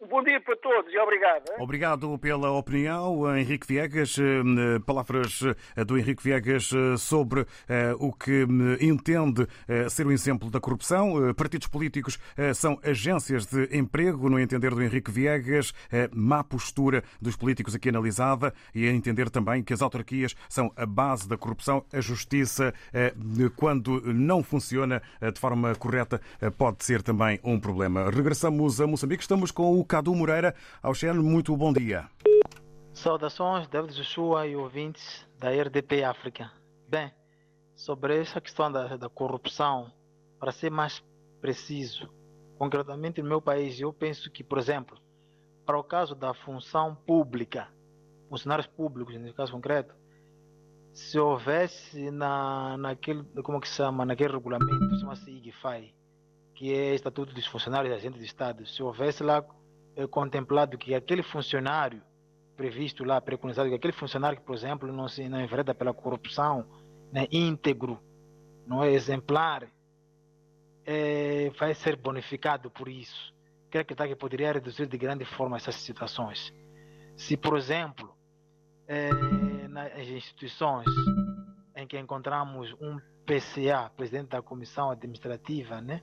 Bom 0.00 0.22
dia 0.24 0.40
para 0.40 0.56
todos 0.56 0.92
e 0.92 0.98
obrigado. 0.98 1.44
Hein? 1.50 1.56
Obrigado 1.60 2.18
pela 2.18 2.50
opinião, 2.50 3.36
Henrique 3.36 3.66
Viegas. 3.66 4.16
Eh, 4.18 4.80
palavras 4.84 5.40
eh, 5.76 5.84
do 5.84 5.96
Henrique 5.96 6.22
Viegas 6.22 6.70
eh, 6.72 6.96
sobre 6.96 7.46
o 7.98 8.12
que 8.12 8.46
entende 8.80 9.46
ser 9.88 10.06
um 10.06 10.10
exemplo 10.10 10.50
da 10.50 10.60
corrupção. 10.60 11.34
Partidos 11.34 11.68
políticos 11.68 12.18
são 12.54 12.78
agências 12.82 13.46
de 13.46 13.76
emprego, 13.76 14.28
no 14.28 14.38
entender 14.38 14.70
do 14.70 14.82
Henrique 14.82 15.10
Viegas, 15.10 15.72
má 16.12 16.42
postura 16.42 17.02
dos 17.20 17.36
políticos 17.36 17.74
aqui 17.74 17.88
analisada 17.88 18.52
e 18.74 18.86
a 18.86 18.92
entender 18.92 19.30
também 19.30 19.62
que 19.62 19.72
as 19.72 19.82
autarquias 19.82 20.34
são 20.48 20.72
a 20.76 20.86
base 20.86 21.28
da 21.28 21.36
corrupção. 21.36 21.84
A 21.92 22.00
justiça, 22.00 22.72
quando 23.56 24.00
não 24.12 24.42
funciona 24.42 25.02
de 25.20 25.40
forma 25.40 25.74
correta, 25.74 26.20
pode 26.58 26.84
ser 26.84 27.02
também 27.02 27.40
um 27.42 27.58
problema. 27.58 28.10
Regressamos 28.10 28.80
a 28.80 28.86
Moçambique, 28.86 29.22
estamos 29.22 29.50
com 29.50 29.78
o 29.78 29.83
Cadu 29.84 30.14
Moreira. 30.14 30.54
Auxeno, 30.82 31.22
muito 31.22 31.56
bom 31.56 31.72
dia. 31.72 32.08
Saudações, 32.92 33.66
David 33.68 33.94
Joshua 33.94 34.46
e 34.46 34.54
ouvintes 34.54 35.26
da 35.38 35.50
RDP 35.50 36.04
África. 36.04 36.50
Bem, 36.88 37.12
sobre 37.74 38.20
essa 38.20 38.40
questão 38.40 38.70
da, 38.70 38.96
da 38.96 39.08
corrupção, 39.08 39.92
para 40.38 40.52
ser 40.52 40.70
mais 40.70 41.02
preciso, 41.40 42.08
concretamente 42.56 43.20
no 43.20 43.28
meu 43.28 43.42
país, 43.42 43.80
eu 43.80 43.92
penso 43.92 44.30
que, 44.30 44.44
por 44.44 44.58
exemplo, 44.58 44.96
para 45.66 45.78
o 45.78 45.84
caso 45.84 46.14
da 46.14 46.32
função 46.32 46.94
pública, 46.94 47.68
funcionários 48.28 48.66
públicos, 48.66 49.14
nesse 49.16 49.34
caso 49.34 49.52
concreto, 49.52 49.94
se 50.92 51.18
houvesse 51.18 52.10
na, 52.10 52.76
naquele, 52.76 53.24
como 53.42 53.60
que 53.60 53.68
se 53.68 53.74
chama, 53.74 54.04
naquele 54.04 54.34
regulamento, 54.34 54.98
chama-se 55.00 55.30
IGFAI, 55.30 55.92
que 56.54 56.72
é 56.72 56.94
Estatuto 56.94 57.34
dos 57.34 57.46
Funcionários 57.46 57.92
e 57.92 57.96
Agentes 57.96 58.20
de 58.20 58.26
Estado, 58.26 58.64
se 58.64 58.82
houvesse 58.82 59.22
lá 59.24 59.44
contemplado 60.10 60.76
que 60.76 60.94
aquele 60.94 61.22
funcionário 61.22 62.02
previsto 62.56 63.04
lá, 63.04 63.20
preconizado, 63.20 63.68
que 63.68 63.74
aquele 63.74 63.92
funcionário 63.92 64.38
que, 64.38 64.44
por 64.44 64.54
exemplo, 64.54 64.92
não 64.92 65.08
se 65.08 65.28
não 65.28 65.40
envereda 65.40 65.74
pela 65.74 65.92
corrupção, 65.92 66.64
né, 67.12 67.26
íntegro, 67.30 68.00
não 68.66 68.82
é 68.82 68.90
exemplar, 68.92 69.68
é, 70.86 71.50
vai 71.58 71.74
ser 71.74 71.96
bonificado 71.96 72.70
por 72.70 72.88
isso. 72.88 73.34
Quer 73.70 73.80
acreditar 73.80 74.08
que 74.08 74.16
poderia 74.16 74.52
reduzir 74.52 74.86
de 74.86 74.96
grande 74.96 75.24
forma 75.24 75.56
essas 75.56 75.74
situações. 75.76 76.52
Se, 77.16 77.36
por 77.36 77.56
exemplo, 77.56 78.14
é, 78.86 79.10
nas 79.68 80.08
instituições 80.08 80.86
em 81.76 81.86
que 81.86 81.98
encontramos 81.98 82.72
um 82.80 82.98
PCA, 83.26 83.90
presidente 83.96 84.28
da 84.28 84.42
comissão 84.42 84.90
administrativa, 84.90 85.80
né, 85.80 86.02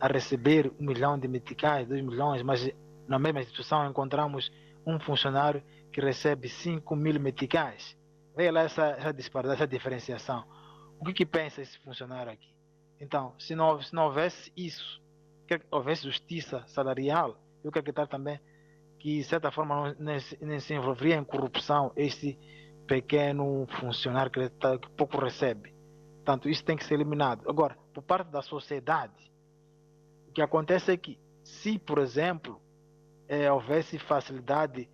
a 0.00 0.06
receber 0.06 0.70
um 0.78 0.84
milhão 0.84 1.18
de 1.18 1.26
meticais, 1.26 1.88
dois 1.88 2.02
milhões, 2.02 2.42
mas 2.42 2.70
na 3.08 3.18
mesma 3.18 3.40
instituição 3.40 3.88
encontramos 3.88 4.52
um 4.86 5.00
funcionário 5.00 5.62
que 5.92 6.00
recebe 6.00 6.48
5 6.48 6.94
mil 6.94 7.18
meticais. 7.18 7.96
Veja 8.36 8.52
lá 8.52 8.62
essa, 8.62 8.86
essa 8.90 9.12
disparidade, 9.12 9.56
essa 9.60 9.66
diferenciação. 9.66 10.44
O 11.00 11.04
que, 11.04 11.12
que 11.12 11.26
pensa 11.26 11.62
esse 11.62 11.78
funcionário 11.78 12.30
aqui? 12.32 12.54
Então, 13.00 13.34
se 13.38 13.54
não, 13.54 13.80
se 13.80 13.94
não 13.94 14.04
houvesse 14.04 14.52
isso, 14.56 15.02
que 15.46 15.60
houvesse 15.70 16.04
justiça 16.04 16.64
salarial, 16.66 17.36
eu 17.64 17.72
quero 17.72 17.80
acreditar 17.80 18.06
também 18.06 18.40
que, 18.98 19.18
de 19.18 19.24
certa 19.24 19.50
forma, 19.50 19.94
não, 19.98 20.12
nem, 20.40 20.60
se 20.60 20.74
envolveria 20.74 21.16
em 21.16 21.24
corrupção 21.24 21.92
este 21.96 22.38
pequeno 22.86 23.66
funcionário 23.80 24.30
que, 24.30 24.48
tá, 24.50 24.78
que 24.78 24.90
pouco 24.90 25.18
recebe. 25.18 25.72
Portanto, 26.16 26.48
isso 26.48 26.64
tem 26.64 26.76
que 26.76 26.84
ser 26.84 26.94
eliminado. 26.94 27.48
Agora, 27.48 27.76
por 27.94 28.02
parte 28.02 28.30
da 28.30 28.42
sociedade, 28.42 29.32
o 30.28 30.32
que 30.32 30.42
acontece 30.42 30.92
é 30.92 30.96
que, 30.96 31.18
se, 31.44 31.78
por 31.78 31.98
exemplo, 31.98 32.60
eh, 33.28 33.50
houvesse 33.50 33.98
facilidade 33.98 34.88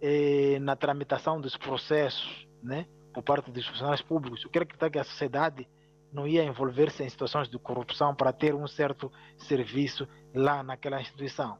eh, 0.00 0.58
na 0.60 0.76
tramitação 0.76 1.40
dos 1.40 1.56
processos, 1.56 2.46
né, 2.62 2.86
por 3.14 3.22
parte 3.22 3.50
dos 3.50 3.66
funcionários 3.66 4.02
públicos, 4.02 4.44
eu 4.44 4.50
quero 4.50 4.64
acreditar 4.64 4.90
que 4.90 4.98
a 4.98 5.04
sociedade 5.04 5.66
não 6.12 6.26
ia 6.26 6.44
envolver-se 6.44 7.02
em 7.02 7.08
situações 7.08 7.48
de 7.48 7.58
corrupção 7.58 8.14
para 8.14 8.32
ter 8.32 8.54
um 8.54 8.66
certo 8.66 9.10
serviço 9.38 10.08
lá 10.34 10.62
naquela 10.62 11.00
instituição, 11.00 11.58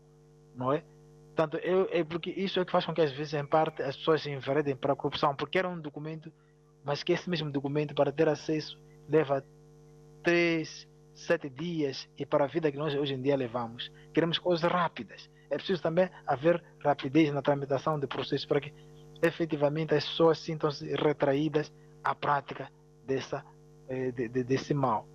não 0.54 0.72
é? 0.72 0.82
Portanto, 1.34 1.58
eu, 1.62 1.86
é 1.90 2.02
porque 2.02 2.30
isso 2.30 2.58
é 2.58 2.64
que 2.64 2.72
faz 2.72 2.86
com 2.86 2.94
que 2.94 3.02
às 3.02 3.12
vezes, 3.12 3.34
em 3.34 3.44
parte, 3.44 3.82
as 3.82 3.94
pessoas 3.96 4.22
se 4.22 4.30
enveredem 4.30 4.74
para 4.74 4.94
a 4.94 4.96
corrupção, 4.96 5.36
porque 5.36 5.58
era 5.58 5.68
um 5.68 5.78
documento, 5.78 6.32
mas 6.82 7.02
que 7.02 7.12
esse 7.12 7.28
mesmo 7.28 7.50
documento, 7.50 7.94
para 7.94 8.10
ter 8.10 8.26
acesso, 8.26 8.78
leva 9.06 9.44
três, 10.22 10.88
sete 11.14 11.50
dias, 11.50 12.08
e 12.16 12.24
para 12.24 12.44
a 12.44 12.46
vida 12.46 12.72
que 12.72 12.78
nós 12.78 12.94
hoje 12.94 13.12
em 13.12 13.20
dia 13.20 13.36
levamos, 13.36 13.92
queremos 14.14 14.38
coisas 14.38 14.70
rápidas. 14.70 15.28
É 15.50 15.56
preciso 15.56 15.82
também 15.82 16.08
haver 16.26 16.62
rapidez 16.80 17.32
na 17.32 17.42
tramitação 17.42 17.98
de 17.98 18.06
processos 18.06 18.46
para 18.46 18.60
que 18.60 18.72
efetivamente 19.22 19.94
as 19.94 20.04
pessoas 20.06 20.38
sintam-se 20.38 20.84
retraídas 20.96 21.72
à 22.02 22.14
prática 22.14 22.70
dessa 23.06 23.44
eh, 23.88 24.10
de, 24.10 24.28
de, 24.28 24.44
desse 24.44 24.74
mal. 24.74 25.06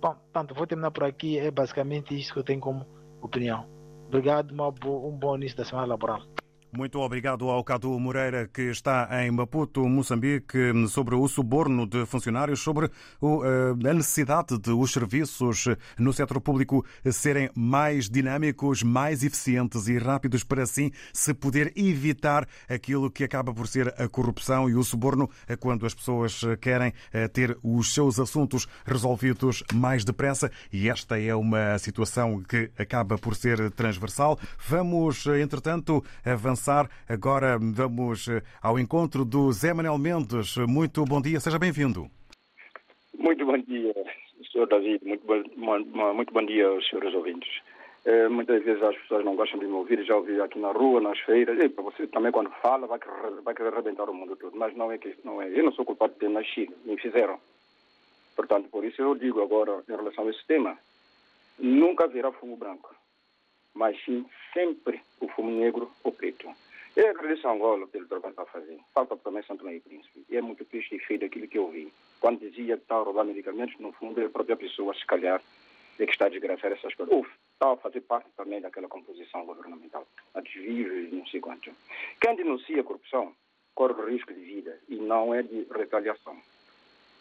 Bom, 0.00 0.14
portanto, 0.14 0.54
vou 0.54 0.66
terminar 0.66 0.90
por 0.90 1.04
aqui. 1.04 1.38
É 1.38 1.50
basicamente 1.50 2.18
isso 2.18 2.32
que 2.32 2.38
eu 2.38 2.44
tenho 2.44 2.60
como 2.60 2.86
opinião. 3.20 3.66
Obrigado, 4.06 4.52
um 4.52 5.18
bom 5.18 5.36
início 5.36 5.56
da 5.56 5.64
semana 5.64 5.86
laboral. 5.86 6.22
Muito 6.70 7.00
obrigado 7.00 7.48
ao 7.48 7.64
Cadu 7.64 7.98
Moreira, 7.98 8.46
que 8.46 8.60
está 8.62 9.08
em 9.24 9.30
Maputo, 9.30 9.88
Moçambique, 9.88 10.58
sobre 10.88 11.14
o 11.14 11.26
suborno 11.26 11.86
de 11.86 12.04
funcionários, 12.04 12.60
sobre 12.60 12.86
eh, 12.86 13.88
a 13.88 13.94
necessidade 13.94 14.58
de 14.58 14.70
os 14.70 14.92
serviços 14.92 15.64
no 15.98 16.12
setor 16.12 16.42
público 16.42 16.84
serem 17.10 17.48
mais 17.54 18.10
dinâmicos, 18.10 18.82
mais 18.82 19.24
eficientes 19.24 19.88
e 19.88 19.96
rápidos, 19.96 20.44
para 20.44 20.62
assim 20.62 20.90
se 21.10 21.32
poder 21.32 21.72
evitar 21.74 22.46
aquilo 22.68 23.10
que 23.10 23.24
acaba 23.24 23.54
por 23.54 23.66
ser 23.66 23.88
a 23.98 24.06
corrupção 24.06 24.68
e 24.68 24.74
o 24.74 24.84
suborno, 24.84 25.30
quando 25.60 25.86
as 25.86 25.94
pessoas 25.94 26.42
querem 26.60 26.92
eh, 27.14 27.28
ter 27.28 27.56
os 27.62 27.94
seus 27.94 28.20
assuntos 28.20 28.68
resolvidos 28.84 29.64
mais 29.72 30.04
depressa. 30.04 30.50
E 30.70 30.90
esta 30.90 31.18
é 31.18 31.34
uma 31.34 31.78
situação 31.78 32.42
que 32.42 32.70
acaba 32.78 33.16
por 33.16 33.34
ser 33.34 33.70
transversal. 33.70 34.38
Vamos, 34.68 35.26
entretanto, 35.26 36.04
avançar 36.22 36.57
avançar. 36.58 36.90
Agora 37.08 37.56
vamos 37.58 38.28
eh, 38.28 38.42
ao 38.60 38.78
encontro 38.78 39.24
do 39.24 39.50
Zé 39.52 39.72
Manuel 39.72 39.96
Mendes. 39.96 40.56
Muito 40.68 41.04
bom 41.04 41.22
dia, 41.22 41.38
seja 41.38 41.58
bem-vindo. 41.58 42.10
Muito 43.16 43.46
bom 43.46 43.56
dia, 43.58 43.94
Sr. 44.52 44.66
David. 44.66 45.04
Muito 45.04 45.24
bom, 45.26 46.14
muito 46.14 46.34
bom 46.34 46.44
dia 46.44 46.66
aos 46.66 46.86
senhores 46.88 47.14
ouvintes. 47.14 47.48
É, 48.04 48.28
muitas 48.28 48.62
vezes 48.64 48.82
as 48.82 48.96
pessoas 48.96 49.24
não 49.24 49.36
gostam 49.36 49.58
de 49.58 49.66
me 49.66 49.72
ouvir, 49.72 50.02
já 50.04 50.16
ouvi 50.16 50.40
aqui 50.40 50.58
na 50.58 50.72
rua, 50.72 51.00
nas 51.00 51.18
feiras. 51.20 51.58
E 51.58 51.68
você 51.68 52.06
também, 52.06 52.32
quando 52.32 52.50
fala, 52.62 52.86
vai 52.86 52.98
querer, 52.98 53.40
vai 53.42 53.54
querer 53.54 53.72
arrebentar 53.72 54.08
o 54.08 54.14
mundo 54.14 54.36
todo. 54.36 54.56
Mas 54.56 54.74
não 54.76 54.90
é 54.90 54.98
que 54.98 55.14
não 55.24 55.40
é. 55.40 55.48
Eu 55.48 55.64
não 55.64 55.72
sou 55.72 55.84
culpado 55.84 56.12
de 56.14 56.18
ter 56.18 56.30
nascido, 56.30 56.74
me 56.84 56.98
fizeram. 56.98 57.38
Portanto, 58.34 58.68
por 58.70 58.84
isso 58.84 59.00
eu 59.02 59.14
digo 59.14 59.42
agora, 59.42 59.82
em 59.88 59.96
relação 59.96 60.26
a 60.26 60.30
esse 60.30 60.46
tema, 60.46 60.78
nunca 61.58 62.04
haverá 62.04 62.32
fumo 62.32 62.56
branco 62.56 62.94
mas 63.78 63.96
sim 64.04 64.26
sempre 64.52 65.00
o 65.20 65.28
fumo 65.28 65.50
negro 65.50 65.90
ou 66.02 66.12
preto. 66.12 66.48
Eu 66.96 67.10
agradeço 67.10 67.46
a 67.46 67.52
Angola 67.52 67.86
pelo 67.86 68.08
trabalho 68.08 68.34
que 68.34 68.40
está 68.40 68.52
fazendo. 68.52 68.80
Falta 68.92 69.16
também 69.18 69.42
Santo 69.44 69.64
Meio 69.64 69.80
Príncipe. 69.80 70.24
E 70.28 70.36
é 70.36 70.42
muito 70.42 70.64
triste 70.64 70.96
e 70.96 70.98
feio 70.98 71.20
daquilo 71.20 71.46
que 71.46 71.58
eu 71.58 71.70
vi. 71.70 71.92
Quando 72.20 72.40
dizia 72.40 72.76
que 72.76 72.82
estava 72.82 73.02
a 73.02 73.04
roubar 73.04 73.24
medicamentos, 73.24 73.78
no 73.78 73.92
fundo, 73.92 74.20
é 74.20 74.24
a 74.24 74.30
própria 74.30 74.56
pessoa, 74.56 74.92
se 74.94 75.06
calhar, 75.06 75.40
é 75.98 76.06
que 76.06 76.12
está 76.12 76.26
a 76.26 76.28
desgraçar 76.28 76.72
essas 76.72 76.94
coisas. 76.94 77.16
Uf, 77.16 77.30
estava 77.52 77.74
a 77.74 77.76
fazer 77.76 78.00
parte 78.00 78.28
também 78.36 78.60
daquela 78.60 78.88
composição 78.88 79.44
governamental. 79.46 80.06
A 80.34 80.40
desvios 80.40 81.12
e 81.12 81.14
não 81.14 81.26
sei 81.26 81.40
quanto. 81.40 81.70
Quem 82.20 82.34
denuncia 82.34 82.80
a 82.80 82.84
corrupção 82.84 83.32
corre 83.74 84.10
risco 84.10 84.34
de 84.34 84.40
vida 84.40 84.76
e 84.88 84.96
não 84.96 85.32
é 85.32 85.42
de 85.42 85.66
retaliação. 85.70 86.36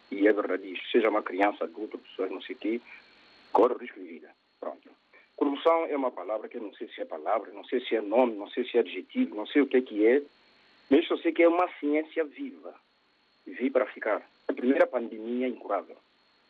E 0.10 0.28
é 0.28 0.34
verdade 0.34 0.74
isso. 0.74 0.90
Seja 0.92 1.10
uma 1.10 1.22
criança, 1.22 1.66
adulto, 1.66 2.00
pessoas 2.00 2.32
não 2.32 2.42
sei 2.42 2.56
o 2.56 2.60
quê, 2.60 2.82
corre 3.52 3.76
risco 3.76 4.00
de 4.00 4.08
vida. 4.08 4.32
Pronto. 4.60 4.90
Corrupção 5.38 5.86
é 5.86 5.95
uma 5.95 6.10
palavra 6.10 6.50
que 6.50 6.58
eu 6.58 6.62
não 6.63 6.73
sei 6.73 6.88
se 6.89 7.00
é 7.00 7.06
palavra, 7.06 7.52
não 7.52 7.63
sei 7.63 7.80
se 7.80 7.95
é 7.95 8.02
nome, 8.02 8.36
não 8.36 8.50
sei 8.50 8.65
se 8.65 8.76
é 8.76 8.80
adjetivo, 8.80 9.36
não 9.36 9.45
sei 9.45 9.62
o 9.62 9.67
que 9.67 9.78
é 9.78 9.82
que 9.82 10.06
é, 10.06 10.23
mas 10.89 11.08
só 11.08 11.15
sei 11.17 11.32
que 11.32 11.43
é 11.43 11.47
uma 11.47 11.69
ciência 11.80 12.26
viva. 12.26 12.73
Vi 13.45 13.69
para 13.69 13.86
ficar. 13.86 14.28
A 14.47 14.54
primeira 14.54 14.88
pandemia 14.88 15.45
é 15.45 15.50
incurável. 15.50 15.95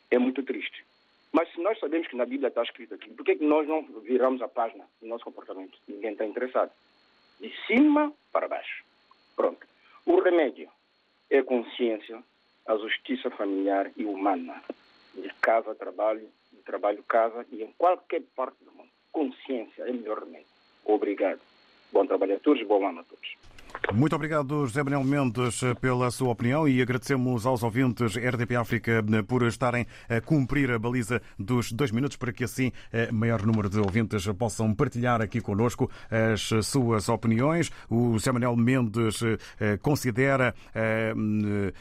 É 0.10 0.18
muito 0.18 0.42
triste. 0.42 0.86
Mas 1.34 1.52
se 1.52 1.62
nós 1.62 1.78
sabemos 1.80 2.08
que 2.08 2.16
na 2.16 2.26
Bíblia 2.26 2.48
está 2.48 2.64
escrito 2.64 2.94
aqui, 2.94 3.10
por 3.10 3.26
que, 3.26 3.36
que 3.36 3.46
nós 3.46 3.68
não 3.68 3.84
viramos 4.02 4.42
a 4.42 4.48
página 4.48 4.86
do 5.02 5.08
nosso 5.08 5.26
comportamento? 5.26 5.78
Ninguém 5.86 6.14
está 6.14 6.26
interessado. 6.26 6.72
De 7.42 7.54
cima 7.68 8.14
para 8.32 8.48
baixo. 8.48 8.86
Pronto. 9.36 9.68
O 10.06 10.22
remédio 10.22 10.70
é 11.30 11.40
a 11.40 11.44
consciência, 11.44 12.24
a 12.66 12.78
justiça 12.78 13.30
familiar 13.32 13.92
e 13.98 14.06
humana. 14.06 14.64
De 15.14 15.30
casa, 15.42 15.76
trabalho, 15.76 16.30
de 16.54 16.60
trabalho, 16.60 17.04
casa 17.04 17.46
e 17.52 17.64
em 17.64 17.72
qualquer 17.78 18.22
parte 18.36 18.64
do 18.64 18.77
consciência 19.18 19.82
é 19.82 19.92
melhor 19.92 20.20
remédio. 20.20 20.46
Obrigado. 20.86 21.40
Bom 21.92 22.06
trabalho 22.06 22.36
a 22.36 22.40
todos, 22.40 22.62
bom 22.68 22.88
ano 22.88 23.00
a 23.00 23.04
todos. 23.04 23.36
Muito 23.94 24.16
obrigado, 24.16 24.66
José 24.66 24.84
Manuel 24.84 25.04
Mendes, 25.06 25.62
pela 25.80 26.12
sua 26.12 26.30
opinião 26.30 26.68
e 26.68 26.82
agradecemos 26.82 27.46
aos 27.46 27.64
ouvintes 27.64 28.18
RDP 28.18 28.56
África 28.58 29.04
por 29.26 29.44
estarem 29.44 29.88
a 30.10 30.20
cumprir 30.20 30.70
a 30.72 30.78
baliza 30.78 31.22
dos 31.40 31.72
dois 31.72 31.90
minutos 31.92 32.18
para 32.18 32.34
que 32.34 32.44
assim 32.44 32.72
o 33.10 33.14
maior 33.14 33.46
número 33.46 33.70
de 33.70 33.80
ouvintes 33.80 34.28
possam 34.38 34.74
partilhar 34.76 35.22
aqui 35.22 35.40
conosco 35.40 35.90
as 36.12 36.66
suas 36.66 37.08
opiniões. 37.08 37.72
O 37.90 38.14
José 38.14 38.32
Manuel 38.32 38.58
Mendes 38.58 39.22
eh, 39.24 39.78
considera 39.78 40.54
eh, 40.76 41.14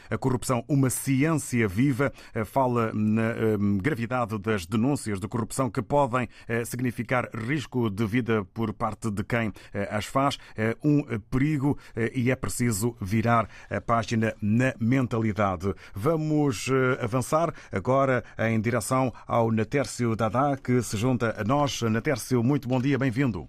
a 0.09 0.17
corrupção 0.17 0.63
uma 0.67 0.89
ciência 0.89 1.67
viva, 1.67 2.13
eh, 2.33 2.45
fala 2.45 2.91
na 2.93 3.33
gravidade 3.81 4.39
das 4.39 4.65
denúncias 4.65 5.19
de 5.19 5.27
corrupção 5.27 5.69
que 5.69 5.81
podem 5.81 6.29
significar 6.65 7.29
risco 7.33 7.89
de 7.89 8.05
vida 8.05 8.45
por 8.53 8.73
parte 8.73 9.11
de 9.11 9.23
quem 9.23 9.51
as 9.89 10.05
faz, 10.05 10.37
um 10.83 11.03
perigo 11.29 11.76
eh, 11.95 12.11
e 12.15 12.31
é 12.31 12.35
preciso 12.35 12.95
virar 13.01 13.47
a 13.69 13.79
página 13.81 14.33
na 14.41 14.73
mentalidade. 14.79 15.73
Vamos 15.93 16.67
eh, 16.69 17.03
avançar 17.03 17.53
agora 17.71 18.23
em 18.39 18.59
direção 18.59 19.11
ao 19.27 19.51
Natércio 19.51 20.15
Dadá, 20.15 20.57
que 20.57 20.81
se 20.81 20.97
junta 20.97 21.39
a 21.39 21.43
nós. 21.43 21.81
Natércio, 21.81 22.43
muito 22.43 22.67
bom 22.67 22.81
dia, 22.81 22.97
bem-vindo. 22.97 23.47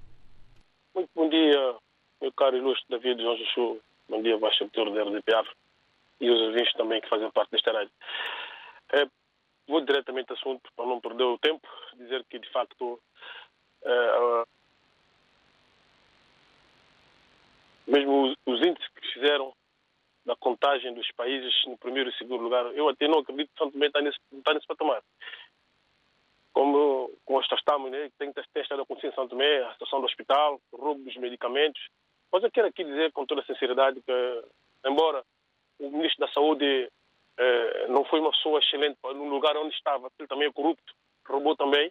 Muito 0.95 1.11
bom 1.15 1.29
dia, 1.29 1.77
meu 2.21 2.33
caro 2.33 2.57
ilustre 2.57 2.87
David 2.89 3.23
João 3.23 3.37
Jussu. 3.37 3.81
Bom 4.09 4.23
dia, 4.23 4.39
baixo 4.39 4.59
diretor 4.59 4.91
da 4.93 5.03
RDP 5.03 5.35
Afro 5.35 5.53
e 6.21 6.31
os 6.31 6.41
ouvintes 6.41 6.73
também 6.75 7.01
que 7.01 7.09
fazem 7.09 7.31
parte 7.31 7.51
desta 7.51 7.73
rádio. 7.73 7.93
É, 8.93 9.07
vou 9.67 9.81
diretamente 9.85 10.31
ao 10.31 10.37
assunto, 10.37 10.71
para 10.75 10.87
não 10.87 11.01
perder 11.01 11.25
o 11.25 11.39
tempo, 11.39 11.67
dizer 11.97 12.25
que, 12.25 12.39
de 12.39 12.51
facto, 12.51 13.01
é, 13.83 14.45
mesmo 17.87 18.25
os, 18.25 18.37
os 18.47 18.61
índices 18.67 18.89
que 18.89 19.08
fizeram 19.19 19.53
da 20.25 20.37
contagem 20.37 20.93
dos 20.95 21.11
países 21.13 21.53
no 21.67 21.77
primeiro 21.79 22.11
e 22.11 22.17
segundo 22.17 22.43
lugar, 22.43 22.65
eu 22.75 22.89
até 22.89 23.09
não 23.09 23.21
acredito 23.21 23.51
que 23.51 23.59
São 23.59 23.71
Tomé 23.71 23.87
está 23.87 24.01
nesse, 24.01 24.19
está 24.33 24.55
nesse 24.55 24.67
patamar. 24.67 25.03
Como, 26.53 27.11
como 27.25 27.41
nós 27.41 27.59
estamos, 27.59 27.91
né, 27.91 28.11
tem, 28.19 28.33
tem 28.33 28.63
estado 28.63 28.83
acontecendo 28.83 29.13
em 29.13 29.15
São 29.15 29.29
Tomé, 29.29 29.63
a 29.65 29.73
situação 29.73 30.01
do 30.01 30.07
hospital, 30.07 30.61
roubo 30.73 31.03
dos 31.03 31.17
medicamentos. 31.17 31.81
Mas 32.31 32.43
eu 32.43 32.51
quero 32.51 32.69
aqui 32.69 32.85
dizer 32.85 33.13
com 33.13 33.25
toda 33.25 33.41
a 33.41 33.45
sinceridade 33.45 34.03
que, 34.03 34.45
embora 34.85 35.25
o 35.79 35.91
ministro 35.91 36.27
da 36.27 36.33
Saúde 36.33 36.91
eh, 37.39 37.87
não 37.89 38.05
foi 38.05 38.21
uma 38.21 38.33
pessoa 38.33 38.59
excelente 38.59 38.99
no 39.03 39.29
lugar 39.29 39.57
onde 39.57 39.75
estava, 39.75 40.11
ele 40.19 40.29
também 40.29 40.49
é 40.49 40.53
corrupto, 40.53 40.93
roubou 41.27 41.57
também, 41.57 41.91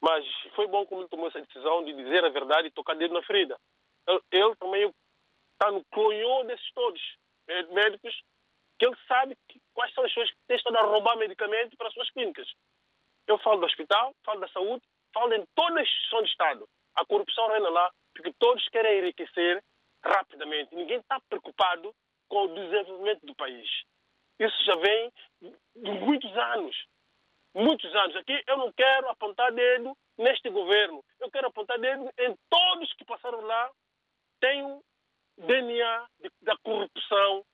mas 0.00 0.24
foi 0.54 0.68
bom 0.68 0.86
como 0.86 1.00
ele 1.00 1.08
tomou 1.08 1.26
essa 1.26 1.40
decisão 1.40 1.82
de 1.84 1.92
dizer 1.94 2.24
a 2.24 2.28
verdade 2.28 2.68
e 2.68 2.70
tocar 2.70 2.94
dedo 2.94 3.14
na 3.14 3.22
ferida. 3.22 3.58
Ele, 4.06 4.20
ele 4.30 4.56
também 4.56 4.94
está 5.58 5.72
no 5.72 5.84
clonhão 5.86 6.46
desses 6.46 6.72
todos, 6.72 7.02
médicos, 7.70 8.14
que 8.78 8.86
ele 8.86 8.96
sabe 9.08 9.36
que, 9.48 9.60
quais 9.74 9.92
são 9.92 10.04
as 10.04 10.10
pessoas 10.10 10.30
que 10.30 10.36
têm 10.46 10.56
estado 10.56 10.76
a 10.76 10.82
roubar 10.82 11.16
medicamentos 11.16 11.76
para 11.76 11.88
as 11.88 11.94
suas 11.94 12.08
clínicas. 12.10 12.48
Eu 13.26 13.38
falo 13.38 13.60
do 13.60 13.66
hospital, 13.66 14.14
falo 14.24 14.40
da 14.40 14.48
saúde, 14.48 14.84
falo 15.12 15.34
em 15.34 15.44
toda 15.54 15.80
a 15.80 15.82
instituição 15.82 16.22
de 16.22 16.30
Estado. 16.30 16.68
A 16.94 17.04
corrupção 17.04 17.48
reina 17.48 17.68
lá, 17.68 17.90
porque 18.14 18.32
todos 18.38 18.66
querem 18.68 18.98
enriquecer 18.98 19.62
rapidamente. 20.02 20.74
Ninguém 20.74 20.98
está 20.98 21.20
preocupado 21.28 21.94
com 22.28 22.44
o 22.44 22.54
desenvolvimento 22.54 23.26
do 23.26 23.34
país. 23.34 23.68
Isso 24.38 24.64
já 24.64 24.76
vem 24.76 25.12
de 25.42 25.90
muitos 25.90 26.36
anos. 26.36 26.76
Muitos 27.54 27.92
anos. 27.94 28.16
Aqui 28.16 28.42
eu 28.46 28.56
não 28.56 28.72
quero 28.72 29.08
apontar 29.08 29.52
dedo 29.52 29.96
neste 30.16 30.48
governo. 30.48 31.04
Eu 31.18 31.30
quero 31.30 31.48
apontar 31.48 31.78
dedo 31.78 32.08
em 32.18 32.36
todos 32.48 32.92
que 32.94 33.04
passaram 33.04 33.40
lá. 33.40 33.70
Têm 34.40 34.64
o 34.64 34.82
DNA 35.38 36.06
de, 36.20 36.30
da 36.42 36.56
corrupção 36.58 37.44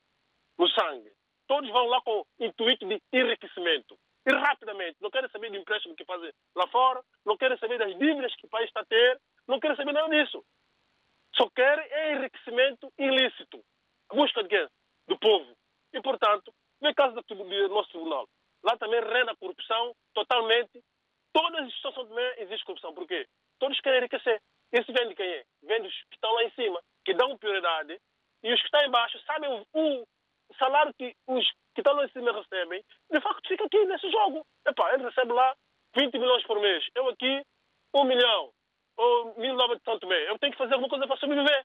no 0.58 0.68
sangue. 0.70 1.12
Todos 1.46 1.70
vão 1.70 1.86
lá 1.86 2.00
com 2.02 2.20
o 2.20 2.44
intuito 2.44 2.86
de 2.86 3.00
enriquecimento. 3.12 3.98
E 4.26 4.32
rapidamente. 4.32 4.96
Não 5.00 5.10
querem 5.10 5.28
saber 5.30 5.50
do 5.50 5.56
empréstimo 5.56 5.94
que 5.94 6.04
fazem 6.04 6.32
lá 6.54 6.66
fora. 6.68 7.02
Não 7.24 7.36
querem 7.36 7.58
saber 7.58 7.78
das 7.78 7.96
dívidas 7.98 8.34
que 8.36 8.46
o 8.46 8.48
país 8.48 8.68
está 8.68 8.80
a 8.80 8.86
ter. 8.86 9.20
Não 9.46 9.60
querem 9.60 9.76
saber 9.76 9.92
nada 9.92 10.08
disso. 10.08 10.42
Só 11.36 11.48
querem 11.50 12.16
enriquecimento 12.16 12.92
ilícito. 12.98 13.62
A 14.08 14.14
busca 14.14 14.42
de 14.42 14.48
quê? 14.48 14.68
Do 15.08 15.18
povo. 15.18 15.54
E, 15.92 16.00
portanto, 16.00 16.54
no 16.80 16.94
caso 16.94 17.14
do, 17.14 17.22
do 17.22 17.68
nosso 17.68 17.90
tribunal, 17.90 18.28
lá 18.62 18.76
também 18.78 19.00
reina 19.00 19.32
a 19.32 19.36
corrupção 19.36 19.94
totalmente. 20.14 20.82
Todas 21.32 21.60
as 21.60 21.66
instituições 21.66 22.08
também 22.08 22.34
existe 22.38 22.64
corrupção. 22.64 22.94
Por 22.94 23.06
quê? 23.06 23.26
Todos 23.58 23.80
querem 23.80 23.98
enriquecer. 23.98 24.40
Isso 24.74 24.92
vem 24.92 25.08
de 25.08 25.14
quem 25.14 25.26
é? 25.26 25.44
Vem 25.62 25.82
dos 25.82 25.94
que 25.94 26.16
estão 26.16 26.32
lá 26.32 26.42
em 26.42 26.50
cima, 26.50 26.82
que 27.04 27.14
dão 27.14 27.38
prioridade. 27.38 27.96
E 28.42 28.52
os 28.52 28.58
que 28.58 28.66
estão 28.66 28.84
embaixo 28.84 29.18
sabem 29.24 29.64
o, 29.72 30.04
salário 30.58 30.92
que 30.94 31.14
os 31.28 31.48
que 31.74 31.80
estão 31.80 31.94
lá 31.94 32.04
em 32.04 32.10
cima 32.10 32.32
recebem. 32.32 32.84
De 33.08 33.20
facto, 33.20 33.48
fica 33.48 33.64
aqui 33.64 33.84
nesse 33.84 34.10
jogo. 34.10 34.44
Epá, 34.66 34.92
ele 34.92 35.04
recebe 35.04 35.32
lá 35.32 35.54
20 35.94 36.18
milhões 36.18 36.44
por 36.44 36.60
mês. 36.60 36.84
Eu 36.92 37.08
aqui, 37.08 37.42
1 37.94 38.04
milhão. 38.04 38.52
Ou 38.96 39.38
mil 39.38 39.54
nove 39.54 39.76
de 39.76 39.84
São 39.84 39.98
Tomé. 39.98 40.28
Eu 40.28 40.38
tenho 40.40 40.52
que 40.52 40.58
fazer 40.58 40.74
alguma 40.74 40.88
coisa 40.88 41.06
para 41.06 41.16
sobreviver. 41.18 41.64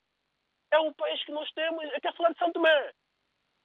É 0.72 0.78
o 0.78 0.94
país 0.94 1.24
que 1.24 1.32
nós 1.32 1.52
temos. 1.54 1.84
É 1.86 2.00
que 2.00 2.08
é 2.08 2.14
falar 2.14 2.32
de 2.32 2.38
São 2.38 2.52
Tomé. 2.52 2.94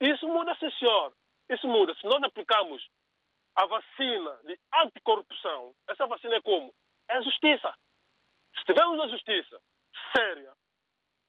Isso 0.01 0.27
muda, 0.27 0.55
sim, 0.57 0.71
senhor. 0.73 1.15
Isso 1.51 1.69
muda. 1.69 1.95
Se 1.97 2.05
nós 2.07 2.23
aplicamos 2.23 2.83
a 3.57 3.67
vacina 3.67 4.39
de 4.45 4.59
anticorrupção, 4.75 5.75
essa 5.89 6.07
vacina 6.07 6.37
é 6.37 6.41
como? 6.41 6.73
É 7.09 7.17
a 7.17 7.23
justiça. 7.23 7.75
Se 8.59 8.65
tivermos 8.65 9.01
a 9.01 9.09
justiça 9.09 9.61
séria, 10.17 10.53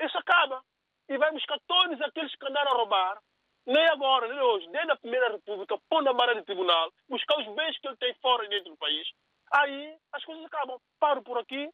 isso 0.01 0.17
acaba. 0.17 0.63
E 1.07 1.17
vai 1.17 1.31
buscar 1.31 1.59
todos 1.67 2.01
aqueles 2.01 2.35
que 2.35 2.47
andaram 2.47 2.71
a 2.71 2.77
roubar, 2.77 3.21
nem 3.65 3.87
agora, 3.89 4.27
nem 4.27 4.39
hoje, 4.39 4.67
desde 4.69 4.91
a 4.91 4.97
Primeira 4.97 5.31
República, 5.31 5.77
pôr 5.89 6.01
na 6.01 6.13
barra 6.13 6.33
de 6.33 6.43
tribunal, 6.43 6.91
buscar 7.07 7.39
os 7.39 7.55
bens 7.55 7.77
que 7.79 7.87
ele 7.87 7.97
tem 7.97 8.13
fora 8.15 8.45
e 8.45 8.49
dentro 8.49 8.71
do 8.71 8.77
país. 8.77 9.07
Aí 9.53 9.95
as 10.13 10.23
coisas 10.23 10.45
acabam. 10.45 10.79
Paro 10.99 11.21
por 11.21 11.37
aqui, 11.37 11.69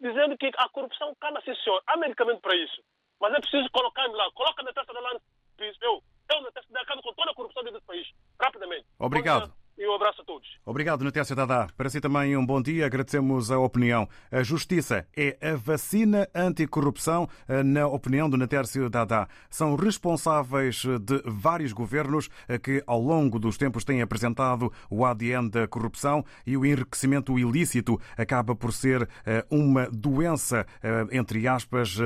dizendo 0.00 0.36
que 0.36 0.50
a 0.56 0.68
corrupção 0.68 1.14
cana, 1.20 1.40
sim, 1.42 1.54
senhor. 1.62 1.82
Há 1.86 1.96
medicamento 1.96 2.40
para 2.40 2.56
isso. 2.56 2.82
Mas 3.20 3.34
é 3.34 3.40
preciso 3.40 3.70
colocar-me 3.70 4.14
lá. 4.14 4.30
Coloca 4.32 4.62
na 4.62 4.72
testa 4.72 4.92
da 4.92 5.00
lá. 5.00 5.12
Eu, 5.60 6.02
eu 6.32 6.40
na 6.42 6.50
testa 6.50 6.72
da 6.72 6.80
acabo 6.80 7.02
com 7.02 7.14
toda 7.14 7.30
a 7.30 7.34
corrupção 7.34 7.62
dentro 7.62 7.80
do 7.80 7.86
país. 7.86 8.08
Rapidamente. 8.40 8.86
Obrigado. 8.98 9.52
E 9.78 9.88
um 9.88 9.94
abraço 9.94 10.20
a 10.20 10.24
todos. 10.24 10.46
Obrigado, 10.66 11.02
Natécia 11.02 11.34
Dadá. 11.34 11.66
Para 11.76 11.88
si 11.88 12.00
também 12.00 12.36
um 12.36 12.44
bom 12.44 12.60
dia. 12.60 12.86
Agradecemos 12.86 13.50
a 13.50 13.58
opinião. 13.58 14.06
A 14.30 14.42
justiça 14.42 15.06
é 15.16 15.36
a 15.40 15.56
vacina 15.56 16.28
anticorrupção, 16.34 17.28
eh, 17.48 17.62
na 17.62 17.86
opinião 17.86 18.28
do 18.28 18.36
Natércio 18.36 18.88
Dadá. 18.90 19.26
São 19.48 19.74
responsáveis 19.74 20.84
de 21.00 21.22
vários 21.24 21.72
governos 21.72 22.28
eh, 22.48 22.58
que, 22.58 22.82
ao 22.86 23.00
longo 23.00 23.38
dos 23.38 23.56
tempos, 23.56 23.82
têm 23.82 24.02
apresentado 24.02 24.70
o 24.90 25.06
ADN 25.06 25.48
da 25.48 25.66
corrupção 25.66 26.22
e 26.46 26.56
o 26.56 26.66
enriquecimento 26.66 27.38
ilícito 27.38 27.98
acaba 28.16 28.54
por 28.54 28.72
ser 28.72 29.08
eh, 29.24 29.44
uma 29.50 29.88
doença, 29.90 30.66
entre 31.10 31.48
aspas, 31.48 31.98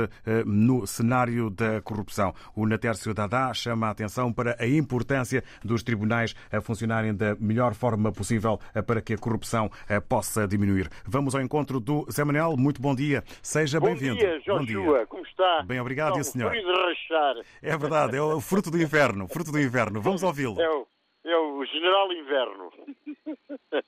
no 0.45 0.87
cenário 0.87 1.51
da 1.51 1.81
corrupção. 1.83 2.35
O 2.55 2.67
Natércio 2.67 3.13
Dadá 3.13 3.53
chama 3.53 3.89
a 3.89 3.91
atenção 3.91 4.33
para 4.33 4.57
a 4.59 4.67
importância 4.67 5.43
dos 5.65 5.83
tribunais 5.83 6.35
a 6.51 6.61
funcionarem 6.61 7.15
da 7.15 7.35
melhor 7.37 7.56
melhor 7.57 7.75
forma 7.75 8.13
possível 8.13 8.61
eh, 8.75 8.83
para 8.83 9.01
que 9.01 9.15
a 9.15 9.19
corrupção 9.19 9.71
eh, 9.89 9.99
possa 9.99 10.47
diminuir. 10.47 10.91
Vamos 11.07 11.35
ao 11.35 11.41
encontro 11.41 11.81
do 11.81 12.05
Zé 12.11 12.23
Manel. 12.23 12.55
Muito 12.57 12.83
bom 12.83 12.95
dia. 12.95 13.25
Seja 13.43 13.81
bem-vindo. 13.81 14.17
Bom 14.47 14.63
dia, 14.63 14.75
Joshua. 14.85 15.07
Como 15.07 15.25
está? 15.25 15.63
Bem, 15.63 15.81
obrigado, 15.81 16.19
e 16.19 16.25
senhor? 16.25 16.51
frio 16.51 16.63
de 16.67 16.73
rachar. 16.83 17.37
É 17.63 17.77
verdade, 17.79 18.17
é 18.17 18.21
o 18.21 18.41
fruto 18.43 18.71
do 18.71 18.81
inverno. 18.81 19.27
Fruto 19.27 19.51
do 19.51 19.59
inverno. 19.59 20.03
Vamos 20.03 20.23
ouvi-lo. 20.23 20.61
É 20.61 20.69
o, 20.69 20.87
é 21.25 21.37
o 21.39 21.65
General 21.65 22.13
Inverno. 22.13 22.73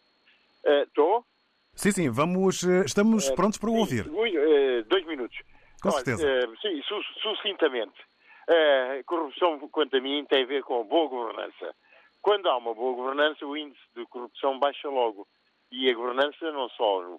Estou? 0.65 1.25
Sim, 1.75 1.93
sim, 1.93 2.11
vamos, 2.11 2.65
eh, 2.65 2.85
estamos 2.87 3.29
Eh, 3.29 3.35
prontos 3.37 3.59
para 3.59 3.71
ouvir. 3.71 4.07
eh, 4.09 4.83
dois 4.89 5.07
minutos. 5.07 5.37
Com 5.83 5.91
Olha, 5.91 5.99
certeza. 6.05 6.27
eh, 6.27 6.47
sim, 6.61 6.83
su- 6.83 7.21
sucintamente. 7.23 7.95
Eh, 8.49 9.03
corrupção, 9.07 9.59
quanto 9.71 9.97
a 9.97 10.01
mim, 10.01 10.25
tem 10.29 10.43
a 10.43 10.47
ver 10.47 10.63
com 10.65 10.81
a 10.81 10.85
boa 10.85 11.09
governança. 11.09 11.75
Quando 12.23 12.49
há 12.49 12.57
uma 12.57 12.75
boa 12.75 12.95
governança, 12.95 13.47
o 13.47 13.57
índice 13.57 13.83
de 13.95 14.05
corrupção 14.07 14.59
baixa 14.59 14.89
logo. 14.89 15.27
E 15.71 15.91
a 15.91 15.95
governança 15.95 16.51
não 16.51 16.69
só 16.71 17.19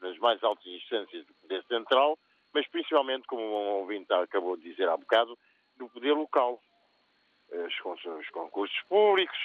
nas 0.00 0.16
mais 0.18 0.42
altas 0.44 0.66
instâncias 0.66 1.26
do 1.26 1.34
poder 1.34 1.64
central, 1.64 2.18
mas 2.54 2.66
principalmente, 2.68 3.26
como 3.26 3.42
um 3.42 3.70
ouvinte 3.80 4.12
acabou 4.12 4.56
de 4.56 4.62
dizer 4.70 4.88
há 4.88 4.96
bocado, 4.96 5.36
no 5.78 5.88
poder 5.90 6.12
local. 6.12 6.60
Os, 7.50 7.78
con- 7.80 7.94
os 8.18 8.28
concursos 8.30 8.78
públicos, 8.88 9.38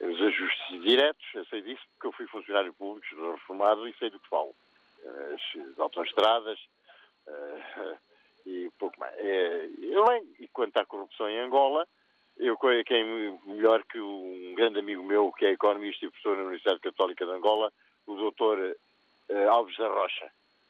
os 0.00 0.20
ajustes 0.22 0.82
diretos, 0.82 1.24
eu 1.34 1.44
sei 1.46 1.62
disso 1.62 1.82
porque 1.92 2.06
eu 2.06 2.12
fui 2.12 2.26
funcionário 2.28 2.72
público, 2.74 3.32
reformado 3.32 3.88
e 3.88 3.94
sei 3.98 4.08
do 4.10 4.20
que 4.20 4.28
falo. 4.28 4.54
As, 5.34 5.60
as 5.72 5.78
autoestradas 5.78 6.58
eh, 7.26 7.98
e 8.46 8.70
pouco 8.78 8.98
mais. 9.00 9.14
Bem, 9.16 10.34
e 10.38 10.48
quanto 10.48 10.76
à 10.78 10.86
corrupção 10.86 11.28
em 11.28 11.38
Angola, 11.40 11.86
eu 12.38 12.56
quem 12.84 13.38
melhor 13.46 13.82
que 13.84 14.00
um 14.00 14.54
grande 14.54 14.78
amigo 14.78 15.02
meu, 15.02 15.32
que 15.32 15.44
é 15.44 15.50
economista 15.50 16.04
e 16.04 16.10
professor 16.10 16.36
na 16.36 16.44
Universidade 16.44 16.80
Católica 16.80 17.26
de 17.26 17.32
Angola, 17.32 17.72
o 18.06 18.14
doutor 18.14 18.76
eh, 19.28 19.44
Alves 19.46 19.76
da 19.76 19.88
Rocha, 19.88 20.26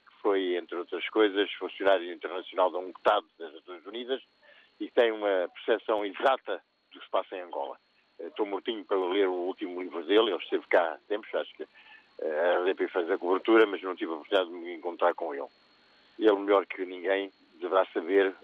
que 0.07 0.23
foi, 0.23 0.57
entre 0.57 0.77
outras 0.77 1.07
coisas, 1.11 1.53
funcionário 1.55 2.13
internacional 2.13 2.71
da 2.71 2.79
UNCTAD 2.79 3.27
das 3.39 3.53
Nações 3.53 3.87
Unidas 3.87 4.23
e 4.81 4.91
tem 4.91 5.13
uma 5.13 5.49
percepção 5.55 6.05
exata 6.05 6.63
do 6.93 6.99
que 6.99 7.05
se 7.05 7.11
passa 7.11 7.37
em 7.37 7.43
Angola. 7.43 7.79
Eh, 8.19 8.27
Estou 8.29 8.47
mortinho 8.47 8.85
para 8.85 8.97
ler 8.97 9.29
o 9.29 9.33
último 9.33 9.83
livro 9.83 10.03
dele, 10.05 10.31
ele 10.31 10.43
esteve 10.43 10.67
cá 10.69 10.95
há 10.95 10.99
tempos, 11.07 11.33
acho 11.35 11.55
que 11.55 11.67
eh, 12.23 12.55
a 12.57 12.61
RDP 12.61 12.89
fez 12.89 13.11
a 13.11 13.19
cobertura, 13.19 13.67
mas 13.67 13.83
não 13.83 13.95
tive 13.95 14.13
a 14.13 14.15
oportunidade 14.15 14.51
de 14.51 14.57
me 14.57 14.75
encontrar 14.75 15.15
com 15.15 15.35
ele. 15.35 15.49
Ele, 16.19 16.37
melhor 16.37 16.67
que 16.67 16.85
ninguém, 16.85 17.31
deverá 17.61 17.85
saber 17.93 18.35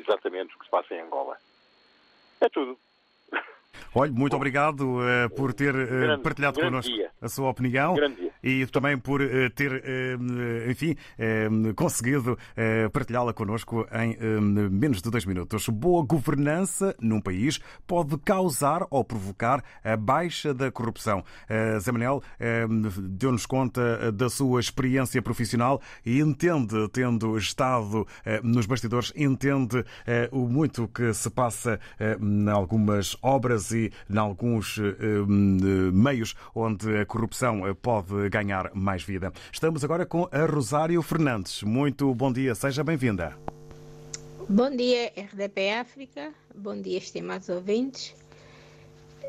exatamente 0.00 0.54
o 0.54 0.58
que 0.58 0.64
se 0.66 0.70
passa 0.70 0.94
em 0.94 1.00
Angola. 1.00 1.38
É 2.40 2.48
tudo. 2.48 2.78
Olha, 3.98 4.12
muito 4.12 4.36
obrigado 4.36 4.98
eh, 5.02 5.26
por 5.30 5.54
ter 5.54 5.74
eh, 5.74 5.86
Grande- 5.86 6.22
partilhado 6.22 6.56
grande 6.58 6.70
connosco 6.70 6.92
dia. 6.92 7.10
a 7.18 7.28
sua 7.30 7.48
opinião 7.48 7.96
e 8.42 8.66
também 8.66 8.98
por 8.98 9.22
eh, 9.22 9.48
ter, 9.48 9.82
enfim, 10.68 10.94
conseguido 11.74 12.36
partilhá-la 12.92 13.32
connosco 13.32 13.86
em 13.92 14.14
menos 14.70 15.00
de 15.00 15.10
dois 15.10 15.24
minutos. 15.24 15.66
Boa 15.70 16.04
governança 16.04 16.94
num 17.00 17.22
país 17.22 17.58
pode 17.86 18.18
causar 18.18 18.86
ou 18.90 19.02
provocar 19.02 19.64
a 19.82 19.96
baixa 19.96 20.52
da 20.52 20.70
corrupção. 20.70 21.24
Zé 21.80 21.90
Manel 21.90 22.22
eh, 22.38 22.66
deu-nos 23.00 23.46
conta 23.46 24.12
da 24.12 24.28
sua 24.28 24.60
experiência 24.60 25.22
profissional 25.22 25.80
e 26.04 26.20
entende, 26.20 26.86
tendo 26.92 27.38
estado 27.38 28.06
nos 28.42 28.66
bastidores, 28.66 29.10
entende 29.16 29.82
o 30.30 30.46
muito 30.46 30.86
que 30.88 31.14
se 31.14 31.30
passa 31.30 31.80
em 31.98 32.50
algumas 32.50 33.16
obras 33.22 33.70
e 33.70 33.85
em 34.10 34.18
alguns 34.18 34.78
eh, 34.78 35.92
meios 35.92 36.34
onde 36.54 36.96
a 36.98 37.06
corrupção 37.06 37.66
eh, 37.66 37.74
pode 37.74 38.28
ganhar 38.28 38.70
mais 38.74 39.02
vida. 39.02 39.32
Estamos 39.52 39.84
agora 39.84 40.06
com 40.06 40.28
a 40.30 40.44
Rosário 40.46 41.00
Fernandes. 41.02 41.62
Muito 41.62 42.14
bom 42.14 42.32
dia, 42.32 42.54
seja 42.54 42.82
bem-vinda. 42.84 43.36
Bom 44.48 44.70
dia, 44.70 45.12
RDP 45.16 45.70
África. 45.70 46.32
Bom 46.54 46.80
dia, 46.80 46.98
estimados 46.98 47.48
ouvintes. 47.48 48.14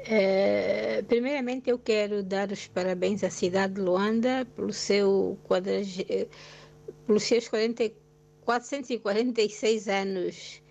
Eh, 0.06 1.04
primeiramente, 1.08 1.70
eu 1.70 1.80
quero 1.80 2.24
dar 2.24 2.52
os 2.52 2.68
parabéns 2.68 3.24
à 3.24 3.30
cidade 3.30 3.74
de 3.74 3.82
Luanda 3.82 4.46
pelo 4.56 4.72
seu 4.72 5.38
quadrag... 5.44 6.06
eh, 6.08 6.28
pelos 7.06 7.24
seus 7.24 7.48
40... 7.48 7.92
446 8.48 9.90
anos 9.90 10.62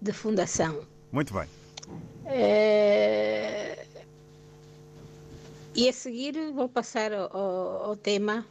de 0.00 0.12
fundação. 0.12 0.86
Muito 1.10 1.34
bem. 1.34 1.48
Eh, 2.26 3.86
E 5.78 5.90
a 5.90 5.92
seguir 5.92 6.34
vou 6.54 6.70
passar 6.70 7.12
ao, 7.12 7.36
ao- 7.36 7.96
tema 7.96 8.46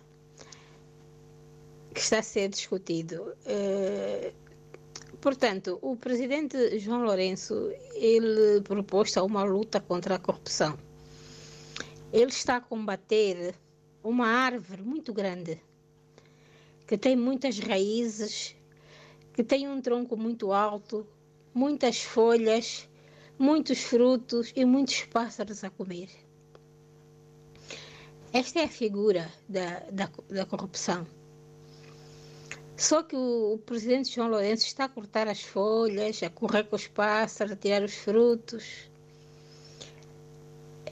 que 1.91 1.99
está 1.99 2.19
a 2.19 2.23
ser 2.23 2.49
discutido. 2.49 3.33
Eh, 3.47 4.31
portanto, 5.19 5.79
o 5.81 5.95
presidente 5.97 6.77
João 6.77 7.03
Lourenço, 7.03 7.71
ele 7.95 8.61
propôs 8.61 9.15
uma 9.17 9.43
luta 9.43 9.79
contra 9.79 10.15
a 10.15 10.19
corrupção. 10.19 10.77
Ele 12.13 12.29
está 12.29 12.57
a 12.57 12.61
combater 12.61 13.55
uma 14.03 14.27
árvore 14.27 14.83
muito 14.83 15.11
grande, 15.11 15.59
que 16.87 16.95
tem 16.95 17.15
muitas 17.15 17.57
raízes, 17.57 18.55
que 19.33 19.43
tem 19.43 19.67
um 19.67 19.81
tronco 19.81 20.15
muito 20.15 20.51
alto, 20.53 21.07
muitas 21.55 22.03
folhas, 22.03 22.87
muitos 23.37 23.81
frutos 23.83 24.51
e 24.55 24.65
muitos 24.65 25.03
pássaros 25.05 25.63
a 25.63 25.69
comer. 25.69 26.09
Esta 28.33 28.59
é 28.59 28.63
a 28.65 28.69
figura 28.69 29.31
da, 29.47 29.79
da, 29.91 30.09
da 30.29 30.45
corrupção. 30.45 31.07
Só 32.77 33.01
que 33.01 33.15
o, 33.15 33.53
o, 33.53 33.57
presidente 33.59 34.13
João 34.13 34.27
Lourenço 34.27 34.65
está 34.65 34.85
a 34.85 34.89
cortar 34.89 35.27
as 35.27 35.41
folhas, 35.41 36.21
a 36.21 36.29
correr 36.29 36.65
com 36.65 36.75
os 36.75 36.87
pássaros, 36.87 37.53
a 37.53 37.55
tirar 37.55 37.81
os 37.83 37.93
frutos. 37.93 38.89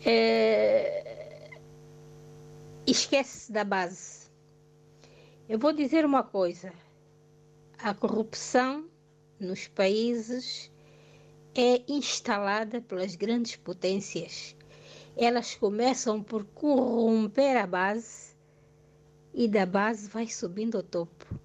É... 0.05 1.51
Esquece 2.87 3.51
da 3.51 3.65
base. 3.65 4.29
Eu 5.49 5.59
vou 5.59 5.73
dizer 5.73 6.05
uma 6.05 6.23
coisa: 6.23 6.71
a 7.77 7.93
corrupção 7.93 8.87
nos 9.37 9.67
países 9.67 10.71
é 11.55 11.83
instalada 11.87 12.81
pelas 12.81 13.15
grandes 13.15 13.55
potências. 13.55 14.55
Elas 15.15 15.55
começam 15.55 16.21
por 16.23 16.43
corromper 16.45 17.57
a 17.57 17.67
base 17.67 18.33
e 19.33 19.47
da 19.47 19.65
base 19.65 20.07
vai 20.07 20.27
subindo 20.27 20.77
ao 20.77 20.83
topo. 20.83 21.39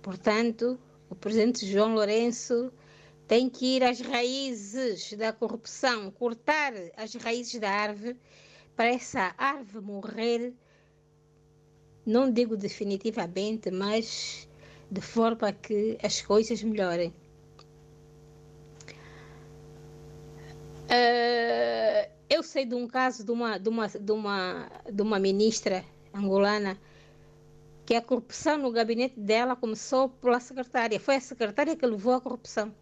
Portanto, 0.00 0.78
o 1.08 1.14
presidente 1.14 1.66
João 1.66 1.94
Lourenço 1.94 2.72
tem 3.28 3.48
que 3.48 3.76
ir 3.76 3.84
às 3.84 4.00
raízes 4.00 5.12
da 5.12 5.32
corrupção, 5.32 6.10
cortar 6.10 6.72
as 6.96 7.14
raízes 7.14 7.60
da 7.60 7.70
árvore 7.70 8.16
para 8.74 8.86
essa 8.86 9.34
árvore 9.38 9.84
morrer, 9.84 10.54
não 12.04 12.30
digo 12.32 12.56
definitivamente, 12.56 13.70
mas 13.70 14.48
de 14.90 15.00
forma 15.00 15.52
que 15.52 15.96
as 16.02 16.20
coisas 16.20 16.62
melhorem. 16.62 17.14
Uh, 20.92 22.12
eu 22.28 22.42
sei 22.42 22.66
de 22.66 22.74
um 22.74 22.86
caso 22.86 23.24
de 23.24 23.30
uma, 23.30 23.58
de 23.58 23.68
uma, 23.70 23.88
de 23.88 24.12
uma, 24.12 24.70
de 24.92 25.02
uma 25.02 25.18
ministra 25.18 25.82
angolana 26.12 26.78
que 27.86 27.94
a 27.94 28.02
corrupção 28.02 28.58
no 28.58 28.70
gabinete 28.70 29.18
dela 29.18 29.56
começou 29.56 30.10
pela 30.10 30.38
secretária. 30.38 31.00
Foi 31.00 31.16
a 31.16 31.20
secretária 31.20 31.74
que 31.74 31.86
levou 31.86 32.12
a 32.12 32.20
corrupção. 32.20 32.74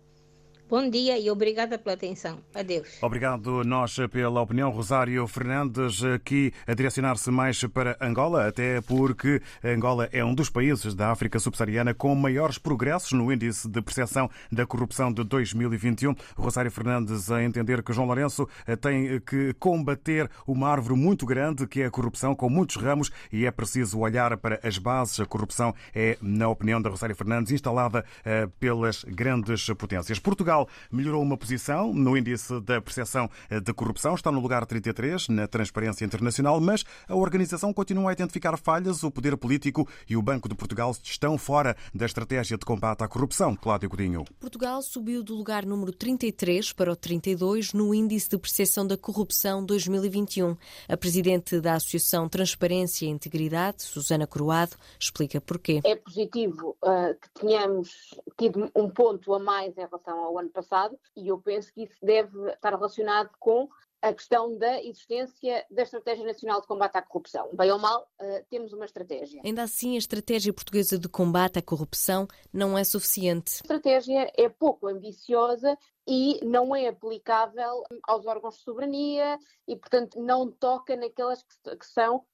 Bom 0.70 0.88
dia 0.88 1.18
e 1.18 1.28
obrigada 1.28 1.76
pela 1.76 1.94
atenção. 1.94 2.38
Adeus. 2.54 3.02
Obrigado 3.02 3.64
nós 3.64 3.96
pela 4.08 4.40
opinião. 4.40 4.70
Rosário 4.70 5.26
Fernandes, 5.26 6.04
aqui 6.04 6.52
a 6.64 6.74
direcionar-se 6.74 7.28
mais 7.28 7.64
para 7.64 7.96
Angola, 8.00 8.46
até 8.46 8.80
porque 8.80 9.42
Angola 9.64 10.08
é 10.12 10.24
um 10.24 10.32
dos 10.32 10.48
países 10.48 10.94
da 10.94 11.10
África 11.10 11.40
subsaariana 11.40 11.92
com 11.92 12.14
maiores 12.14 12.56
progressos 12.56 13.10
no 13.10 13.32
índice 13.32 13.68
de 13.68 13.82
percepção 13.82 14.30
da 14.52 14.64
corrupção 14.64 15.12
de 15.12 15.24
2021. 15.24 16.14
Rosário 16.36 16.70
Fernandes 16.70 17.32
a 17.32 17.42
entender 17.42 17.82
que 17.82 17.92
João 17.92 18.06
Lourenço 18.06 18.48
tem 18.80 19.18
que 19.22 19.52
combater 19.54 20.30
uma 20.46 20.68
árvore 20.68 20.94
muito 20.94 21.26
grande 21.26 21.66
que 21.66 21.82
é 21.82 21.86
a 21.86 21.90
corrupção, 21.90 22.32
com 22.32 22.48
muitos 22.48 22.76
ramos, 22.76 23.10
e 23.32 23.44
é 23.44 23.50
preciso 23.50 23.98
olhar 23.98 24.36
para 24.36 24.60
as 24.62 24.78
bases. 24.78 25.18
A 25.18 25.26
corrupção 25.26 25.74
é, 25.92 26.16
na 26.22 26.48
opinião 26.48 26.80
da 26.80 26.88
Rosário 26.88 27.16
Fernandes, 27.16 27.50
instalada 27.50 28.04
eh, 28.24 28.48
pelas 28.60 29.02
grandes 29.02 29.66
potências. 29.76 30.20
Portugal 30.60 30.68
melhorou 30.90 31.22
uma 31.22 31.36
posição 31.36 31.92
no 31.92 32.16
índice 32.16 32.60
da 32.60 32.80
percepção 32.80 33.30
de 33.62 33.72
corrupção, 33.72 34.14
está 34.14 34.30
no 34.30 34.40
lugar 34.40 34.66
33 34.66 35.28
na 35.28 35.46
Transparência 35.46 36.04
Internacional, 36.04 36.60
mas 36.60 36.84
a 37.08 37.14
organização 37.14 37.72
continua 37.72 38.10
a 38.10 38.12
identificar 38.12 38.56
falhas. 38.56 39.02
O 39.02 39.10
poder 39.10 39.36
político 39.36 39.88
e 40.08 40.16
o 40.16 40.22
Banco 40.22 40.48
de 40.48 40.54
Portugal 40.54 40.94
estão 41.02 41.38
fora 41.38 41.76
da 41.94 42.06
estratégia 42.06 42.58
de 42.58 42.64
combate 42.64 43.02
à 43.02 43.08
corrupção. 43.08 43.54
Cláudio 43.54 43.88
Godinho. 43.88 44.24
Portugal 44.38 44.82
subiu 44.82 45.22
do 45.22 45.34
lugar 45.34 45.64
número 45.64 45.92
33 45.92 46.72
para 46.72 46.92
o 46.92 46.96
32 46.96 47.72
no 47.72 47.94
índice 47.94 48.28
de 48.28 48.38
percepção 48.38 48.86
da 48.86 48.96
corrupção 48.96 49.64
2021. 49.64 50.56
A 50.88 50.96
presidente 50.96 51.60
da 51.60 51.74
Associação 51.74 52.28
Transparência 52.28 53.06
e 53.06 53.08
Integridade, 53.08 53.82
Susana 53.82 54.26
Croado, 54.26 54.76
explica 54.98 55.40
porquê. 55.40 55.80
É 55.84 55.96
positivo 55.96 56.76
uh, 56.82 57.14
que 57.20 57.40
tenhamos 57.40 58.14
tido 58.38 58.70
um 58.74 58.88
ponto 58.88 59.32
a 59.34 59.38
mais 59.38 59.76
em 59.76 59.80
relação 59.80 60.18
ao 60.18 60.38
ano 60.38 60.49
passado, 60.50 60.98
e 61.16 61.28
eu 61.28 61.38
penso 61.38 61.72
que 61.72 61.84
isso 61.84 61.96
deve 62.02 62.50
estar 62.52 62.70
relacionado 62.70 63.30
com 63.38 63.68
a 64.02 64.14
questão 64.14 64.56
da 64.56 64.82
existência 64.82 65.64
da 65.70 65.82
Estratégia 65.82 66.24
Nacional 66.24 66.60
de 66.60 66.66
Combate 66.66 66.96
à 66.96 67.02
Corrupção. 67.02 67.50
Bem 67.52 67.70
ou 67.70 67.78
mal, 67.78 68.08
uh, 68.20 68.44
temos 68.48 68.72
uma 68.72 68.86
estratégia. 68.86 69.42
Ainda 69.44 69.62
assim, 69.62 69.94
a 69.94 69.98
Estratégia 69.98 70.52
Portuguesa 70.52 70.98
de 70.98 71.08
Combate 71.08 71.58
à 71.58 71.62
Corrupção 71.62 72.26
não 72.52 72.78
é 72.78 72.84
suficiente. 72.84 73.56
A 73.56 73.64
estratégia 73.64 74.32
é 74.36 74.48
pouco 74.48 74.88
ambiciosa 74.88 75.76
e 76.08 76.42
não 76.44 76.74
é 76.74 76.88
aplicável 76.88 77.82
aos 78.04 78.26
órgãos 78.26 78.56
de 78.56 78.62
soberania 78.62 79.38
e, 79.68 79.76
portanto, 79.76 80.20
não 80.20 80.50
toca 80.50 80.96
naquelas 80.96 81.42
que, 81.42 81.76
que 81.76 81.86
são 81.86 82.24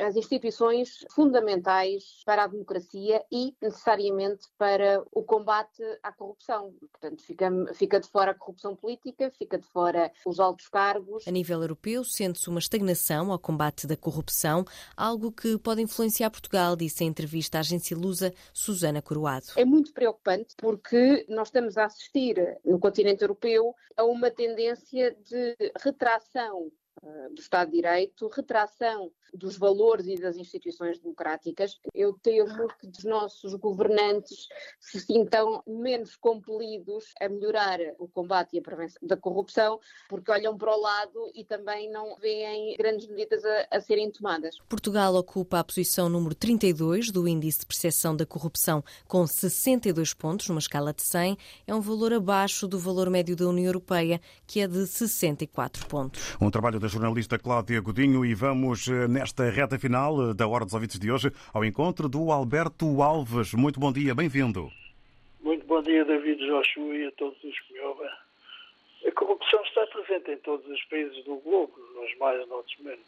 as 0.00 0.16
instituições 0.16 1.04
fundamentais 1.10 2.22
para 2.24 2.44
a 2.44 2.46
democracia 2.46 3.22
e 3.30 3.54
necessariamente 3.60 4.46
para 4.56 5.04
o 5.12 5.22
combate 5.22 5.82
à 6.02 6.12
corrupção. 6.12 6.74
Portanto, 6.92 7.22
fica, 7.22 7.50
fica 7.74 8.00
de 8.00 8.08
fora 8.08 8.32
a 8.32 8.34
corrupção 8.34 8.74
política, 8.74 9.30
fica 9.30 9.58
de 9.58 9.66
fora 9.66 10.10
os 10.26 10.40
altos 10.40 10.68
cargos. 10.68 11.26
A 11.26 11.30
nível 11.30 11.60
europeu, 11.60 12.04
sente-se 12.04 12.48
uma 12.48 12.58
estagnação 12.58 13.30
ao 13.30 13.38
combate 13.38 13.86
da 13.86 13.96
corrupção, 13.96 14.64
algo 14.96 15.30
que 15.30 15.58
pode 15.58 15.82
influenciar 15.82 16.30
Portugal, 16.30 16.76
disse 16.76 17.04
em 17.04 17.08
entrevista 17.08 17.58
à 17.58 17.60
agência 17.60 17.96
Lusa 17.96 18.32
Susana 18.52 19.02
Coroado. 19.02 19.46
É 19.56 19.64
muito 19.64 19.92
preocupante 19.92 20.54
porque 20.56 21.26
nós 21.28 21.48
estamos 21.48 21.76
a 21.76 21.84
assistir 21.84 22.36
no 22.64 22.78
continente 22.78 23.22
europeu 23.22 23.74
a 23.96 24.04
uma 24.04 24.30
tendência 24.30 25.14
de 25.22 25.56
retração 25.82 26.70
do 27.32 27.40
Estado 27.40 27.70
de 27.70 27.76
Direito, 27.76 28.28
retração 28.28 29.10
dos 29.34 29.56
valores 29.56 30.06
e 30.06 30.16
das 30.16 30.36
instituições 30.36 30.98
democráticas. 30.98 31.78
Eu 31.94 32.12
temo 32.14 32.68
que 32.78 32.88
os 32.88 33.04
nossos 33.04 33.54
governantes 33.54 34.48
se 34.78 35.00
sintam 35.00 35.62
menos 35.66 36.16
compelidos 36.16 37.12
a 37.20 37.28
melhorar 37.28 37.78
o 37.98 38.08
combate 38.08 38.56
e 38.56 38.58
a 38.58 38.62
prevenção 38.62 38.98
da 39.02 39.16
corrupção, 39.16 39.80
porque 40.08 40.30
olham 40.30 40.56
para 40.56 40.74
o 40.74 40.80
lado 40.80 41.30
e 41.34 41.44
também 41.44 41.90
não 41.90 42.16
veem 42.16 42.76
grandes 42.76 43.06
medidas 43.08 43.44
a, 43.44 43.66
a 43.70 43.80
serem 43.80 44.10
tomadas. 44.10 44.56
Portugal 44.68 45.14
ocupa 45.14 45.58
a 45.58 45.64
posição 45.64 46.08
número 46.08 46.34
32 46.34 47.10
do 47.10 47.26
Índice 47.26 47.60
de 47.60 47.66
Percepção 47.66 48.16
da 48.16 48.26
Corrupção, 48.26 48.84
com 49.06 49.26
62 49.26 50.14
pontos, 50.14 50.48
numa 50.48 50.60
escala 50.60 50.92
de 50.92 51.02
100. 51.02 51.36
É 51.66 51.74
um 51.74 51.80
valor 51.80 52.12
abaixo 52.12 52.66
do 52.66 52.78
valor 52.78 53.10
médio 53.10 53.36
da 53.36 53.46
União 53.46 53.66
Europeia, 53.66 54.20
que 54.46 54.60
é 54.60 54.66
de 54.66 54.86
64 54.86 55.86
pontos. 55.86 56.36
Um 56.40 56.50
trabalho 56.50 56.80
da 56.80 56.88
jornalista 56.88 57.38
Cláudia 57.38 57.80
Godinho 57.80 58.24
e 58.24 58.34
vamos 58.34 58.88
eh, 58.88 59.06
nesta 59.20 59.50
reta 59.50 59.78
final 59.78 60.30
eh, 60.30 60.34
da 60.34 60.48
Hora 60.48 60.64
dos 60.64 60.72
Ouvidos 60.72 60.98
de 60.98 61.12
hoje 61.12 61.30
ao 61.52 61.62
encontro 61.62 62.08
do 62.08 62.32
Alberto 62.32 63.02
Alves. 63.02 63.52
Muito 63.52 63.78
bom 63.78 63.92
dia, 63.92 64.14
bem-vindo. 64.14 64.72
Muito 65.42 65.66
bom 65.66 65.82
dia, 65.82 66.06
David 66.06 66.38
Joshua 66.38 66.96
e 66.96 67.06
a 67.06 67.12
todos 67.12 67.36
os 67.44 67.60
que 67.60 67.74
me 67.74 67.80
ouvem. 67.80 68.08
A 69.06 69.12
corrupção 69.12 69.62
está 69.62 69.86
presente 69.88 70.30
em 70.30 70.38
todos 70.38 70.66
os 70.66 70.82
países 70.84 71.22
do 71.26 71.36
globo, 71.36 71.74
nos 71.96 72.16
mais, 72.18 72.48
noutros 72.48 72.74
menos. 72.80 73.06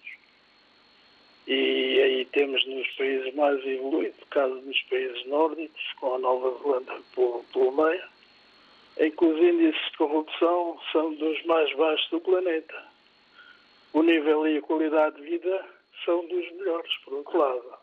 E 1.47 1.99
aí 2.03 2.25
temos 2.27 2.63
nos 2.67 2.87
países 2.89 3.35
mais 3.35 3.65
evoluídos, 3.65 4.21
caso 4.29 4.61
dos 4.61 4.83
países 4.83 5.27
nórdicos, 5.27 5.83
com 5.99 6.15
a 6.15 6.19
Nova 6.19 6.59
Zelândia 6.63 7.01
pelo, 7.15 7.43
pelo 7.55 7.73
meio, 7.73 8.05
em 8.99 9.11
que 9.11 9.25
os 9.25 9.39
índices 9.41 9.91
de 9.91 9.97
corrupção 9.97 10.79
são 10.93 11.15
dos 11.15 11.43
mais 11.47 11.75
baixos 11.75 12.11
do 12.11 12.21
planeta. 12.21 12.85
O 13.95 14.03
nível 14.03 14.47
e 14.47 14.59
a 14.59 14.63
qualidade 14.63 15.17
de 15.17 15.23
vida 15.23 15.82
são 16.05 16.26
dos 16.26 16.50
melhores, 16.53 16.92
por 17.05 17.14
outro 17.14 17.38
lado. 17.38 17.74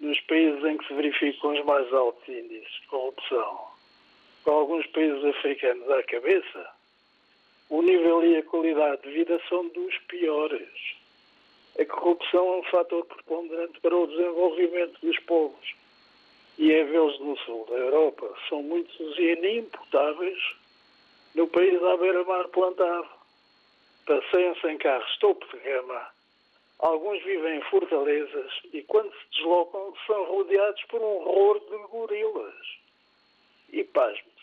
Nos 0.00 0.20
países 0.22 0.62
em 0.64 0.76
que 0.76 0.86
se 0.86 0.94
verificam 0.94 1.52
os 1.52 1.64
mais 1.64 1.92
altos 1.92 2.28
índices 2.28 2.70
de 2.80 2.86
corrupção, 2.88 3.60
com 4.44 4.50
alguns 4.50 4.86
países 4.88 5.24
africanos 5.24 5.90
à 5.90 6.02
cabeça, 6.02 6.70
o 7.68 7.82
nível 7.82 8.24
e 8.24 8.36
a 8.36 8.42
qualidade 8.44 9.02
de 9.02 9.10
vida 9.10 9.40
são 9.48 9.66
dos 9.68 9.98
piores. 10.06 10.96
A 11.78 11.84
corrupção 11.84 12.54
é 12.54 12.56
um 12.58 12.62
fator 12.64 13.04
preponderante 13.04 13.80
para 13.80 13.96
o 13.96 14.06
desenvolvimento 14.06 15.00
dos 15.00 15.18
povos. 15.20 15.74
E 16.58 16.72
é 16.72 16.84
vê-los 16.84 17.18
no 17.20 17.36
sul 17.38 17.66
da 17.68 17.76
Europa. 17.76 18.32
São 18.48 18.62
muitos 18.62 19.18
inimputáveis 19.18 20.38
no 21.34 21.46
país 21.48 21.82
à 21.82 21.96
beira-mar 21.96 22.48
plantado. 22.48 23.08
Passeiam-se 24.06 24.66
em 24.68 24.78
carros 24.78 25.18
topo 25.18 25.44
de 25.48 25.58
gama. 25.62 26.15
Alguns 26.78 27.22
vivem 27.24 27.58
em 27.58 27.62
fortalezas 27.70 28.52
e, 28.72 28.82
quando 28.82 29.10
se 29.10 29.30
deslocam, 29.32 29.94
são 30.06 30.24
rodeados 30.24 30.82
por 30.84 31.00
um 31.00 31.04
horror 31.04 31.58
de 31.60 31.76
gorilas. 31.88 32.66
E 33.70 33.82
pasme-se. 33.82 34.36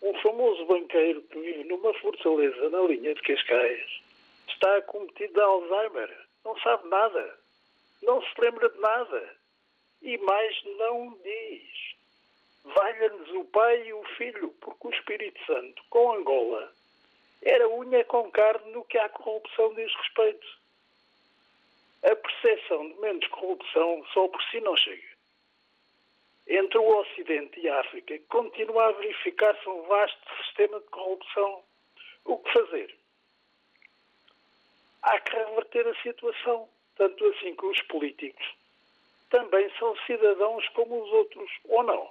Um 0.00 0.14
famoso 0.20 0.64
banqueiro 0.66 1.22
que 1.22 1.40
vive 1.40 1.64
numa 1.64 1.92
fortaleza 1.94 2.70
na 2.70 2.80
linha 2.82 3.14
de 3.14 3.22
Cascais 3.22 4.00
está 4.48 4.76
acometido 4.76 5.32
de 5.34 5.40
Alzheimer. 5.40 6.26
Não 6.44 6.56
sabe 6.60 6.88
nada. 6.88 7.38
Não 8.02 8.22
se 8.22 8.40
lembra 8.40 8.68
de 8.68 8.78
nada. 8.78 9.36
E 10.02 10.16
mais 10.18 10.64
não 10.78 11.18
diz. 11.24 11.96
valha-nos 12.64 13.30
o 13.30 13.44
Pai 13.46 13.88
e 13.88 13.92
o 13.92 14.04
Filho, 14.16 14.54
porque 14.60 14.86
o 14.86 14.90
Espírito 14.90 15.44
Santo, 15.46 15.82
com 15.90 16.12
Angola, 16.12 16.72
era 17.42 17.68
unha 17.68 18.04
com 18.04 18.30
carne 18.30 18.72
no 18.72 18.84
que 18.84 18.98
à 18.98 19.08
corrupção 19.08 19.74
diz 19.74 19.92
respeito. 19.96 20.46
A 22.02 22.14
percepção 22.14 22.88
de 22.88 23.00
menos 23.00 23.26
corrupção 23.28 24.04
só 24.12 24.28
por 24.28 24.42
si 24.44 24.60
não 24.60 24.76
chega. 24.76 25.18
Entre 26.46 26.78
o 26.78 26.98
Ocidente 27.00 27.60
e 27.60 27.68
a 27.68 27.80
África 27.80 28.18
continua 28.28 28.86
a 28.86 28.92
verificar-se 28.92 29.68
um 29.68 29.82
vasto 29.82 30.44
sistema 30.44 30.80
de 30.80 30.86
corrupção. 30.86 31.62
O 32.24 32.38
que 32.38 32.52
fazer? 32.52 32.96
Há 35.02 35.20
que 35.20 35.36
reverter 35.36 35.86
a 35.86 36.02
situação, 36.02 36.68
tanto 36.96 37.26
assim 37.26 37.54
que 37.54 37.66
os 37.66 37.82
políticos 37.82 38.58
também 39.30 39.70
são 39.78 39.94
cidadãos 40.06 40.66
como 40.70 41.02
os 41.02 41.10
outros, 41.12 41.50
ou 41.64 41.82
não? 41.82 42.10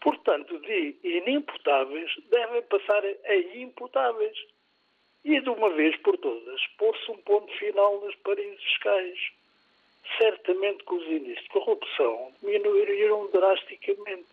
Portanto, 0.00 0.58
de 0.60 0.96
inimputáveis 1.02 2.12
devem 2.30 2.62
passar 2.62 3.02
a 3.04 3.36
imputáveis. 3.56 4.38
E 5.26 5.40
de 5.40 5.50
uma 5.50 5.70
vez 5.70 5.96
por 6.02 6.16
todas, 6.18 6.64
pôr-se 6.78 7.10
um 7.10 7.16
ponto 7.18 7.52
final 7.58 8.00
nos 8.00 8.14
paraísos 8.14 8.62
fiscais. 8.62 9.18
Certamente 10.18 10.84
que 10.84 10.94
os 10.94 11.02
índices 11.08 11.42
de 11.42 11.48
corrupção 11.48 12.32
diminuiriam 12.40 13.28
drasticamente. 13.32 14.30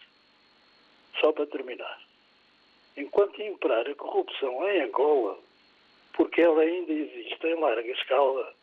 Só 1.20 1.32
para 1.32 1.48
terminar. 1.48 2.00
Enquanto 2.96 3.42
imperar 3.42 3.90
a 3.90 3.96
corrupção 3.96 4.70
em 4.70 4.82
Angola, 4.82 5.40
porque 6.14 6.44
ela 6.44 6.62
ainda 6.62 6.94
existe 6.94 7.48
em 7.48 7.60
larga 7.60 7.92
escala, 7.92 8.54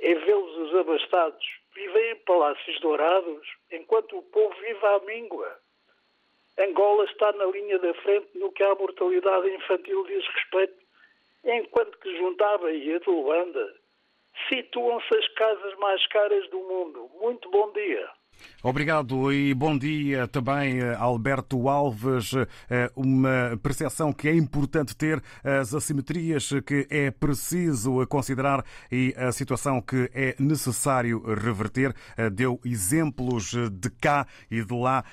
é 0.00 0.14
vê-los 0.16 0.56
os 0.56 0.74
abastados 0.74 1.46
vivem 1.76 2.10
em 2.10 2.16
palácios 2.16 2.80
dourados, 2.80 3.48
enquanto 3.70 4.18
o 4.18 4.22
povo 4.22 4.52
vive 4.56 4.84
à 4.84 4.98
míngua. 4.98 5.60
Angola 6.58 7.04
está 7.04 7.30
na 7.32 7.46
linha 7.46 7.78
da 7.78 7.94
frente 7.94 8.36
no 8.36 8.50
que 8.50 8.64
à 8.64 8.74
mortalidade 8.74 9.48
infantil 9.48 10.04
diz 10.08 10.26
respeito, 10.26 10.81
enquanto 11.44 11.98
que 11.98 12.08
Baía 12.58 13.00
de 13.00 13.10
Luanda 13.10 13.74
situam-se 14.48 15.16
as 15.16 15.28
casas 15.34 15.74
mais 15.78 16.06
caras 16.08 16.48
do 16.50 16.58
mundo. 16.58 17.10
Muito 17.20 17.50
bom 17.50 17.72
dia. 17.72 18.08
Obrigado 18.64 19.32
e 19.32 19.52
bom 19.54 19.76
dia 19.76 20.28
também, 20.28 20.78
eh, 20.78 20.94
Alberto 20.96 21.68
Alves. 21.68 22.32
Eh, 22.70 22.92
uma 22.94 23.58
percepção 23.60 24.12
que 24.12 24.28
é 24.28 24.36
importante 24.36 24.94
ter, 24.94 25.20
as 25.42 25.74
assimetrias 25.74 26.48
que 26.64 26.86
é 26.88 27.10
preciso 27.10 28.06
considerar 28.06 28.64
e 28.90 29.12
a 29.16 29.32
situação 29.32 29.80
que 29.80 30.08
é 30.14 30.36
necessário 30.38 31.24
reverter. 31.34 31.92
Eh, 32.16 32.30
deu 32.30 32.60
exemplos 32.64 33.52
de 33.72 33.90
cá 33.90 34.28
e 34.48 34.62
de 34.62 34.74
lá, 34.74 35.04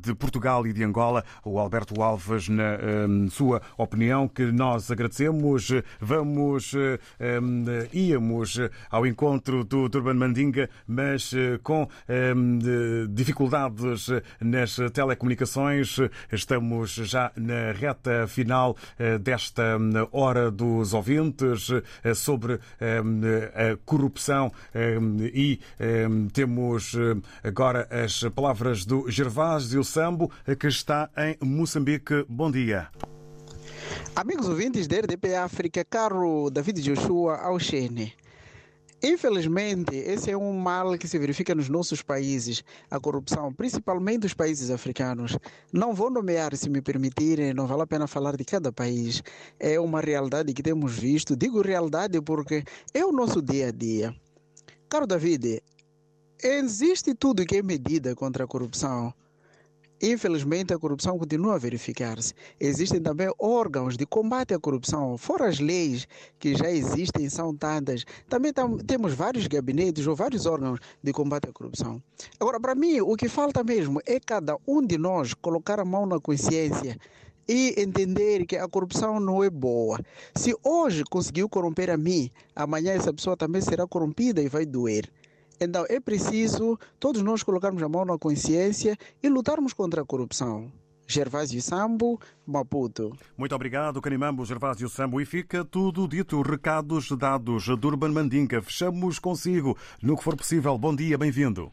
de 0.00 0.14
Portugal 0.14 0.64
e 0.64 0.72
de 0.72 0.84
Angola. 0.84 1.24
O 1.44 1.58
Alberto 1.58 2.00
Alves, 2.00 2.48
na 2.48 2.78
sua 3.30 3.60
opinião, 3.76 4.28
que 4.28 4.52
nós 4.52 4.90
agradecemos. 4.90 5.70
Vamos, 6.00 6.72
íamos 7.92 8.58
ao 8.90 9.06
encontro 9.06 9.64
do 9.64 9.88
Durban 9.88 10.14
Mandinga, 10.14 10.70
mas 10.86 11.32
com 11.62 11.88
dificuldades 13.10 14.08
nas 14.40 14.76
telecomunicações. 14.92 15.96
Estamos 16.32 16.90
já 16.94 17.32
na 17.36 17.72
reta 17.72 18.26
final 18.26 18.76
eh, 18.98 19.18
desta 19.18 19.76
hum, 19.76 19.92
hora 20.12 20.50
dos 20.50 20.94
ouvintes 20.94 21.70
eh, 22.04 22.14
sobre 22.14 22.54
a 22.54 23.76
corrupção 23.84 24.52
e 25.32 25.60
temos 26.32 26.94
agora 27.42 27.88
as 27.90 28.22
palavras 28.34 28.84
do 28.84 29.10
Gervásio 29.10 29.82
Sambo, 29.84 30.30
que 30.58 30.66
está 30.66 31.10
em 31.16 31.36
Moçambique. 31.44 32.24
Bom 32.28 32.50
dia. 32.50 32.88
Amigos 34.14 34.48
ouvintes 34.48 34.86
da 34.86 34.98
RDP 34.98 35.34
África, 35.36 35.84
caro 35.84 36.50
David 36.50 36.82
Joshua 36.82 37.36
Auxene. 37.36 38.12
Infelizmente, 39.00 39.94
esse 39.94 40.28
é 40.28 40.36
um 40.36 40.52
mal 40.52 40.98
que 40.98 41.06
se 41.06 41.16
verifica 41.20 41.54
nos 41.54 41.68
nossos 41.68 42.02
países, 42.02 42.64
a 42.90 42.98
corrupção, 42.98 43.52
principalmente 43.52 44.22
dos 44.22 44.34
países 44.34 44.70
africanos. 44.70 45.38
Não 45.72 45.94
vou 45.94 46.10
nomear, 46.10 46.56
se 46.56 46.68
me 46.68 46.82
permitirem, 46.82 47.54
não 47.54 47.68
vale 47.68 47.82
a 47.82 47.86
pena 47.86 48.08
falar 48.08 48.36
de 48.36 48.44
cada 48.44 48.72
país. 48.72 49.22
É 49.60 49.78
uma 49.78 50.00
realidade 50.00 50.52
que 50.52 50.64
temos 50.64 50.98
visto. 50.98 51.36
Digo 51.36 51.62
realidade 51.62 52.20
porque 52.20 52.64
é 52.92 53.04
o 53.04 53.12
nosso 53.12 53.40
dia 53.40 53.68
a 53.68 53.70
dia. 53.70 54.12
Caro 54.88 55.06
David, 55.06 55.62
existe 56.42 57.14
tudo 57.14 57.46
que 57.46 57.58
é 57.58 57.62
medida 57.62 58.16
contra 58.16 58.44
a 58.44 58.48
corrupção. 58.48 59.14
Infelizmente, 60.00 60.72
a 60.72 60.78
corrupção 60.78 61.18
continua 61.18 61.56
a 61.56 61.58
verificar-se. 61.58 62.32
Existem 62.60 63.00
também 63.00 63.32
órgãos 63.38 63.96
de 63.96 64.06
combate 64.06 64.54
à 64.54 64.58
corrupção, 64.58 65.18
fora 65.18 65.48
as 65.48 65.58
leis 65.58 66.06
que 66.38 66.54
já 66.54 66.70
existem, 66.70 67.28
são 67.28 67.54
tantas. 67.54 68.04
Também 68.28 68.52
tam, 68.52 68.78
temos 68.78 69.12
vários 69.12 69.48
gabinetes 69.48 70.06
ou 70.06 70.14
vários 70.14 70.46
órgãos 70.46 70.78
de 71.02 71.12
combate 71.12 71.48
à 71.48 71.52
corrupção. 71.52 72.00
Agora, 72.38 72.60
para 72.60 72.76
mim, 72.76 73.00
o 73.00 73.16
que 73.16 73.28
falta 73.28 73.64
mesmo 73.64 74.00
é 74.06 74.20
cada 74.20 74.56
um 74.66 74.84
de 74.86 74.96
nós 74.96 75.34
colocar 75.34 75.80
a 75.80 75.84
mão 75.84 76.06
na 76.06 76.20
consciência 76.20 76.96
e 77.48 77.74
entender 77.78 78.44
que 78.44 78.56
a 78.56 78.68
corrupção 78.68 79.18
não 79.18 79.42
é 79.42 79.48
boa. 79.48 79.98
Se 80.36 80.54
hoje 80.62 81.02
conseguiu 81.04 81.48
corromper 81.48 81.90
a 81.90 81.96
mim, 81.96 82.30
amanhã 82.54 82.92
essa 82.92 83.12
pessoa 83.12 83.36
também 83.36 83.62
será 83.62 83.86
corrompida 83.86 84.42
e 84.42 84.48
vai 84.48 84.66
doer. 84.66 85.10
Então 85.60 85.84
é 85.88 85.98
preciso 85.98 86.78
todos 87.00 87.22
nós 87.22 87.42
colocarmos 87.42 87.82
a 87.82 87.88
mão 87.88 88.04
na 88.04 88.18
consciência 88.18 88.96
e 89.22 89.28
lutarmos 89.28 89.72
contra 89.72 90.02
a 90.02 90.04
corrupção. 90.04 90.70
Gervásio 91.10 91.60
Sambo, 91.62 92.20
Maputo. 92.46 93.12
Muito 93.36 93.54
obrigado, 93.54 94.00
Canimambo, 94.00 94.44
Gervásio 94.44 94.90
Sambo. 94.90 95.20
E 95.20 95.24
fica 95.24 95.64
tudo 95.64 96.06
dito, 96.06 96.42
recados 96.42 97.10
dados. 97.16 97.66
Durban 97.78 98.10
Mandinga, 98.10 98.60
fechamos 98.60 99.18
consigo 99.18 99.74
no 100.02 100.18
que 100.18 100.22
for 100.22 100.36
possível. 100.36 100.76
Bom 100.76 100.94
dia, 100.94 101.16
bem-vindo. 101.16 101.72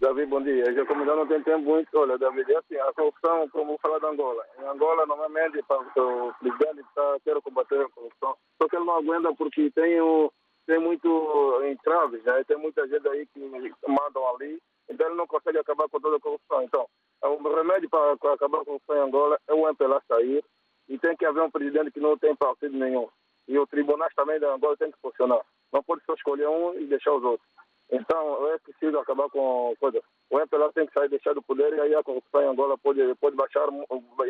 Davi, 0.00 0.24
bom 0.24 0.40
dia. 0.40 0.72
Já 0.72 0.86
como 0.86 1.04
já 1.04 1.16
não 1.16 1.26
tem 1.26 1.42
tempo 1.42 1.64
muito, 1.64 1.88
olha, 1.94 2.16
Davi, 2.16 2.40
é 2.48 2.56
assim, 2.56 2.76
a 2.76 2.92
corrupção, 2.94 3.48
como 3.50 3.76
falar 3.82 3.98
de 3.98 4.06
Angola. 4.06 4.42
Em 4.58 4.64
Angola, 4.64 5.04
normalmente, 5.04 5.58
o 5.58 6.32
presidente 6.40 6.80
está 6.80 7.16
querendo 7.24 7.42
combater 7.42 7.80
a 7.80 7.88
corrupção, 7.90 8.34
só 8.56 8.68
que 8.68 8.76
ele 8.76 8.84
não 8.84 8.96
aguenta 8.96 9.34
porque 9.34 9.70
tem 9.72 10.00
o 10.00 10.32
tem 10.70 10.78
muito 10.78 11.62
entraves, 11.64 12.22
né? 12.22 12.44
tem 12.44 12.56
muita 12.56 12.86
gente 12.86 13.08
aí 13.08 13.26
que 13.26 13.40
mandam 13.88 14.24
ali, 14.36 14.62
então 14.88 15.04
ele 15.08 15.16
não 15.16 15.26
consegue 15.26 15.58
acabar 15.58 15.88
com 15.88 16.00
toda 16.00 16.16
a 16.16 16.20
corrupção. 16.20 16.62
Então, 16.62 16.86
o 17.22 17.54
remédio 17.56 17.90
para 17.90 18.12
acabar 18.12 18.58
com 18.58 18.62
a 18.62 18.64
corrupção 18.64 18.96
em 18.96 19.00
Angola 19.00 19.36
é 19.48 19.52
o 19.52 19.68
MPLA 19.68 20.00
sair 20.06 20.44
e 20.88 20.96
tem 20.96 21.16
que 21.16 21.26
haver 21.26 21.42
um 21.42 21.50
presidente 21.50 21.90
que 21.90 21.98
não 21.98 22.16
tem 22.16 22.36
partido 22.36 22.78
nenhum. 22.78 23.08
E 23.48 23.58
o 23.58 23.66
tribunais 23.66 24.14
também 24.14 24.38
da 24.38 24.54
Angola 24.54 24.76
tem 24.76 24.92
que 24.92 25.00
funcionar. 25.02 25.44
Não 25.72 25.82
pode 25.82 26.04
só 26.04 26.14
escolher 26.14 26.46
um 26.46 26.78
e 26.78 26.86
deixar 26.86 27.14
os 27.14 27.24
outros. 27.24 27.50
Então, 27.90 28.46
é 28.54 28.58
preciso 28.58 28.96
acabar 28.96 29.28
com 29.28 29.74
coisa. 29.80 30.00
O 30.30 30.38
MPLA 30.38 30.72
tem 30.72 30.86
que 30.86 30.92
sair, 30.92 31.08
deixar 31.08 31.34
do 31.34 31.42
poder 31.42 31.72
e 31.72 31.80
aí 31.80 31.94
a 31.96 32.04
corrupção 32.04 32.42
em 32.42 32.46
Angola 32.46 32.78
pode, 32.78 33.00
pode 33.16 33.34
baixar 33.34 33.66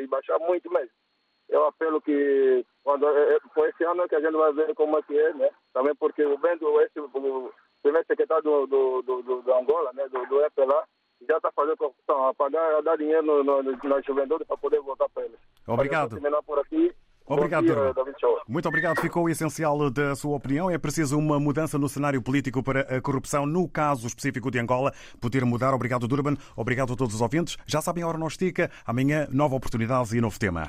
baixar 0.08 0.38
muito 0.38 0.72
mesmo 0.72 0.90
eu 1.50 1.66
apelo 1.66 2.00
que 2.00 2.64
quando 2.82 3.06
é, 3.06 3.36
é, 3.36 3.38
foi 3.52 3.68
esse 3.68 3.84
ano 3.84 4.08
que 4.08 4.14
a 4.14 4.20
gente 4.20 4.36
vai 4.36 4.52
ver 4.52 4.74
como 4.74 4.98
é 4.98 5.02
que 5.02 5.18
é, 5.18 5.34
né? 5.34 5.50
Também 5.74 5.94
porque 5.96 6.24
o 6.24 6.38
Bento, 6.38 6.80
esse 6.80 6.98
o 7.00 7.52
primeiro 7.82 8.06
secretário 8.06 8.42
do, 8.42 8.66
do, 8.66 9.02
do, 9.02 9.42
do 9.42 9.54
Angola, 9.54 9.92
né? 9.92 10.08
Do, 10.08 10.24
do 10.26 10.44
EPLA, 10.44 10.84
já 11.28 11.36
está 11.36 11.50
fazendo 11.52 11.76
corrupção, 11.76 12.28
a 12.28 12.34
pagar, 12.34 12.76
a 12.76 12.80
dar 12.80 12.96
dinheiro 12.96 13.22
no, 13.22 13.44
no, 13.44 13.62
nas 13.62 14.04
juventudes 14.04 14.46
para 14.46 14.56
poder 14.56 14.80
votar 14.80 15.08
para 15.10 15.24
eles. 15.24 15.38
Obrigado. 15.66 16.18
por 16.46 16.58
aqui. 16.58 16.94
Obrigado, 17.26 17.64
dia, 17.64 17.76
Muito 18.48 18.66
obrigado. 18.66 19.00
Ficou 19.00 19.24
o 19.24 19.28
essencial 19.28 19.88
da 19.88 20.16
sua 20.16 20.36
opinião. 20.36 20.68
É 20.68 20.76
preciso 20.78 21.16
uma 21.16 21.38
mudança 21.38 21.78
no 21.78 21.88
cenário 21.88 22.20
político 22.20 22.60
para 22.60 22.80
a 22.80 23.00
corrupção, 23.00 23.46
no 23.46 23.68
caso 23.68 24.08
específico 24.08 24.50
de 24.50 24.58
Angola, 24.58 24.92
poder 25.20 25.44
mudar. 25.44 25.72
Obrigado, 25.72 26.08
Durban. 26.08 26.34
Obrigado 26.56 26.92
a 26.92 26.96
todos 26.96 27.14
os 27.14 27.20
ouvintes. 27.20 27.56
Já 27.66 27.80
sabem, 27.80 28.02
a 28.02 28.08
hora 28.08 28.18
não 28.18 28.26
estica. 28.26 28.68
Amanhã, 28.84 29.28
nova 29.30 29.54
oportunidade 29.54 30.16
e 30.16 30.20
novo 30.20 30.40
tema. 30.40 30.68